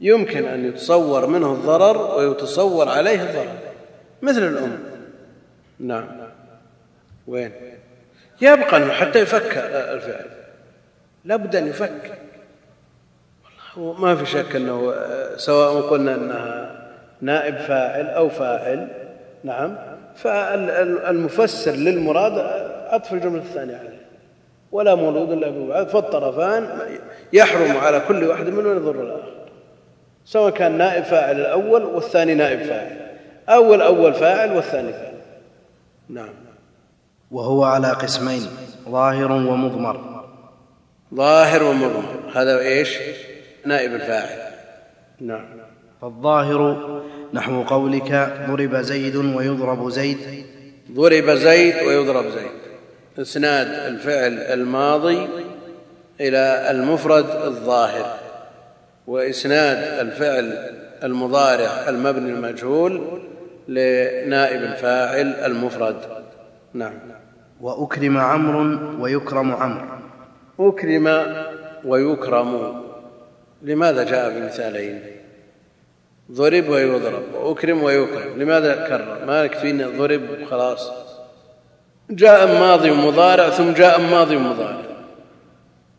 يمكن 0.00 0.44
أن 0.44 0.64
يتصور 0.64 1.26
منه 1.26 1.52
الضرر 1.52 2.18
ويتصور 2.18 2.88
عليه 2.88 3.22
الضرر 3.22 3.58
مثل 4.22 4.42
الأم. 4.42 4.78
نعم. 5.78 6.08
وين؟ 7.26 7.52
يبقى 8.40 8.94
حتى 8.94 9.18
يفك 9.18 9.56
الفعل. 9.56 10.30
لابد 11.24 11.56
أن 11.56 11.66
يفك 11.66 12.18
ما 13.76 14.16
في 14.16 14.26
شك 14.26 14.56
إنه 14.56 14.94
سواء 15.36 15.80
قلنا 15.80 16.14
إنها 16.14 16.70
نائب 17.20 17.56
فاعل 17.56 18.06
أو 18.06 18.28
فاعل 18.28 18.88
نعم. 19.44 19.76
فالمفسر 20.16 21.70
للمراد 21.70 22.32
عطف 22.88 23.12
الجملة 23.12 23.42
الثانية 23.42 23.76
عليه. 23.76 24.00
ولا 24.72 24.94
مولود 24.94 25.32
إلا 25.32 25.48
ببعض 25.48 25.86
فالطرفان 25.86 26.68
يحرم 27.32 27.76
على 27.76 28.00
كل 28.08 28.24
واحد 28.24 28.46
منهم 28.46 28.76
يضر 28.76 29.02
الآخر. 29.02 29.32
سواء 30.24 30.50
كان 30.50 30.78
نائب 30.78 31.04
فاعل 31.04 31.40
الأول 31.40 31.84
والثاني 31.84 32.34
نائب 32.34 32.62
فاعل. 32.62 32.96
أو 33.48 33.74
الأول 33.74 34.14
فاعل 34.14 34.56
والثاني 34.56 34.92
فاعل. 34.92 35.14
نعم. 36.08 36.34
وهو 37.30 37.64
على 37.64 37.88
قسمين 37.92 38.42
ظاهر 38.88 39.32
ومضمر. 39.32 40.24
ظاهر 41.14 41.62
ومضمر. 41.62 42.20
هذا 42.34 42.58
إيش؟ 42.58 42.98
نائب 43.66 43.94
الفاعل. 43.94 44.38
نعم. 45.20 45.46
فالظاهر 46.02 47.02
نحو 47.34 47.62
قولك 47.62 48.36
ضرب 48.50 48.76
زيد 48.76 49.16
ويضرب 49.16 49.88
زيد. 49.88 50.44
ضرب 50.92 51.30
زيد 51.30 51.74
ويضرب 51.86 52.24
زيد. 52.24 52.50
إسناد 53.18 53.66
الفعل 53.66 54.32
الماضي 54.32 55.28
إلى 56.20 56.70
المفرد 56.70 57.26
الظاهر. 57.44 58.16
وإسناد 59.06 60.06
الفعل 60.06 60.70
المضارع 61.04 61.88
المبني 61.88 62.30
المجهول 62.30 63.22
لنائب 63.68 64.62
الفاعل 64.62 65.26
المفرد. 65.26 65.96
نعم. 66.74 66.92
وأكرم 67.60 68.18
عمرو 68.18 68.78
ويكرم 69.02 69.52
عمرو. 69.52 69.86
أكرم 70.60 71.34
ويكرم. 71.84 72.89
لماذا 73.62 74.04
جاء 74.04 74.38
بمثالين؟ 74.38 75.02
ضرب 76.32 76.68
ويضرب 76.68 77.34
وأكرم 77.34 77.82
ويكرم 77.82 78.42
لماذا 78.42 78.88
كرر؟ 78.88 79.24
ما 79.26 79.44
يكفينا 79.44 79.88
ضرب 79.88 80.44
خلاص 80.50 80.90
جاء 82.10 82.60
ماضي 82.60 82.90
ومضارع 82.90 83.50
ثم 83.50 83.72
جاء 83.72 84.00
ماضي 84.00 84.36
ومضارع. 84.36 84.82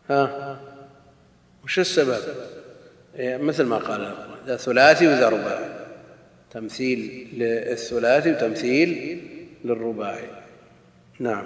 ها؟ 0.09 0.57
وش 1.63 1.79
السبب؟ 1.79 2.19
إيه 3.15 3.37
مثل 3.37 3.63
ما 3.63 3.77
قال 3.77 4.13
ذا 4.47 4.57
ثلاثي 4.57 5.07
وذا 5.07 5.29
رباعي. 5.29 5.69
تمثيل 6.51 7.27
للثلاثي 7.33 8.31
وتمثيل 8.31 9.21
للرباعي. 9.65 10.27
نعم. 11.19 11.45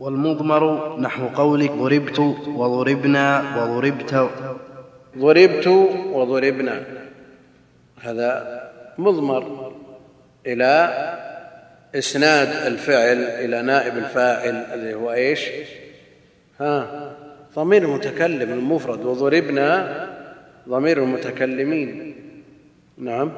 والمضمر 0.00 0.96
نحو 1.00 1.28
قولك 1.28 1.70
ضربت 1.70 2.18
وضربنا 2.48 3.56
وضربت 3.56 4.30
ضربت 5.18 5.66
وضربنا. 6.12 6.82
هذا 8.00 8.60
مضمر 8.98 9.72
إلى 10.46 10.90
إسناد 11.94 12.48
الفعل 12.66 13.16
إلى 13.22 13.62
نائب 13.62 13.96
الفاعل 13.98 14.54
الذي 14.74 14.94
هو 14.94 15.12
إيش؟ 15.12 15.40
ها 16.60 17.10
ضمير 17.54 17.82
المتكلم 17.82 18.52
المفرد 18.52 19.04
وضربنا 19.04 20.08
ضمير 20.68 21.02
المتكلمين. 21.02 22.16
نعم. 22.98 23.32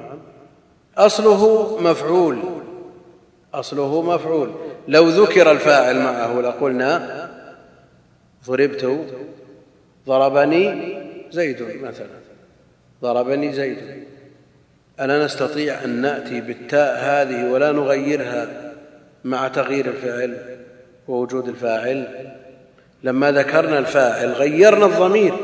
أصله 0.99 1.79
مفعول. 1.81 2.39
أصله 3.55 4.03
مفعول. 4.03 4.51
لو 4.89 5.09
ذكر 5.09 5.53
الفاعل 5.53 5.99
معه 5.99 6.41
لقلنا 6.41 7.29
ضربت 8.47 9.07
ضربني 10.07 11.06
زيد 11.37 11.63
مثلا 11.83 12.07
ضربني 13.03 13.53
زيد. 13.53 13.79
ألا 15.01 15.25
نستطيع 15.25 15.85
أن 15.85 15.91
نأتي 16.01 16.41
بالتاء 16.41 16.99
هذه 16.99 17.51
ولا 17.51 17.73
نغيرها 17.73 18.73
مع 19.25 19.49
تغيير 19.49 19.87
الفعل 19.87 20.59
ووجود 21.09 21.49
الفاعل؟ 21.49 22.09
لما 23.03 23.33
ذكرنا 23.33 23.79
الفاعل 23.79 24.33
غيرنا 24.33 24.87
الضمير. 24.87 25.35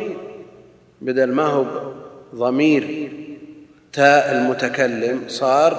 بدل 1.00 1.32
ما 1.32 1.42
هو 1.42 1.92
ضمير 2.34 3.12
تاء 3.92 4.32
المتكلم 4.34 5.24
صار 5.28 5.72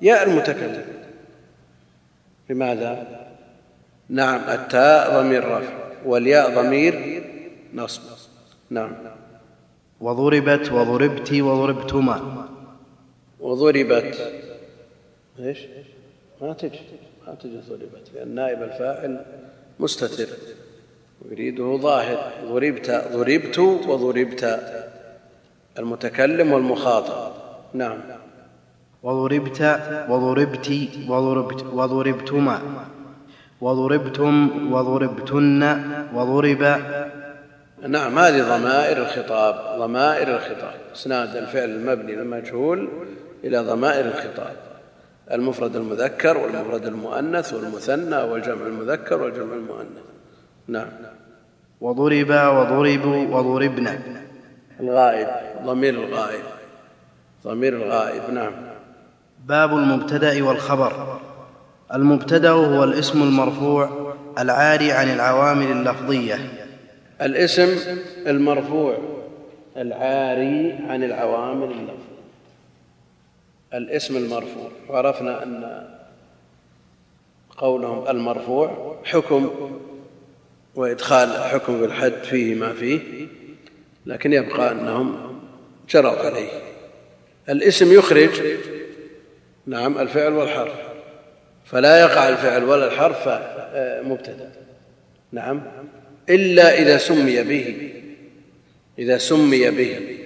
ياء 0.00 0.28
المتكلم. 0.28 0.84
لماذا؟ 2.50 3.06
نعم 4.08 4.40
التاء 4.48 5.20
ضمير 5.20 5.44
رفع 5.44 5.72
والياء 6.04 6.54
ضمير 6.54 7.24
نصب. 7.74 8.02
نعم. 8.70 9.13
وضربت 10.00 10.72
وضربت 10.72 11.32
وضربتما. 11.32 12.48
وضربت. 13.40 14.32
إيش؟ 15.38 15.58
ما 16.42 16.52
تجي. 16.52 16.80
ما 17.26 17.34
تجي 17.34 17.60
ضربت 17.68 18.10
لأن 18.14 18.34
نائب 18.34 18.62
الفاعل 18.62 19.24
مستتر. 19.80 20.26
ويريده 21.22 21.76
ظاهر. 21.76 22.32
ضربت 22.44 22.90
ضربت 23.12 23.58
وضربت. 23.58 24.60
المتكلم 25.78 26.52
والمخاطب. 26.52 27.32
نعم. 27.74 27.98
وضربت 29.02 29.60
وضربت 30.08 30.88
وضربت 31.08 31.64
وضربتما. 31.64 32.60
وضربتم 33.60 34.72
وضربتن. 34.72 35.62
وضرب 36.14 36.62
نعم 37.88 38.18
هذه 38.18 38.42
ضمائر 38.42 38.98
الخطاب 38.98 39.78
ضمائر 39.78 40.36
الخطاب. 40.36 40.74
إسناد 40.94 41.36
الفعل 41.36 41.68
المبني 41.70 42.14
للمجهول 42.16 42.88
إلى 43.44 43.58
ضمائر 43.58 44.06
الخطاب. 44.06 44.56
المفرد 45.32 45.76
المذكر 45.76 46.38
والمفرد 46.38 46.86
المؤنث 46.86 47.54
والمثنى 47.54 48.16
والجمع 48.16 48.66
المذكر 48.66 49.22
والجمع 49.22 49.54
المؤنث. 49.54 50.02
نعم. 50.68 50.88
وضرب 51.80 52.30
وضربوا 52.30 53.38
وضربنا. 53.38 53.98
الغائب 54.80 55.28
ضمير 55.64 55.94
الغائب. 55.94 56.44
ضمير 57.44 57.76
الغائب 57.76 58.22
نعم. 58.32 58.52
باب 59.46 59.76
المبتدأ 59.76 60.44
والخبر. 60.44 61.18
المبتدأ 61.94 62.50
هو 62.50 62.84
الاسم 62.84 63.22
المرفوع 63.22 64.14
العاري 64.38 64.92
عن 64.92 65.14
العوامل 65.14 65.66
اللفظية. 65.66 66.63
الاسم 67.24 67.96
المرفوع 68.26 68.98
العاري 69.76 70.72
عن 70.88 71.04
العوامل 71.04 71.64
اللفظيه 71.70 72.14
الاسم 73.74 74.16
المرفوع 74.16 74.70
وعرفنا 74.88 75.42
أن 75.42 75.84
قولهم 77.56 78.08
المرفوع 78.08 78.96
حكم 79.04 79.50
وإدخال 80.74 81.28
حكم 81.42 81.80
بالحد 81.80 82.12
فيه 82.12 82.54
ما 82.54 82.72
فيه 82.72 83.26
لكن 84.06 84.32
يبقى 84.32 84.72
أنهم 84.72 85.40
جروا 85.90 86.10
عليه. 86.10 86.48
الاسم 87.48 87.92
يخرج 87.92 88.42
نعم 89.66 89.98
الفعل 89.98 90.32
والحرف 90.32 90.74
فلا 91.64 92.00
يقع 92.00 92.28
الفعل 92.28 92.64
ولا 92.64 92.86
الحرف 92.86 93.28
مبتدا 94.08 94.52
نعم. 95.32 95.62
إلا 96.30 96.78
إذا 96.78 96.98
سمي 96.98 97.42
به. 97.42 97.90
إذا 98.98 99.18
سمي 99.18 99.70
به. 99.70 100.18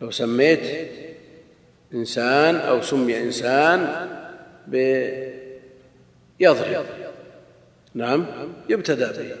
لو 0.00 0.10
سميت 0.10 0.60
إنسان 1.94 2.56
أو 2.56 2.80
سمي 2.80 3.18
إنسان 3.18 4.08
بيضرب 4.66 5.26
نعم 7.94 8.26
يبتدأ 8.68 9.12
به. 9.12 9.36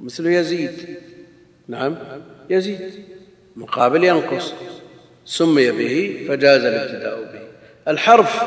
مثل 0.00 0.26
يزيد. 0.26 0.98
نعم 1.68 1.98
يزيد. 2.50 2.92
مقابل 3.56 4.04
ينقص. 4.04 4.54
سمي 5.24 5.70
به 5.70 6.24
فجاز 6.28 6.64
الابتداء 6.64 7.32
به. 7.32 7.42
الحرف 7.88 8.42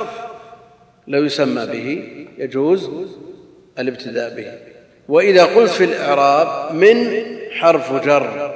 لو 1.07 1.23
يسمى 1.23 1.65
به 1.65 2.07
يجوز 2.37 2.89
الابتداء 3.79 4.35
به. 4.35 4.74
وإذا 5.09 5.45
قلت 5.45 5.71
في 5.71 5.83
الإعراب 5.83 6.75
من 6.75 7.25
حرف 7.51 8.05
جر 8.05 8.55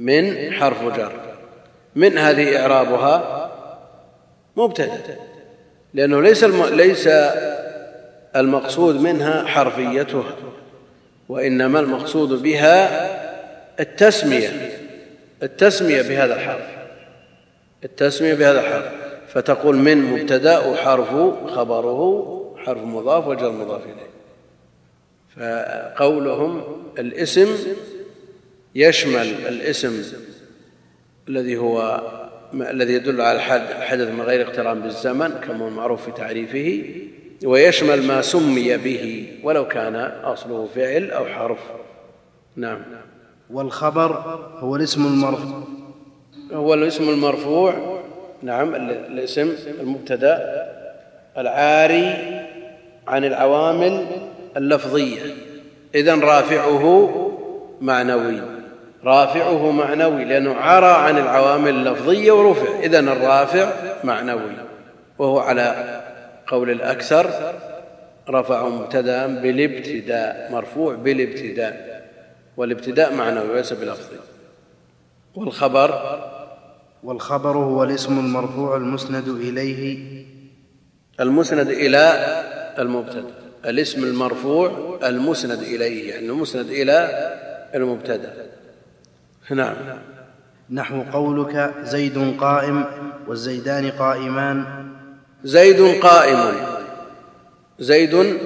من 0.00 0.52
حرف 0.52 0.96
جر. 0.96 1.12
من 1.96 2.18
هذه 2.18 2.60
إعرابها؟ 2.60 3.50
مبتدأ. 4.56 5.16
لأنه 5.94 6.22
ليس. 6.22 6.44
ليس 6.44 7.08
المقصود 8.36 9.00
منها 9.00 9.46
حرفيتها 9.46 10.36
وإنما 11.28 11.80
المقصود 11.80 12.42
بها 12.42 12.88
التسمية 13.80 14.78
التسمية 15.42 16.02
بهذا 16.02 16.34
الحرف 16.34 16.66
التسمية 17.84 18.34
بهذا 18.34 18.60
الحرف. 18.60 18.92
فتقول 19.28 19.76
من 19.76 19.98
مبتدأ 19.98 20.58
وحرف 20.58 21.08
خبره 21.46 22.54
حرف 22.66 22.84
مضاف 22.84 23.26
وجر 23.26 23.50
مضاف 23.50 23.82
إليه. 23.84 24.11
فقولهم 25.36 26.62
الاسم 26.98 27.48
يشمل 28.74 29.26
الاسم 29.48 30.02
الذي 31.28 31.56
هو 31.56 32.00
الذي 32.54 32.92
يدل 32.92 33.20
على 33.20 33.36
الحدث 33.78 34.08
من 34.08 34.20
غير 34.20 34.42
اقتران 34.48 34.80
بالزمن 34.80 35.28
كما 35.28 35.64
هو 35.64 35.68
المعروف 35.68 36.04
في 36.04 36.10
تعريفه 36.12 36.84
ويشمل 37.44 38.02
ما 38.02 38.22
سمي 38.22 38.76
به 38.76 39.32
ولو 39.42 39.68
كان 39.68 39.96
أصله 40.24 40.68
فعل 40.74 41.10
أو 41.10 41.24
حرف. 41.24 41.58
نعم. 42.56 42.82
والخبر 43.50 44.12
هو 44.58 44.76
الاسم 44.76 45.06
المرفوع. 45.06 45.62
هو 46.52 46.74
الاسم 46.74 47.08
المرفوع. 47.08 48.02
نعم. 48.42 48.74
الاسم 48.74 49.54
المبتدأ 49.80 50.68
العاري 51.38 52.14
عن 53.08 53.24
العوامل 53.24 54.06
اللفظية. 54.56 55.34
اذا 55.94 56.14
رافعه 56.14 57.10
معنوي. 57.80 58.40
رافعه 59.04 59.70
معنوي 59.70 60.24
لأنه 60.24 60.54
عرى 60.54 61.08
عن 61.08 61.18
العوامل 61.18 61.70
اللفظية 61.70 62.32
ورفع. 62.32 62.78
اذا 62.78 63.00
الرافع 63.00 63.72
معنوي. 64.04 64.52
وهو 65.18 65.38
على 65.38 66.00
قول 66.46 66.70
الأكثر 66.70 67.30
رفع 68.30 68.68
مبتدا 68.68 69.26
بالابتداء 69.26 70.48
مرفوع 70.52 70.94
بالابتداء. 70.94 72.02
والابتداء 72.56 73.14
معنوي 73.14 73.48
وليس 73.48 73.72
بلفظي. 73.72 74.16
والخبر؟ 75.34 76.20
والخبر 77.04 77.56
هو 77.56 77.84
الاسم 77.84 78.18
المرفوع 78.18 78.76
المسند 78.76 79.28
إليه. 79.28 79.98
المسند 81.20 81.68
إلى 81.68 82.26
المبتدا. 82.78 83.41
الاسم 83.66 84.04
المرفوع 84.04 84.98
المسند 85.04 85.58
إليه 85.58 86.10
يعني 86.10 86.26
المسند 86.26 86.66
إلى 86.66 87.08
المبتدا. 87.74 88.46
نعم. 89.50 89.76
نحو 90.70 91.02
قولك 91.12 91.74
زيد 91.82 92.36
قائم 92.40 92.84
والزيدان 93.28 93.90
قائمان. 93.90 94.88
زيد 95.44 96.00
قائم. 96.02 96.54
زيد 97.78 98.38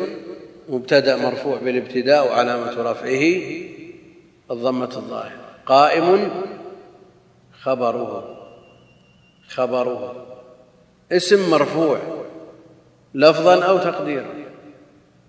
مبتدا 0.69 1.17
مرفوع 1.17 1.59
بالابتداء 1.59 2.27
وعلامة 2.27 2.91
رفعه 2.91 3.43
الضمة 4.51 4.97
الظاهرة. 4.97 5.47
قائم 5.67 6.31
خبره. 7.63 8.37
خبره. 9.49 10.27
اسم 11.13 11.51
مرفوع 11.51 11.99
لفظا 13.15 13.65
أو 13.65 13.79
تقديرا. 13.79 14.46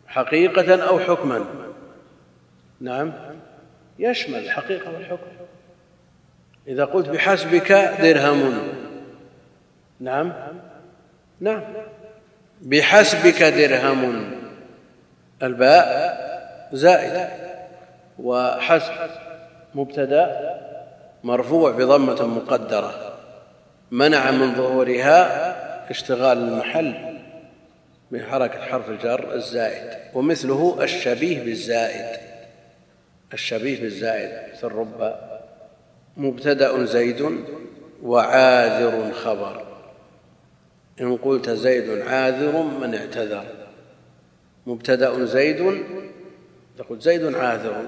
حقيقة 0.08 0.84
أو 0.84 1.00
حكما. 1.00 1.46
نعم. 2.82 3.14
يشمل 4.00 4.36
الحقيقة 4.36 4.92
والحكم. 4.94 5.28
إذا 6.68 6.86
قلت 6.86 7.10
بحسبك 7.10 7.72
درهم. 8.02 8.60
نعم. 10.00 10.34
نعم. 11.40 11.62
بحسبك 12.62 13.44
درهم. 13.44 14.32
الباء 15.44 16.18
زائده 16.74 17.30
وحسب 18.20 18.94
مبتدا 19.76 20.58
مرفوع 21.24 21.72
بضمة 21.72 22.28
مقدرة. 22.28 23.14
منع 23.92 24.32
من 24.32 24.56
ظهورها 24.56 25.58
اشتغال 25.90 26.38
المحل. 26.38 27.17
من 28.12 28.24
حركة 28.24 28.60
حرف 28.60 28.90
الجر 28.90 29.34
الزائد 29.34 29.98
ومثله 30.14 30.84
الشبيه 30.84 31.44
بالزائد. 31.44 32.20
الشبيه 33.34 33.82
بالزائد 33.82 34.56
في 34.56 34.64
الرب 34.64 35.16
مبتدأ 36.18 36.86
زيد 36.86 37.40
وعاذر 38.04 39.12
خبر. 39.12 39.66
إن 41.02 41.18
قلت 41.18 41.50
زيد 41.50 42.02
عاذر 42.02 42.62
من 42.62 42.96
اعتذر. 42.96 43.46
مبتدأ 44.68 45.26
زيد 45.26 45.84
تقول 46.78 47.00
زيد 47.00 47.36
عاذر. 47.36 47.86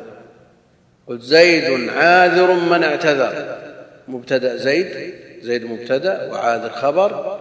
قلت 1.08 1.22
زيد 1.22 1.90
عاذر 1.90 2.54
من 2.54 2.84
اعتذر. 2.84 3.60
مبتدأ 4.08 4.56
زيد 4.58 5.14
زيد 5.42 5.66
مبتدأ 5.66 6.32
وعاذر 6.32 6.70
خبر. 6.70 7.40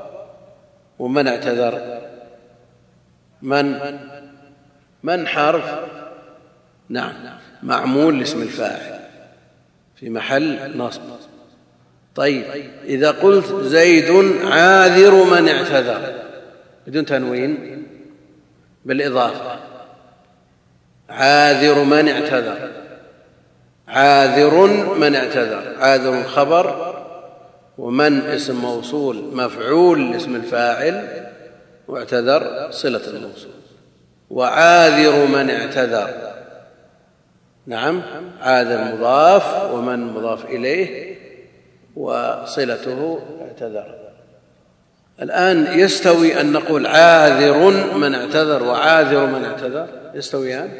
ومن 0.98 1.28
اعتذر؟ 1.28 2.02
من؟ 3.42 3.98
من 5.02 5.26
حرف؟ 5.26 5.78
نعم 6.88 7.12
معمول 7.62 8.18
لاسم 8.18 8.42
الفاعل 8.42 9.00
في 9.96 10.10
محل 10.10 10.78
نصب. 10.78 11.02
طيب 12.14 12.44
إذا 12.84 13.10
قلت 13.10 13.54
زيد 13.54 14.10
عاذر 14.44 15.24
من 15.24 15.48
اعتذر 15.48 16.14
بدون 16.86 17.04
تنوين 17.04 17.86
بالإضافة. 18.84 19.58
عاذر 21.10 21.84
من 21.84 22.08
اعتذر. 22.08 22.70
عاذر 23.88 24.66
من 24.94 25.14
اعتذر. 25.14 25.74
عاذر 25.78 26.22
خبر 26.22 26.94
ومن 27.78 28.20
اسم 28.20 28.56
موصول 28.56 29.24
مفعول 29.32 30.14
اسم 30.14 30.34
الفاعل 30.36 31.27
واعتذر 31.88 32.68
صلة 32.70 33.06
الموصول 33.06 33.52
وعاذر 34.30 35.26
من 35.26 35.50
اعتذر. 35.50 36.34
نعم 37.66 38.02
عاذر 38.40 38.94
مضاف 38.94 39.72
ومن 39.72 40.12
مضاف 40.12 40.44
إليه 40.44 41.18
وصلته 41.96 43.20
اعتذر. 43.42 43.94
الآن 45.22 45.78
يستوي 45.78 46.40
أن 46.40 46.52
نقول 46.52 46.86
عاذر 46.86 47.70
من 47.96 48.14
اعتذر 48.14 48.62
وعاذر 48.62 49.26
من 49.26 49.44
اعتذر. 49.44 49.88
يستويان؟ 50.14 50.70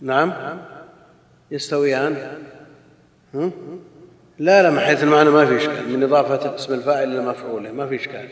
نعم 0.00 0.32
يستويان. 1.50 2.16
لا 4.38 4.62
لا 4.62 4.70
من 4.70 4.80
حيث 4.80 5.02
المعنى 5.02 5.30
ما 5.30 5.46
في 5.46 5.56
إشكال. 5.56 5.88
من 5.88 6.02
إضافة 6.02 6.54
اسم 6.54 6.74
الفاعل 6.74 7.12
إلى 7.12 7.20
مفعوله 7.20 7.72
ما 7.72 7.86
في 7.86 7.96
إشكال. 7.96 8.28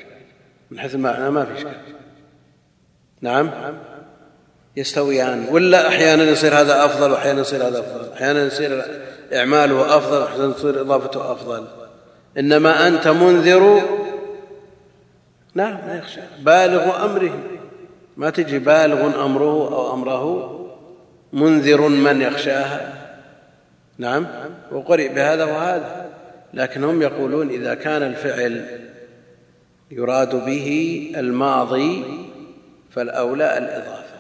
من 0.73 0.81
حيث 0.81 0.95
المعنى 0.95 1.31
ما 1.31 1.45
في 1.45 1.55
إشكال. 1.55 1.73
نعم؟ 3.21 3.51
يستويان 4.77 5.47
ولا 5.51 5.89
أحيانا 5.89 6.25
يصير 6.25 6.55
هذا 6.55 6.85
أفضل 6.85 7.11
وأحيانا 7.11 7.41
يصير 7.41 7.69
هذا 7.69 7.79
أفضل. 7.79 8.13
أحيانا 8.13 8.45
يصير 8.45 8.85
إعماله 9.35 9.97
أفضل 9.97 10.19
واحيانا 10.21 10.53
تصير 10.53 10.81
إضافته 10.81 11.33
أفضل. 11.33 11.65
إنما 12.39 12.89
أنت 12.89 13.09
منذر. 13.09 13.83
نعم 15.55 15.79
ما 15.87 15.99
يخشى. 15.99 16.21
بالغ 16.43 17.05
أمره. 17.05 17.39
ما 18.17 18.31
تجي 18.31 18.59
بالغ 18.59 19.25
أمره 19.25 19.75
أو 19.75 19.95
أمره. 19.95 20.59
منذر 21.33 21.89
من 21.89 22.21
يخشاها. 22.21 22.95
نعم؟ 23.99 24.27
وقرئ 24.73 25.09
بهذا 25.09 25.45
وهذا. 25.45 26.07
لكن 26.55 26.85
هم 26.85 27.03
يقولون 27.03 27.51
إذا 27.51 27.75
كان 27.75 28.03
الفعل 28.03 28.82
يراد 29.93 30.45
به 30.45 30.69
الماضي 31.17 32.05
فالأولى 32.91 33.59
الإضافة. 33.59 34.13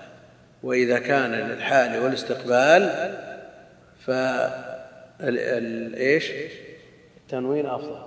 وإذا 0.62 0.98
كان 0.98 1.32
للحال 1.32 2.02
والاستقبال 2.02 2.82
ف 4.06 4.10
إيش 5.96 6.30
التنوين 7.16 7.66
أفضل. 7.66 8.06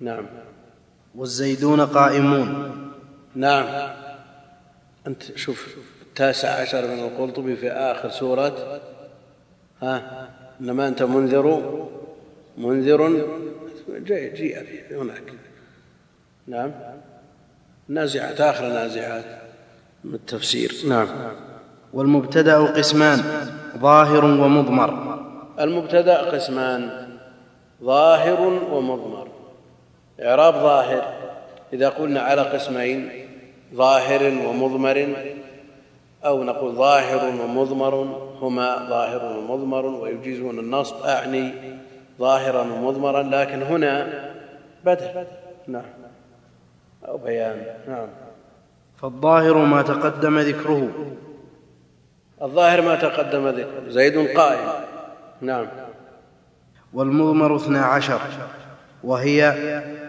نعم. 0.00 0.26
والزيدون 1.14 1.80
قائمون. 1.80 2.76
نعم. 3.34 3.90
أنت 5.06 5.22
شوف 5.36 5.76
التاسع 6.02 6.48
عشر 6.48 6.86
من 6.86 6.98
القرطبي 6.98 7.56
في 7.56 7.70
آخر 7.70 8.10
سورة. 8.10 8.80
ها؟ 9.82 10.28
إنما 10.60 10.88
أنت 10.88 11.02
منذر 11.02 11.86
منذر. 12.58 13.26
جيء 13.88 14.34
جيء 14.34 14.64
هناك. 14.90 15.32
نعم. 16.46 16.70
نازعات 17.88 18.40
آخر 18.40 18.68
نازعات 18.68 19.24
من 20.04 20.14
التفسير. 20.14 20.72
نعم. 20.88 21.08
والمبتدأ 21.92 22.58
قسمان 22.58 23.18
ظاهر 23.78 24.24
ومضمر. 24.24 25.20
المبتدأ 25.60 26.30
قسمان 26.30 27.08
ظاهر 27.82 28.40
ومضمر. 28.72 29.28
إعراب 30.20 30.54
ظاهر. 30.54 31.20
إذا 31.72 31.88
قلنا 31.88 32.20
على 32.20 32.42
قسمين 32.42 33.10
ظاهر 33.74 34.22
ومضمر 34.46 35.16
أو 36.24 36.44
نقول 36.44 36.74
ظاهر 36.74 37.40
ومضمر 37.40 37.94
هما 38.40 38.88
ظاهر 38.88 39.38
ومضمر 39.38 39.86
ويجيزون 39.86 40.58
النصب 40.58 40.96
أعني 41.02 41.52
ظاهرا 42.18 42.62
ومضمرا 42.62 43.22
لكن 43.22 43.62
هنا 43.62 44.24
بدل 44.84 45.24
نعم. 45.66 45.99
أو 47.08 47.18
بيان. 47.18 47.64
نعم. 47.88 48.08
فالظاهر 49.02 49.54
ما 49.54 49.82
تقدم 49.82 50.38
ذكره. 50.38 50.88
الظاهر 52.42 52.82
ما 52.82 52.94
تقدم 52.96 53.48
ذكره. 53.48 53.88
زيد 53.88 54.36
قائم. 54.38 54.68
نعم. 55.40 55.66
والمضمر 56.92 57.56
اثنا 57.56 57.84
عشر. 57.84 58.20
وهي 59.04 59.48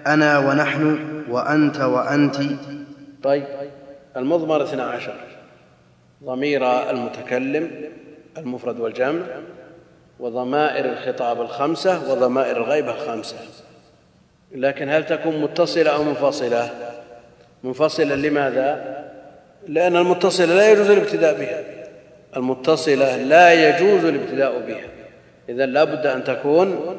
أنا 0.08 0.40
ونحن 0.40 0.98
وأنت 1.30 1.80
وأنت. 1.82 2.38
طيب. 3.24 3.44
المضمر 4.18 4.64
اثنا 4.64 4.84
عشر. 4.84 5.16
ضمير 6.24 6.90
المتكلم 6.90 7.72
المفرد 8.38 8.80
والجمع 8.80 9.24
وضمائر 10.20 10.86
الخطاب 10.86 11.42
الخمسة 11.42 12.12
وضمائر 12.12 12.58
الغيبة 12.58 12.92
الخمسة. 12.92 13.38
لكن 14.56 14.90
هل 14.90 15.06
تكون 15.06 15.42
متصلة 15.42 15.90
أو 15.90 16.04
منفصلة؟ 16.04 16.70
منفصلة 17.64 18.16
لماذا؟ 18.16 19.02
لأن 19.68 19.96
المتصلة 19.96 20.56
لا 20.56 20.72
يجوز 20.72 20.90
الابتداء 20.90 21.40
بها. 21.40 21.64
المتصلة 22.38 23.18
لا 23.18 23.54
يجوز 23.54 24.06
الابتداء 24.06 24.60
بها. 24.68 24.88
اذا 25.50 25.66
لا 25.66 25.84
بد 25.84 26.06
أن 26.06 26.24
تكون 26.24 26.98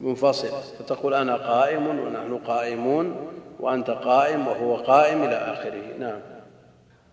منفصلة. 0.00 0.60
فتقول 0.78 1.14
أنا 1.14 1.36
قائم 1.36 1.86
ونحن 1.86 2.38
قائمون 2.46 3.16
وأنت 3.60 3.90
قائم 3.90 4.48
وهو 4.48 4.76
قائم 4.76 5.22
إلى 5.22 5.36
آخره. 5.36 5.82
نعم. 6.00 6.18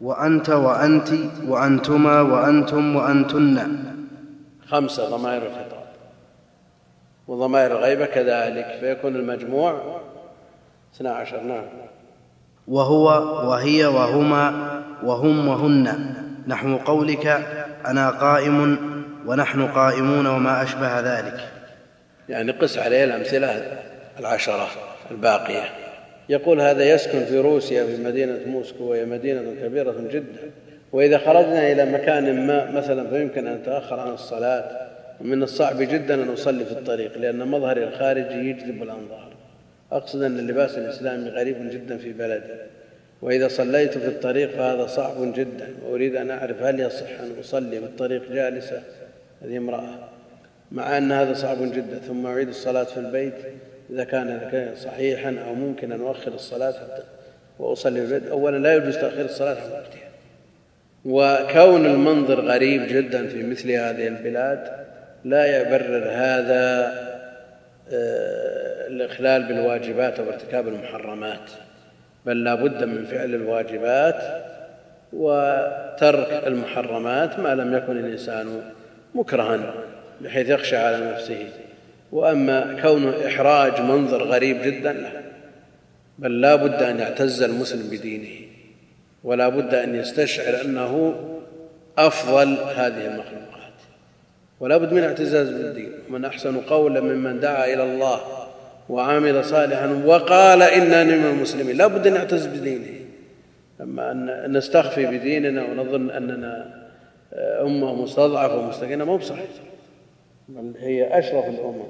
وأنت 0.02 0.50
وانت 0.50 1.10
وأنتما 1.48 2.22
وأنتم 2.22 2.96
وأنتن. 2.96 3.78
خمسة 4.68 5.10
ضمائر 5.10 5.41
الخطاب 5.41 5.69
وضمائر 7.30 7.72
الغيبة 7.72 8.06
كذلك 8.06 8.77
فيكون 8.80 9.15
المجموع 9.15 10.01
اثنا 10.95 11.11
عشر 11.11 11.41
نعم. 11.41 11.64
وهو 12.68 13.06
وهي 13.49 13.85
وهما 13.85 14.53
وهم 15.03 15.47
وهن. 15.47 16.14
نحو 16.47 16.77
قولك 16.77 17.27
أنا 17.85 18.10
قائم 18.10 18.77
ونحن 19.26 19.68
قائمون 19.68 20.27
وما 20.27 20.64
أشبه 20.64 20.99
ذلك. 20.99 21.39
يعني 22.30 22.51
قس 22.51 22.77
عليه 22.77 23.03
الأمثلة 23.03 23.80
العشرة 24.19 24.68
الباقية. 25.11 25.64
يقول 26.30 26.61
هذا 26.61 26.84
يسكن 26.84 27.26
في 27.26 27.39
روسيا 27.39 27.85
في 27.85 28.03
مدينة 28.03 28.39
موسكو 28.47 28.84
وهي 28.84 29.06
مدينة 29.06 29.41
كبيرة 29.64 29.95
جدا. 30.11 30.51
وإذا 30.91 31.18
خرجنا 31.18 31.72
إلى 31.72 31.85
مكان 31.85 32.47
ما 32.47 32.72
مثلا 32.72 33.10
فيمكن 33.10 33.47
أن 33.47 33.56
نتأخر 33.56 33.99
عن 33.99 34.14
الصلاة. 34.14 34.89
من 35.22 35.44
الصعب 35.44 35.82
جدا 35.82 36.24
أن 36.24 36.30
أصلي 36.30 36.66
في 36.66 36.72
الطريق 36.72 37.18
لأن 37.18 37.48
مظهري 37.48 37.84
الخارجي 37.84 38.50
يجذب 38.50 38.84
الأنظار. 38.84 39.34
أقصد 39.91 40.22
أن 40.22 40.40
اللباس 40.40 40.78
الإسلامي 40.78 41.30
غريب 41.30 41.70
جدا 41.72 41.98
في 41.98 42.14
بلدي. 42.14 42.54
وإذا 43.22 43.48
صليت 43.48 43.98
في 43.98 44.08
الطريق 44.08 44.50
فهذا 44.52 44.88
صعب 44.88 45.34
جدا. 45.34 45.68
وأريد 45.86 46.16
أن 46.16 46.32
أعرف 46.32 46.64
هل 46.64 46.80
يصح 46.80 47.20
أن 47.20 47.32
أصلي 47.40 47.80
في 47.80 47.86
الطريق 47.86 48.32
جالسة؟ 48.32 48.82
هذه 49.41 49.58
امرأة. 49.58 50.10
مع 50.72 50.98
أن 50.98 51.12
هذا 51.12 51.34
صعب 51.34 51.58
جدا 51.62 52.00
ثم 52.08 52.26
أعيد 52.26 52.48
الصلاة 52.48 52.84
في 52.84 52.98
البيت 52.98 53.34
إذا 53.90 54.04
كان 54.04 54.72
صحيحا 54.76 55.36
أو 55.48 55.56
ممكن 55.56 55.91
ان 55.91 56.02
اؤخر 56.02 56.34
الصلاة 56.34 56.72
حتى 56.72 57.04
وأصلي 57.60 58.08
في 58.08 58.16
البيت. 58.16 58.30
اولا 58.32 58.58
لا 58.58 58.74
يجوز 58.74 58.96
تأخير 58.96 59.26
الصلاة 59.26 59.56
عن 59.56 59.72
وقتها. 59.72 60.10
وكون 61.06 61.86
المنظر 61.86 62.41
غريب 62.41 62.88
جدا 62.88 63.28
في 63.28 63.44
مثل 63.44 63.72
هذه 63.72 64.08
البلاد 64.08 64.78
لا 65.24 65.62
يبرر 65.62 66.10
هذا 66.12 66.94
آه، 67.94 68.88
الإخلال 68.88 69.44
بالواجبات 69.44 70.20
أو 70.20 70.30
ارتكاب 70.30 70.68
المحرمات 70.68 71.52
بل 72.26 72.44
لا 72.44 72.56
بد 72.56 72.84
من 72.84 73.06
فعل 73.06 73.36
الواجبات 73.36 74.44
وترك 75.14 76.44
المحرمات 76.48 77.40
ما 77.40 77.56
لم 77.56 77.78
يكن 77.78 77.98
الإنسان 77.98 78.62
مكرها 79.16 79.74
بحيث 80.22 80.50
يخشى 80.50 80.78
على 80.78 81.12
نفسه. 81.12 81.48
وأما 82.12 82.82
كونه 82.82 83.28
إحراج 83.28 83.82
منظر 83.82 84.24
غريب 84.24 84.62
جدا 84.62 84.94
لا 84.94 85.10
بل 86.20 86.41
لا 86.41 86.56
بد 86.56 86.84
أن 86.84 87.00
يعتز 87.00 87.41
المسلم 87.41 87.90
بدينه 87.90 88.48
ولا 89.24 89.50
بد 89.50 89.74
أن 89.74 89.96
يستشعر 89.96 90.62
أنه 90.66 91.16
أفضل 91.98 92.48
هذه 92.76 93.06
المخلوقات 93.06 93.59
ولا 94.60 94.77
بد 94.77 94.94
من 94.94 95.03
اعتزاز 95.03 95.49
بالدين. 95.49 95.91
ومن 96.10 96.26
أحسن 96.26 96.57
قولا 96.57 97.02
ممن 97.02 97.40
دعا 97.40 97.73
إلى 97.73 97.84
الله 97.84 98.19
وعمل 98.90 99.45
صالحا 99.45 100.03
وقال 100.06 100.61
انني 100.61 101.18
من 101.18 101.26
المسلمين. 101.26 101.77
لا 101.77 101.88
بد 101.88 102.07
أن 102.07 102.14
نعتز 102.14 102.48
بدينه. 102.48 102.99
أما 103.81 104.11
أن 104.11 104.57
نستخفي 104.57 105.06
بديننا 105.06 105.64
ونظن 105.64 106.10
أننا 106.10 106.80
أمة 107.61 108.02
مستضعفة 108.02 108.57
ومستكينه 108.57 109.06
مو 109.06 109.18
بصحيح. 109.18 109.49
بل 110.49 110.73
هي 110.80 111.19
أشرف 111.19 111.45
الامم 111.45 111.84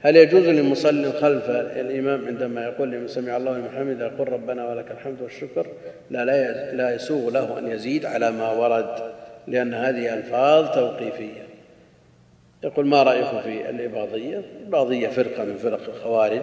هل 0.00 0.16
يجوز 0.16 0.42
للمصلي 0.42 1.12
خلف 1.12 1.50
الإمام 1.50 2.26
عندما 2.26 2.64
يقول 2.64 2.90
لمن 2.90 3.08
سمع 3.08 3.36
الله 3.36 3.58
لمن 3.58 3.68
حمده 3.76 4.06
يقول 4.06 4.32
ربنا 4.32 4.68
ولك 4.68 4.90
الحمد 4.90 5.22
والشكر؟ 5.22 5.66
لا 6.10 6.24
لا 6.24 6.72
لا 6.74 6.94
يسوغ 6.94 7.30
له 7.30 7.58
أن 7.58 7.68
يزيد 7.68 8.06
على 8.06 8.30
ما 8.30 8.52
ورد 8.52 9.12
لأن 9.48 9.74
هذه 9.74 10.14
ألفاظ 10.14 10.74
توقيفية. 10.74 11.43
يقول 12.64 12.86
ما 12.86 13.02
رايكم 13.02 13.40
في 13.40 13.70
الإباضية؟ 13.70 14.38
الاباضيه 14.38 15.08
فرقة 15.08 15.44
من 15.44 15.56
فرق 15.56 15.88
الخوارج 15.88 16.42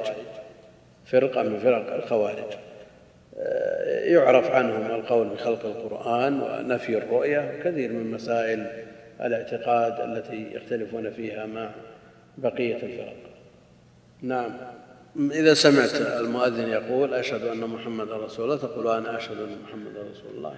فرقة 1.06 1.44
من 1.44 1.60
فرق 1.60 1.94
الخوارج. 1.96 2.54
آه، 3.38 4.06
يعرف 4.06 4.52
عنهم 4.52 4.86
القول 4.86 5.30
بخلق 5.30 5.66
القرآن 5.66 6.42
ونفي 6.42 6.98
الرؤية 6.98 7.52
وكثير 7.60 7.94
من 7.94 8.12
مسائل 8.12 8.68
الاعتقاد 9.22 10.10
التي 10.10 10.48
يختلفون 10.56 11.12
فيها 11.12 11.46
مع 11.46 11.70
بقية 12.38 12.76
الفرق. 12.76 13.16
نعم. 14.22 14.52
إذا 15.32 15.54
سمعت 15.54 15.96
المؤذن 15.96 16.70
يقول 16.70 17.14
أشهد 17.14 17.44
أن 17.44 17.60
محمدا 17.60 18.18
رسول 18.18 18.46
الله 18.46 18.58
تقول 18.58 18.88
أنا 18.88 19.18
أشهد 19.18 19.38
أن 19.38 19.58
محمدا 19.64 20.02
رسول 20.12 20.32
الله. 20.38 20.56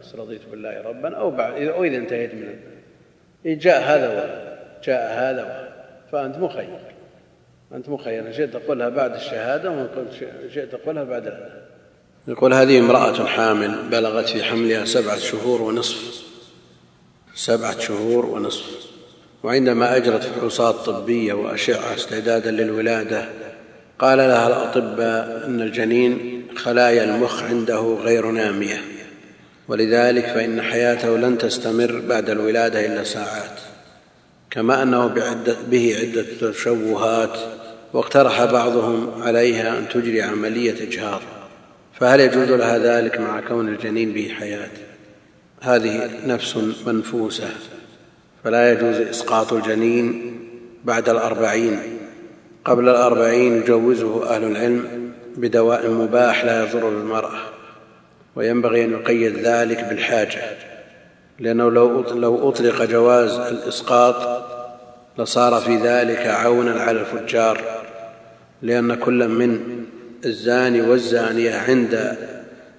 بس 0.00 0.14
رضيت 0.14 0.40
بالله 0.50 0.82
ربا 0.82 1.16
أو 1.16 1.30
بعد 1.30 1.62
أو 1.62 1.84
إذا 1.84 1.96
انتهيت 1.96 2.34
من 2.34 2.77
جاء 3.44 3.82
هذا 3.82 4.08
و 4.08 4.20
جاء 4.84 5.12
هذا 5.12 5.44
و 5.44 5.68
فأنت 6.12 6.38
مخير. 6.38 6.78
أنت 7.74 7.88
مخير. 7.88 8.26
إن 8.26 8.32
شئت 8.32 8.56
تقولها 8.56 8.88
بعد 8.88 9.14
الشهادة 9.14 9.70
وإن 9.70 9.88
شئت 10.54 10.72
تقولها 10.72 11.04
بعد 11.04 11.26
الأذان 11.26 11.60
يقول 12.28 12.54
هذه 12.54 12.78
امرأة 12.78 13.26
حامل 13.26 13.74
بلغت 13.90 14.28
في 14.28 14.42
حملها 14.44 14.84
سبعة 14.84 15.18
شهور 15.18 15.62
ونصف. 15.62 16.24
سبعة 17.34 17.78
شهور 17.78 18.26
ونصف. 18.26 18.88
وعندما 19.42 19.96
أجرت 19.96 20.22
فحوصات 20.22 20.74
طبية 20.74 21.32
وأشعة 21.32 21.94
استعدادا 21.94 22.50
للولادة 22.50 23.24
قال 23.98 24.18
لها 24.18 24.46
الأطباء 24.46 25.46
إن 25.46 25.60
الجنين 25.60 26.44
خلايا 26.56 27.04
المخ 27.04 27.42
عنده 27.42 27.80
غير 27.80 28.26
نامية. 28.30 28.97
ولذلك 29.68 30.24
فإن 30.24 30.62
حياته 30.62 31.16
لن 31.16 31.38
تستمر 31.38 32.02
بعد 32.08 32.30
الولادة 32.30 32.86
إلا 32.86 33.04
ساعات. 33.04 33.60
كما 34.50 34.82
أنه 34.82 35.06
به 35.70 35.96
عدة 36.00 36.50
تشوهات 36.50 37.38
واقترح 37.92 38.44
بعضهم 38.44 39.22
عليها 39.22 39.78
أن 39.78 39.88
تجري 39.88 40.22
عملية 40.22 40.82
إجهاض. 40.82 41.20
فهل 42.00 42.20
يجوز 42.20 42.48
لها 42.48 42.78
ذلك 42.78 43.20
مع 43.20 43.40
كون 43.40 43.68
الجنين 43.68 44.12
به 44.12 44.34
حياة؟ 44.38 44.70
هذه 45.60 46.10
نفس 46.26 46.56
منفوسة. 46.86 47.50
فلا 48.44 48.72
يجوز 48.72 48.96
إسقاط 48.96 49.52
الجنين 49.52 50.38
بعد 50.84 51.08
الأربعين. 51.08 51.80
قبل 52.64 52.88
الأربعين 52.88 53.56
يجوزه 53.56 54.36
أهل 54.36 54.44
العلم 54.44 55.12
بدواء 55.36 55.90
مباح 55.90 56.44
لا 56.44 56.62
يضر 56.62 56.88
بالمرأة. 56.88 57.57
وينبغي 58.38 58.84
أن 58.84 58.92
يقيد 58.92 59.36
ذلك 59.38 59.84
بالحاجة 59.84 60.40
لأنه 61.38 61.70
لو 61.70 62.48
أطلق 62.48 62.82
جواز 62.82 63.34
الإسقاط 63.34 64.44
لصار 65.18 65.60
في 65.60 65.76
ذلك 65.76 66.26
عونا 66.26 66.80
على 66.80 67.00
الفجار 67.00 67.60
لأن 68.62 68.94
كل 68.94 69.28
من 69.28 69.60
الزاني 70.24 70.80
والزانية 70.80 71.56
عند 71.56 72.16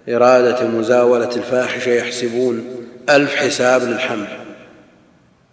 إرادة 0.10 0.68
مزاولة 0.68 1.36
الفاحشة 1.36 1.90
يحسبون 1.90 2.86
ألف 3.10 3.36
حساب 3.36 3.82
للحمل. 3.82 4.28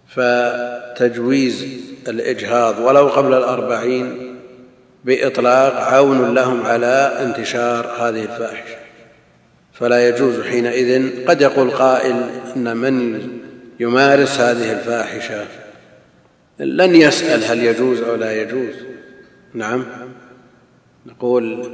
فتجويز 0.08 1.66
الإجهاض 2.08 2.78
ولو 2.78 3.08
قبل 3.08 3.34
الأربعين 3.34 4.36
بإطلاق 5.04 5.74
عون 5.74 6.34
لهم 6.34 6.66
على 6.66 7.18
انتشار 7.20 7.86
هذه 7.86 8.22
الفاحشة. 8.22 8.76
فلا 9.78 10.09
يجوز 10.09 10.40
حينئذ. 10.40 11.24
قد 11.27 11.40
يقول 11.40 11.70
قائل 11.70 12.31
إن 12.57 12.77
من 12.77 13.28
يمارس 13.81 14.40
هذه 14.40 14.73
الفاحشة؟ 14.73 15.44
لن 16.59 16.97
يسأل 16.97 17.44
هل 17.44 17.65
يجوز 17.65 18.01
أو 18.01 18.15
لا 18.15 18.43
يجوز. 18.43 18.74
نعم. 19.55 19.85
نقول 21.07 21.70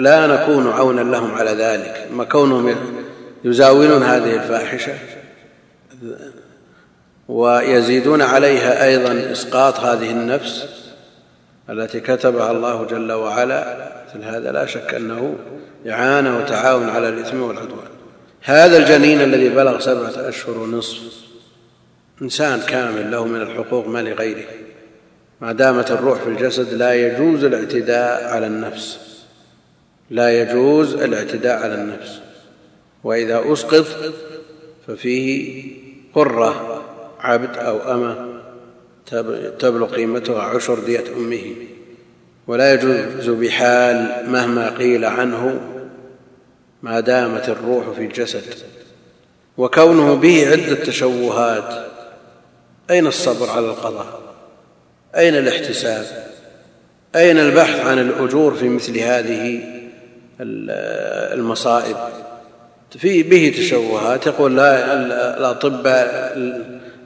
لا 0.00 0.26
نكون 0.26 0.68
عونا 0.68 1.00
لهم 1.00 1.34
على 1.34 1.50
ذلك. 1.50 2.08
ما 2.12 2.24
كونهم 2.24 2.74
يزاولون 3.44 4.02
هذه 4.02 4.34
الفاحشة 4.34 4.92
ويزيدون 7.28 8.22
عليها 8.22 8.84
أيضا 8.84 9.32
إسقاط 9.32 9.80
هذه 9.80 10.10
النفس 10.10 10.68
التي 11.70 12.00
كتبها 12.00 12.50
الله 12.50 12.86
جل 12.86 13.12
وعلا 13.12 13.92
مثل 14.08 14.24
هذا 14.24 14.52
لا 14.52 14.66
شك 14.66 14.94
أنه 14.94 15.34
إعانة 15.88 16.38
وتعاون 16.38 16.88
على 16.88 17.08
الإثم 17.08 17.42
والعدوان. 17.42 17.88
هذا 18.42 18.76
الجنين 18.76 19.20
الذي 19.20 19.48
بلغ 19.48 19.80
سبعة 19.80 20.28
أشهر 20.28 20.58
ونصف 20.58 20.98
إنسان 22.22 22.60
كامل 22.60 23.10
له 23.10 23.26
من 23.26 23.40
الحقوق 23.40 23.86
ما 23.86 24.02
لغيره. 24.02 24.44
ما 25.40 25.52
دامت 25.52 25.90
الروح 25.90 26.18
في 26.18 26.28
الجسد 26.28 26.74
لا 26.74 26.94
يجوز 26.94 27.44
الاعتداء 27.44 28.24
على 28.24 28.46
النفس. 28.46 28.98
لا 30.10 30.42
يجوز 30.42 30.94
الاعتداء 30.94 31.62
على 31.62 31.74
النفس. 31.74 32.20
وإذا 33.04 33.52
أسقط 33.52 33.86
ففيه 34.86 35.62
قرة 36.14 36.82
عبد 37.20 37.56
أو 37.56 37.94
أمة 37.94 38.32
تبلغ 39.58 39.94
قيمتها 39.94 40.42
عشر 40.42 40.78
دية 40.78 41.04
أمه. 41.16 41.54
ولا 42.46 42.74
يجوز 42.74 43.30
بحال 43.30 44.24
مهما 44.28 44.70
قيل 44.70 45.04
عنه 45.04 45.60
ما 46.82 47.00
دامت 47.00 47.48
الروح 47.48 47.90
في 47.90 48.04
الجسد 48.04 48.42
وكونه 49.58 50.14
به 50.14 50.50
عدة 50.50 50.74
تشوهات. 50.74 51.86
أين 52.90 53.06
الصبر 53.06 53.50
على 53.50 53.66
القضاء؟ 53.66 54.20
أين 55.16 55.36
الاحتساب؟ 55.36 56.04
أين 57.16 57.38
البحث 57.38 57.86
عن 57.86 57.98
الأجور 57.98 58.54
في 58.54 58.68
مثل 58.68 58.98
هذه 58.98 59.60
المصائب؟ 61.34 61.96
في 62.98 63.22
به 63.22 63.54
تشوهات. 63.56 64.26
يقول 64.26 64.56
لا 64.56 64.94
الأطباء 65.36 66.38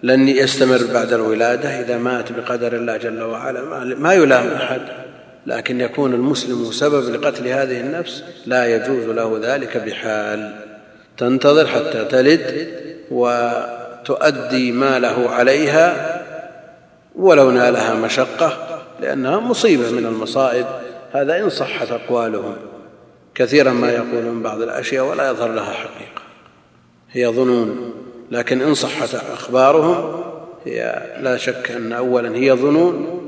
لن 0.03 0.28
يستمر 0.28 0.81
بعد 0.94 1.12
الولادة 1.12 1.81
إذا 1.81 1.98
مات 1.98 2.32
بقدر 2.32 2.77
الله 2.77 2.97
جل 2.97 3.23
وعلا. 3.23 3.85
ما 3.85 4.15
يلام 4.15 4.48
أحد. 4.53 5.06
لكن 5.47 5.81
يكون 5.81 6.14
المسلم 6.14 6.73
سبب 6.73 7.14
لقتل 7.14 7.48
هذه 7.48 7.81
النفس 7.81 8.24
لا 8.47 8.77
يجوز 8.77 9.05
له 9.05 9.39
ذلك 9.43 9.77
بحال. 9.77 10.56
تنتظر 11.18 11.66
حتى 11.66 12.05
تلد 12.05 12.68
وتؤدي 13.10 14.73
ما 14.73 14.98
له 14.98 15.31
عليها 15.31 16.23
ولو 17.14 17.51
نالها 17.51 17.94
مشقة 17.94 18.82
لأنها 19.01 19.40
مصيبة 19.40 19.90
من 19.90 20.06
المصائب. 20.06 20.66
هذا 21.12 21.39
إن 21.39 21.51
صحت 21.51 21.90
أقوالهم. 21.90 22.56
كثيرا 23.35 23.73
ما 23.73 23.93
يقولون 23.93 24.43
بعض 24.43 24.62
الأشياء 24.62 25.05
ولا 25.05 25.31
يظهر 25.31 25.52
لها 25.52 25.73
حقيقة. 25.73 26.23
هي 27.12 27.27
ظنون 27.27 27.94
لكن 28.31 28.62
إن 28.62 28.74
صحت 28.74 29.14
أخبارهم 29.14 30.23
هي 30.64 31.06
لا 31.20 31.36
شك 31.36 31.70
أن 31.70 31.93
أولا 31.93 32.36
هي 32.36 32.52
ظنون 32.52 33.26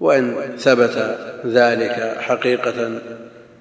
وإن 0.00 0.34
ثبت 0.58 1.18
ذلك 1.46 2.16
حقيقة 2.18 3.00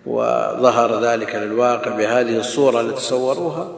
وظهر 0.06 1.04
ذلك 1.04 1.36
للواقع 1.36 1.92
بهذه 1.92 2.38
الصورة 2.38 2.82
التي 2.82 2.96
تصوروها 2.96 3.72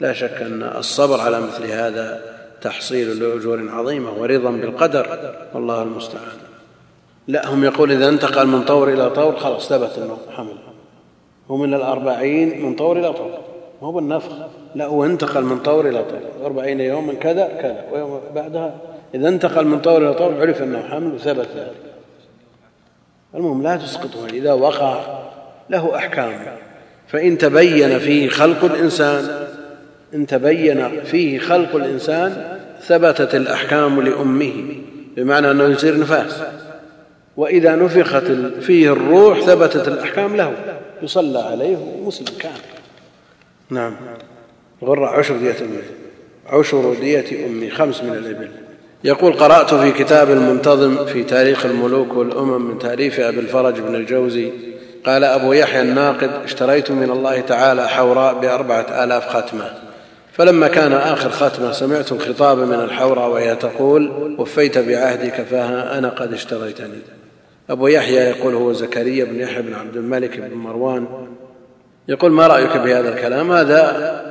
لا 0.00 0.12
شك 0.12 0.42
أن 0.42 0.62
الصبر 0.62 1.20
على 1.20 1.40
مثل 1.40 1.64
هذا 1.64 2.20
تحصيل 2.62 3.22
لأجور 3.22 3.68
عظيمة 3.70 4.12
ورضا 4.12 4.50
بالقدر 4.50 5.34
والله 5.54 5.82
المستعان. 5.82 6.38
لا 7.28 7.48
هم 7.48 7.64
يقول 7.64 7.92
إذا 7.92 8.08
انتقل 8.08 8.46
من 8.46 8.64
طور 8.64 8.88
إلى 8.88 9.10
طور 9.10 9.36
خلاص 9.36 9.68
ثبت 9.68 9.98
أنه 9.98 10.18
حمل 10.36 10.56
هو 11.50 11.56
من 11.56 11.74
الأربعين 11.74 12.62
من 12.62 12.74
طور 12.74 12.98
إلى 12.98 13.12
طور 13.12 13.30
ما 13.82 13.88
هو 13.88 13.92
بالنفخ. 13.92 14.32
لا 14.74 14.86
هو 14.86 15.04
انتقل 15.04 15.42
من 15.42 15.58
طور 15.58 15.88
إلى 15.88 16.04
طور 16.04 16.46
أربعين 16.46 16.80
يوما 16.80 17.14
كذا 17.14 17.46
كذا 17.46 17.84
ويوم 17.92 18.20
بعدها 18.34 18.74
إذا 19.14 19.28
انتقل 19.28 19.66
من 19.66 19.80
طور 19.80 19.98
إلى 19.98 20.14
طور 20.14 20.40
عرف 20.40 20.62
أنه 20.62 20.82
حمل 20.82 21.14
وثبت 21.14 21.48
ذلك. 21.56 21.85
المهم 23.36 23.62
لا 23.62 23.76
تسقطه 23.76 24.26
إذا 24.26 24.52
وقع 24.52 25.20
له 25.70 25.96
أحكام. 25.96 26.32
فإن 27.08 27.38
تبين 27.38 27.98
فيه 27.98 28.28
خلق 28.28 28.64
الإنسان 28.64 29.46
إن 30.14 30.26
تبين 30.26 31.04
فيه 31.04 31.38
خلق 31.38 31.76
الإنسان 31.76 32.58
ثبتت 32.82 33.34
الأحكام 33.34 34.00
لأمه 34.00 34.74
بمعنى 35.16 35.50
أنه 35.50 35.64
يصير 35.64 36.00
نفاس. 36.00 36.42
وإذا 37.36 37.76
نفخت 37.76 38.24
فيه 38.60 38.92
الروح 38.92 39.40
ثبتت 39.40 39.88
الأحكام 39.88 40.36
له 40.36 40.52
يصلى 41.02 41.38
عليه 41.38 41.76
مسلم 42.04 42.38
كان 42.38 42.52
نعم. 43.70 43.96
غر 44.84 45.04
عشر 45.04 45.36
دية 45.36 45.56
أمه 45.60 45.82
عشر 46.60 46.94
دية 46.94 47.46
أمي 47.46 47.70
خمس 47.70 48.02
من 48.02 48.12
الإبل. 48.12 48.48
يقول 49.06 49.32
قرأت 49.32 49.74
في 49.74 49.92
كتاب 49.92 50.30
المنتظم 50.30 51.06
في 51.06 51.24
تاريخ 51.24 51.66
الملوك 51.66 52.16
والأمم 52.16 52.70
من 52.70 52.78
تأليف 52.78 53.20
أبي 53.20 53.40
الفرج 53.40 53.80
بن 53.80 53.94
الجوزي. 53.94 54.52
قال 55.04 55.24
أبو 55.24 55.52
يحيى 55.52 55.82
الناقد 55.82 56.30
اشتريت 56.44 56.90
من 56.90 57.10
الله 57.10 57.40
تعالى 57.40 57.88
حوراء 57.88 58.34
بأربعة 58.34 59.04
آلاف 59.04 59.28
ختمة. 59.28 59.70
فلما 60.32 60.68
كان 60.68 60.92
آخر 60.92 61.30
ختمة 61.30 61.72
سمعت 61.72 62.12
الخطاب 62.12 62.58
من 62.58 62.74
الحوراء 62.74 63.28
وهي 63.28 63.56
تقول 63.56 64.36
وفيت 64.38 64.78
بعهدك 64.78 65.46
فها 65.50 65.98
أنا 65.98 66.08
قد 66.08 66.32
اشتريتني. 66.32 66.98
أبو 67.70 67.86
يحيى 67.86 68.16
يقول 68.16 68.54
هو 68.54 68.72
زكريا 68.72 69.24
بن 69.24 69.40
يحيى 69.40 69.62
بن 69.62 69.74
عبد 69.74 69.96
الملك 69.96 70.40
بن 70.40 70.54
مروان. 70.54 71.06
يقول 72.08 72.32
ما 72.32 72.46
رأيك 72.46 72.76
بهذا 72.76 73.08
الكلام؟ 73.08 73.52
هذا 73.52 74.22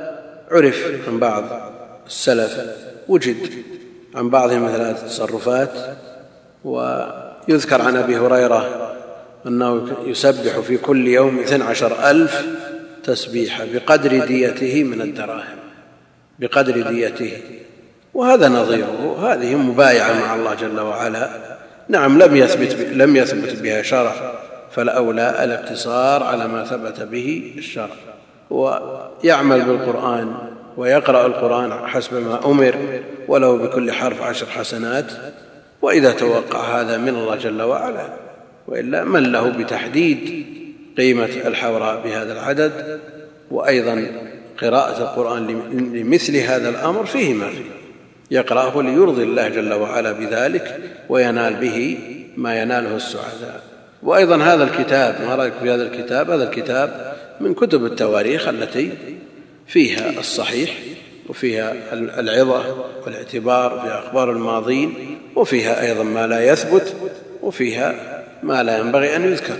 عرف 0.50 0.92
عن 1.08 1.18
بعض 1.18 1.44
السلف. 2.06 2.60
وجد. 3.08 3.36
عن 4.16 4.30
بعضهم 4.30 4.64
مثل 4.64 4.80
التصرفات 4.80 5.70
ويذكر 6.64 7.82
عن 7.82 7.96
أبي 7.96 8.16
هريرة 8.16 8.92
أنه 9.46 9.88
يسبح 10.04 10.58
في 10.58 10.76
كل 10.76 11.08
يوم 11.08 11.38
اثنى 11.38 11.64
عشر 11.64 12.10
ألف 12.10 12.46
تسبيحة 13.04 13.64
بقدر 13.72 14.26
ديته 14.26 14.84
من 14.84 15.00
الدراهم 15.00 15.58
بقدر 16.38 16.82
ديته. 16.82 17.32
وهذا 18.14 18.48
نظيره 18.48 19.32
هذه 19.32 19.54
مبايعة 19.54 20.20
مع 20.20 20.34
الله 20.34 20.54
جل 20.54 20.80
وعلا. 20.80 21.30
نعم 21.88 22.18
لم 22.18 22.36
يثبت 22.36 22.72
لم 22.92 23.16
يثبت 23.16 23.62
بها 23.62 23.82
شرع 23.82 24.12
فالأولى 24.70 25.44
الاقتصار 25.44 26.22
على 26.22 26.48
ما 26.48 26.64
ثبت 26.64 27.00
به 27.00 27.54
الشرع. 27.58 27.96
ويعمل 28.50 29.62
بالقرآن 29.62 30.55
ويقرأ 30.76 31.26
القرآن 31.26 31.88
حسب 31.88 32.14
ما 32.14 32.46
أمر 32.46 32.74
وله 33.28 33.56
بكل 33.56 33.92
حرف 33.92 34.22
عشر 34.22 34.46
حسنات 34.46 35.12
وإذا 35.82 36.12
توقع 36.12 36.80
هذا 36.80 36.96
من 36.98 37.08
الله 37.08 37.36
جل 37.36 37.62
وعلا 37.62 38.08
وإلا 38.68 39.04
من 39.04 39.32
له 39.32 39.48
بتحديد 39.48 40.46
قيمة 40.96 41.24
الحوراء 41.24 42.02
بهذا 42.04 42.32
العدد 42.32 43.00
وأيضا 43.50 44.06
قراءة 44.62 45.02
القرآن 45.02 45.46
لمثل 45.94 46.36
هذا 46.36 46.68
الأمر 46.68 47.06
فيه 47.06 47.34
ما 47.34 47.48
فيه. 47.48 47.76
يقرأه 48.30 48.82
ليرضي 48.82 49.22
الله 49.22 49.48
جل 49.48 49.72
وعلا 49.72 50.12
بذلك 50.12 50.80
وينال 51.08 51.54
به 51.54 51.98
ما 52.36 52.60
يناله 52.62 52.96
السعداء. 52.96 53.60
وأيضا 54.02 54.36
هذا 54.36 54.64
الكتاب 54.64 55.16
ما 55.26 55.34
رأيك 55.34 55.52
في 55.62 55.70
هذا 55.70 55.82
الكتاب؟ 55.82 56.30
هذا 56.30 56.44
الكتاب 56.44 57.16
من 57.40 57.54
كتب 57.54 57.84
التواريخ 57.84 58.48
التي 58.48 58.92
فيها 59.66 60.20
الصحيح 60.20 60.78
وفيها 61.28 61.74
العظة 61.92 62.84
والاعتبار 63.04 63.80
في 63.80 63.88
أخبار 63.88 64.30
الماضين 64.30 65.18
وفيها 65.36 65.86
أيضا 65.86 66.02
ما 66.02 66.26
لا 66.26 66.52
يثبت 66.52 66.94
وفيها 67.42 67.94
ما 68.42 68.62
لا 68.62 68.78
ينبغي 68.78 69.16
أن 69.16 69.24
يذكر. 69.24 69.56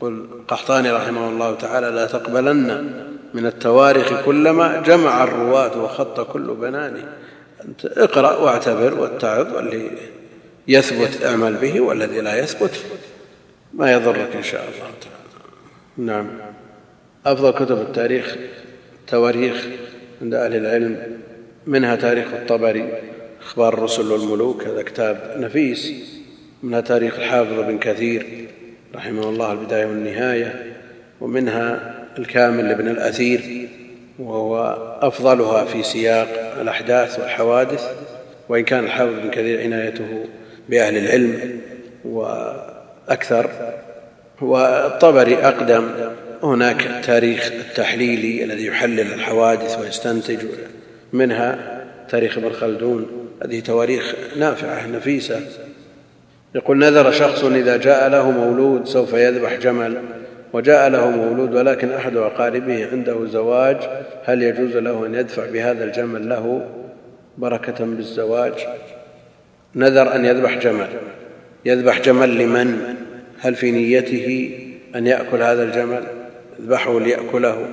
قل 0.00 0.26
قحطاني 0.48 0.90
رحمه 0.90 1.28
الله 1.28 1.54
تعالى 1.54 1.90
لا 1.90 2.06
تقبلن 2.06 2.92
من 3.34 3.46
التواريخ 3.46 4.24
كلما 4.24 4.80
جمع 4.80 5.24
الرواة 5.24 5.82
وخط 5.84 6.32
كل 6.32 6.54
بناني 6.54 7.02
أنت 7.64 7.84
اقرأ 7.84 8.36
واعتبر 8.36 9.00
واتعظ 9.00 9.54
واللي 9.54 9.90
يثبت 10.68 11.24
اعمل 11.24 11.54
به 11.54 11.80
والذي 11.80 12.20
لا 12.20 12.38
يثبت 12.38 12.84
ما 13.74 13.92
يضرك 13.92 14.36
إن 14.36 14.42
شاء 14.42 14.60
الله 14.60 14.90
تعالى. 15.00 15.20
نعم. 15.96 16.28
أفضل 17.26 17.50
كتب 17.50 17.80
التاريخ 17.80 18.36
تواريخ 19.10 19.66
عند 20.22 20.34
أهل 20.34 20.56
العلم 20.56 21.20
منها 21.66 21.96
تاريخ 21.96 22.26
الطبري 22.32 22.88
أخبار 23.40 23.74
الرسل 23.74 24.12
والملوك 24.12 24.64
هذا 24.64 24.82
كتاب 24.82 25.34
نفيس 25.36 25.92
منها 26.62 26.80
تاريخ 26.80 27.18
الحافظ 27.18 27.60
بن 27.60 27.78
كثير 27.78 28.48
رحمه 28.94 29.28
الله 29.28 29.52
البداية 29.52 29.86
والنهاية 29.86 30.74
ومنها 31.20 31.94
الكامل 32.18 32.68
لابن 32.68 32.88
الأثير 32.88 33.68
وهو 34.18 34.78
أفضلها 35.00 35.64
في 35.64 35.82
سياق 35.82 36.28
الأحداث 36.60 37.18
والحوادث 37.18 37.90
وإن 38.48 38.64
كان 38.64 38.84
الحافظ 38.84 39.12
بن 39.12 39.30
كثير 39.30 39.60
عنايته 39.60 40.24
بأهل 40.68 40.96
العلم 40.96 41.60
وأكثر 42.04 43.50
والطبري 44.40 45.36
أقدم. 45.36 45.90
هناك 46.42 46.86
التاريخ 46.86 47.52
التحليلي 47.52 48.44
الذي 48.44 48.66
يحلل 48.66 49.12
الحوادث 49.12 49.78
ويستنتج 49.78 50.38
منها 51.12 51.80
تاريخ 52.08 52.38
ابن 52.38 52.52
خلدون. 52.52 53.06
هذه 53.44 53.60
تواريخ 53.60 54.14
نافعة 54.36 54.86
نفيسة. 54.86 55.40
يقول 56.54 56.78
نذر 56.78 57.12
شخص 57.12 57.44
إذا 57.44 57.76
جاء 57.76 58.08
له 58.08 58.30
مولود 58.30 58.86
سوف 58.86 59.12
يذبح 59.12 59.54
جمل 59.54 60.02
وجاء 60.52 60.88
له 60.88 61.10
مولود 61.10 61.54
ولكن 61.54 61.92
أحد 61.92 62.16
أقاربه 62.16 62.86
عنده 62.92 63.26
زواج 63.26 63.76
هل 64.24 64.42
يجوز 64.42 64.76
له 64.76 65.06
أن 65.06 65.14
يدفع 65.14 65.50
بهذا 65.50 65.84
الجمل 65.84 66.28
له 66.28 66.66
بركة 67.38 67.84
بالزواج؟ 67.84 68.52
نذر 69.74 70.14
أن 70.14 70.24
يذبح 70.24 70.58
جمل. 70.58 70.88
يذبح 71.64 72.00
جمل 72.00 72.38
لمن؟ 72.38 72.94
هل 73.40 73.54
في 73.54 73.70
نيته 73.70 74.50
أن 74.94 75.06
يأكل 75.06 75.42
هذا 75.42 75.62
الجمل؟ 75.62 76.19
يذبحه 76.60 77.00
ليأكله 77.00 77.66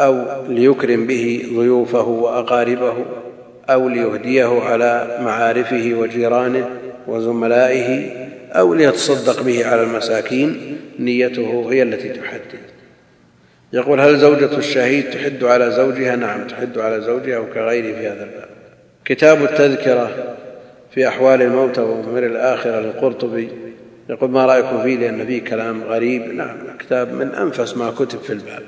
أو 0.00 0.24
ليكرم 0.48 1.06
به 1.06 1.46
ضيوفه 1.56 2.08
وأقاربه 2.08 2.94
أو 3.70 3.88
ليهديه 3.88 4.60
على 4.60 5.18
معارفه 5.20 5.94
وجيرانه 5.98 6.70
وزملائه 7.06 8.10
أو 8.52 8.74
ليتصدق 8.74 9.42
به 9.42 9.66
على 9.66 9.82
المساكين 9.82 10.78
نيته 10.98 11.72
هي 11.72 11.82
التي 11.82 12.08
تحدد. 12.08 12.66
يقول 13.72 14.00
هل 14.00 14.18
زوجة 14.18 14.58
الشهيد 14.58 15.10
تحد 15.10 15.44
على 15.44 15.70
زوجها؟ 15.70 16.16
نعم 16.16 16.46
تحد 16.46 16.78
على 16.78 17.00
زوجها 17.00 17.38
وكغيره 17.38 17.94
في 17.96 18.06
هذا 18.06 18.24
الباب. 18.24 18.48
كتاب 19.04 19.42
التذكرة 19.44 20.36
في 20.90 21.08
أحوال 21.08 21.42
الموتى 21.42 21.80
وأمور 21.80 22.26
الآخرة 22.26 22.80
للقرطبي 22.80 23.48
يقول 24.08 24.30
ما 24.30 24.46
رأيكم 24.46 24.82
فيه 24.82 24.96
لأن 24.96 25.26
فيه 25.26 25.44
كلام 25.44 25.82
غريب؟ 25.82 26.22
نعم 26.22 26.56
كتاب 26.78 27.12
من 27.12 27.28
أنفس 27.34 27.76
ما 27.76 27.90
كتب 27.90 28.18
في 28.18 28.32
الباب. 28.32 28.62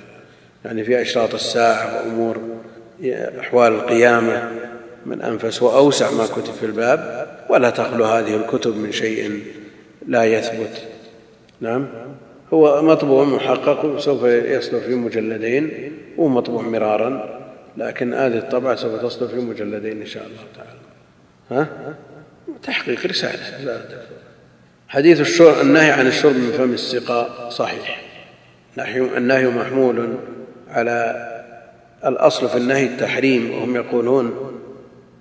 يعني 0.64 0.84
في 0.84 1.02
أشراط 1.02 1.34
الساعة 1.34 1.96
وأمور 1.96 2.40
أحوال 3.40 3.72
القيامة 3.72 4.50
من 5.06 5.22
أنفس 5.22 5.62
وأوسع 5.62 6.10
ما 6.10 6.26
كتب 6.26 6.52
في 6.52 6.66
الباب 6.66 7.26
ولا 7.50 7.70
تخلو 7.70 8.04
هذه 8.04 8.36
الكتب 8.36 8.76
من 8.76 8.92
شيء 8.92 9.42
لا 10.06 10.24
يثبت. 10.24 10.82
نعم 11.60 11.86
هو 12.52 12.82
مطبوع 12.82 13.24
محقق 13.24 13.84
وسوف 13.84 14.24
يصدر 14.24 14.80
في 14.80 14.94
مجلدين 14.94 15.92
ومطبوع 16.16 16.62
مرارا 16.62 17.38
لكن 17.76 18.14
هذه 18.14 18.38
الطبعة 18.38 18.74
سوف 18.74 19.02
تصدر 19.02 19.28
في 19.28 19.36
مجلدين 19.36 20.00
إن 20.00 20.06
شاء 20.06 20.22
الله 20.26 20.42
تعالى. 20.56 20.78
ها؟ 21.50 21.94
تحقيق 22.62 23.06
رسالة. 23.06 23.64
لا 23.64 23.80
حديث 24.88 25.20
الشرب 25.20 25.60
النهي 25.60 25.90
عن 25.90 26.06
الشرب 26.06 26.36
من 26.36 26.52
فم 26.52 26.72
السقاء 26.72 27.50
صحيح. 27.50 28.02
النهي 29.16 29.46
محمول 29.46 30.14
على 30.70 31.28
الأصل 32.06 32.48
في 32.48 32.56
النهي 32.56 32.84
التحريم 32.84 33.50
وهم 33.50 33.76
يقولون 33.76 34.52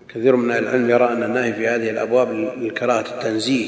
كثير 0.10 0.36
من 0.36 0.52
العلم 0.56 0.90
يرى 0.90 1.08
أن 1.08 1.24
النهي 1.24 1.54
في 1.54 1.68
هذه 1.68 1.90
الأبواب 1.90 2.32
للكراهة 2.58 3.06
التنزيه 3.16 3.68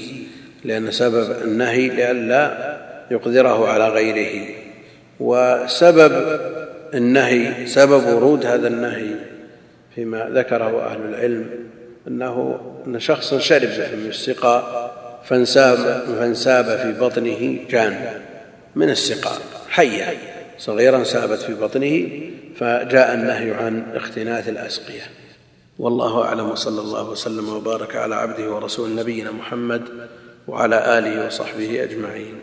لأن 0.66 0.92
سبب 0.92 1.32
النهي 1.44 1.88
لئلا 1.88 2.78
يقدره 3.12 3.68
على 3.68 3.88
غيره. 3.88 4.46
وسبب 5.20 6.40
النهي 6.94 7.68
سبب 7.68 8.08
ورود 8.08 8.46
هذا 8.46 8.68
النهي 8.68 9.16
فيما 9.96 10.30
ذكره 10.34 10.86
أهل 10.86 11.00
العلم 11.10 11.50
أنه 12.08 12.60
أن 12.88 13.00
شخصا 13.00 13.40
شرب 13.40 13.70
من 13.70 14.06
السقاء 14.10 14.99
فانساب, 15.30 16.06
فانساب 16.19 16.65
في 16.65 16.99
بطنه 16.99 17.60
جان 17.69 18.22
من 18.76 18.89
السقاء 18.89 19.41
حيا 19.69 20.14
صغيرا 20.57 21.03
سابت 21.03 21.39
في 21.39 21.53
بطنه 21.53 22.10
فجاء 22.56 23.14
النهي 23.14 23.53
عن 23.53 23.84
اختناث 23.95 24.49
الأسقية. 24.49 25.01
والله 25.80 26.23
أعلم 26.23 26.49
وصلى 26.49 26.81
الله 26.81 27.10
وسلم 27.10 27.49
وبارك 27.49 27.95
على 27.95 28.15
عبده 28.15 28.51
ورسول 28.51 28.95
نبينا 28.95 29.31
محمد 29.31 29.81
وعلى 30.47 30.97
آله 30.97 31.26
وصحبه 31.26 31.84
أجمعين. 31.84 32.35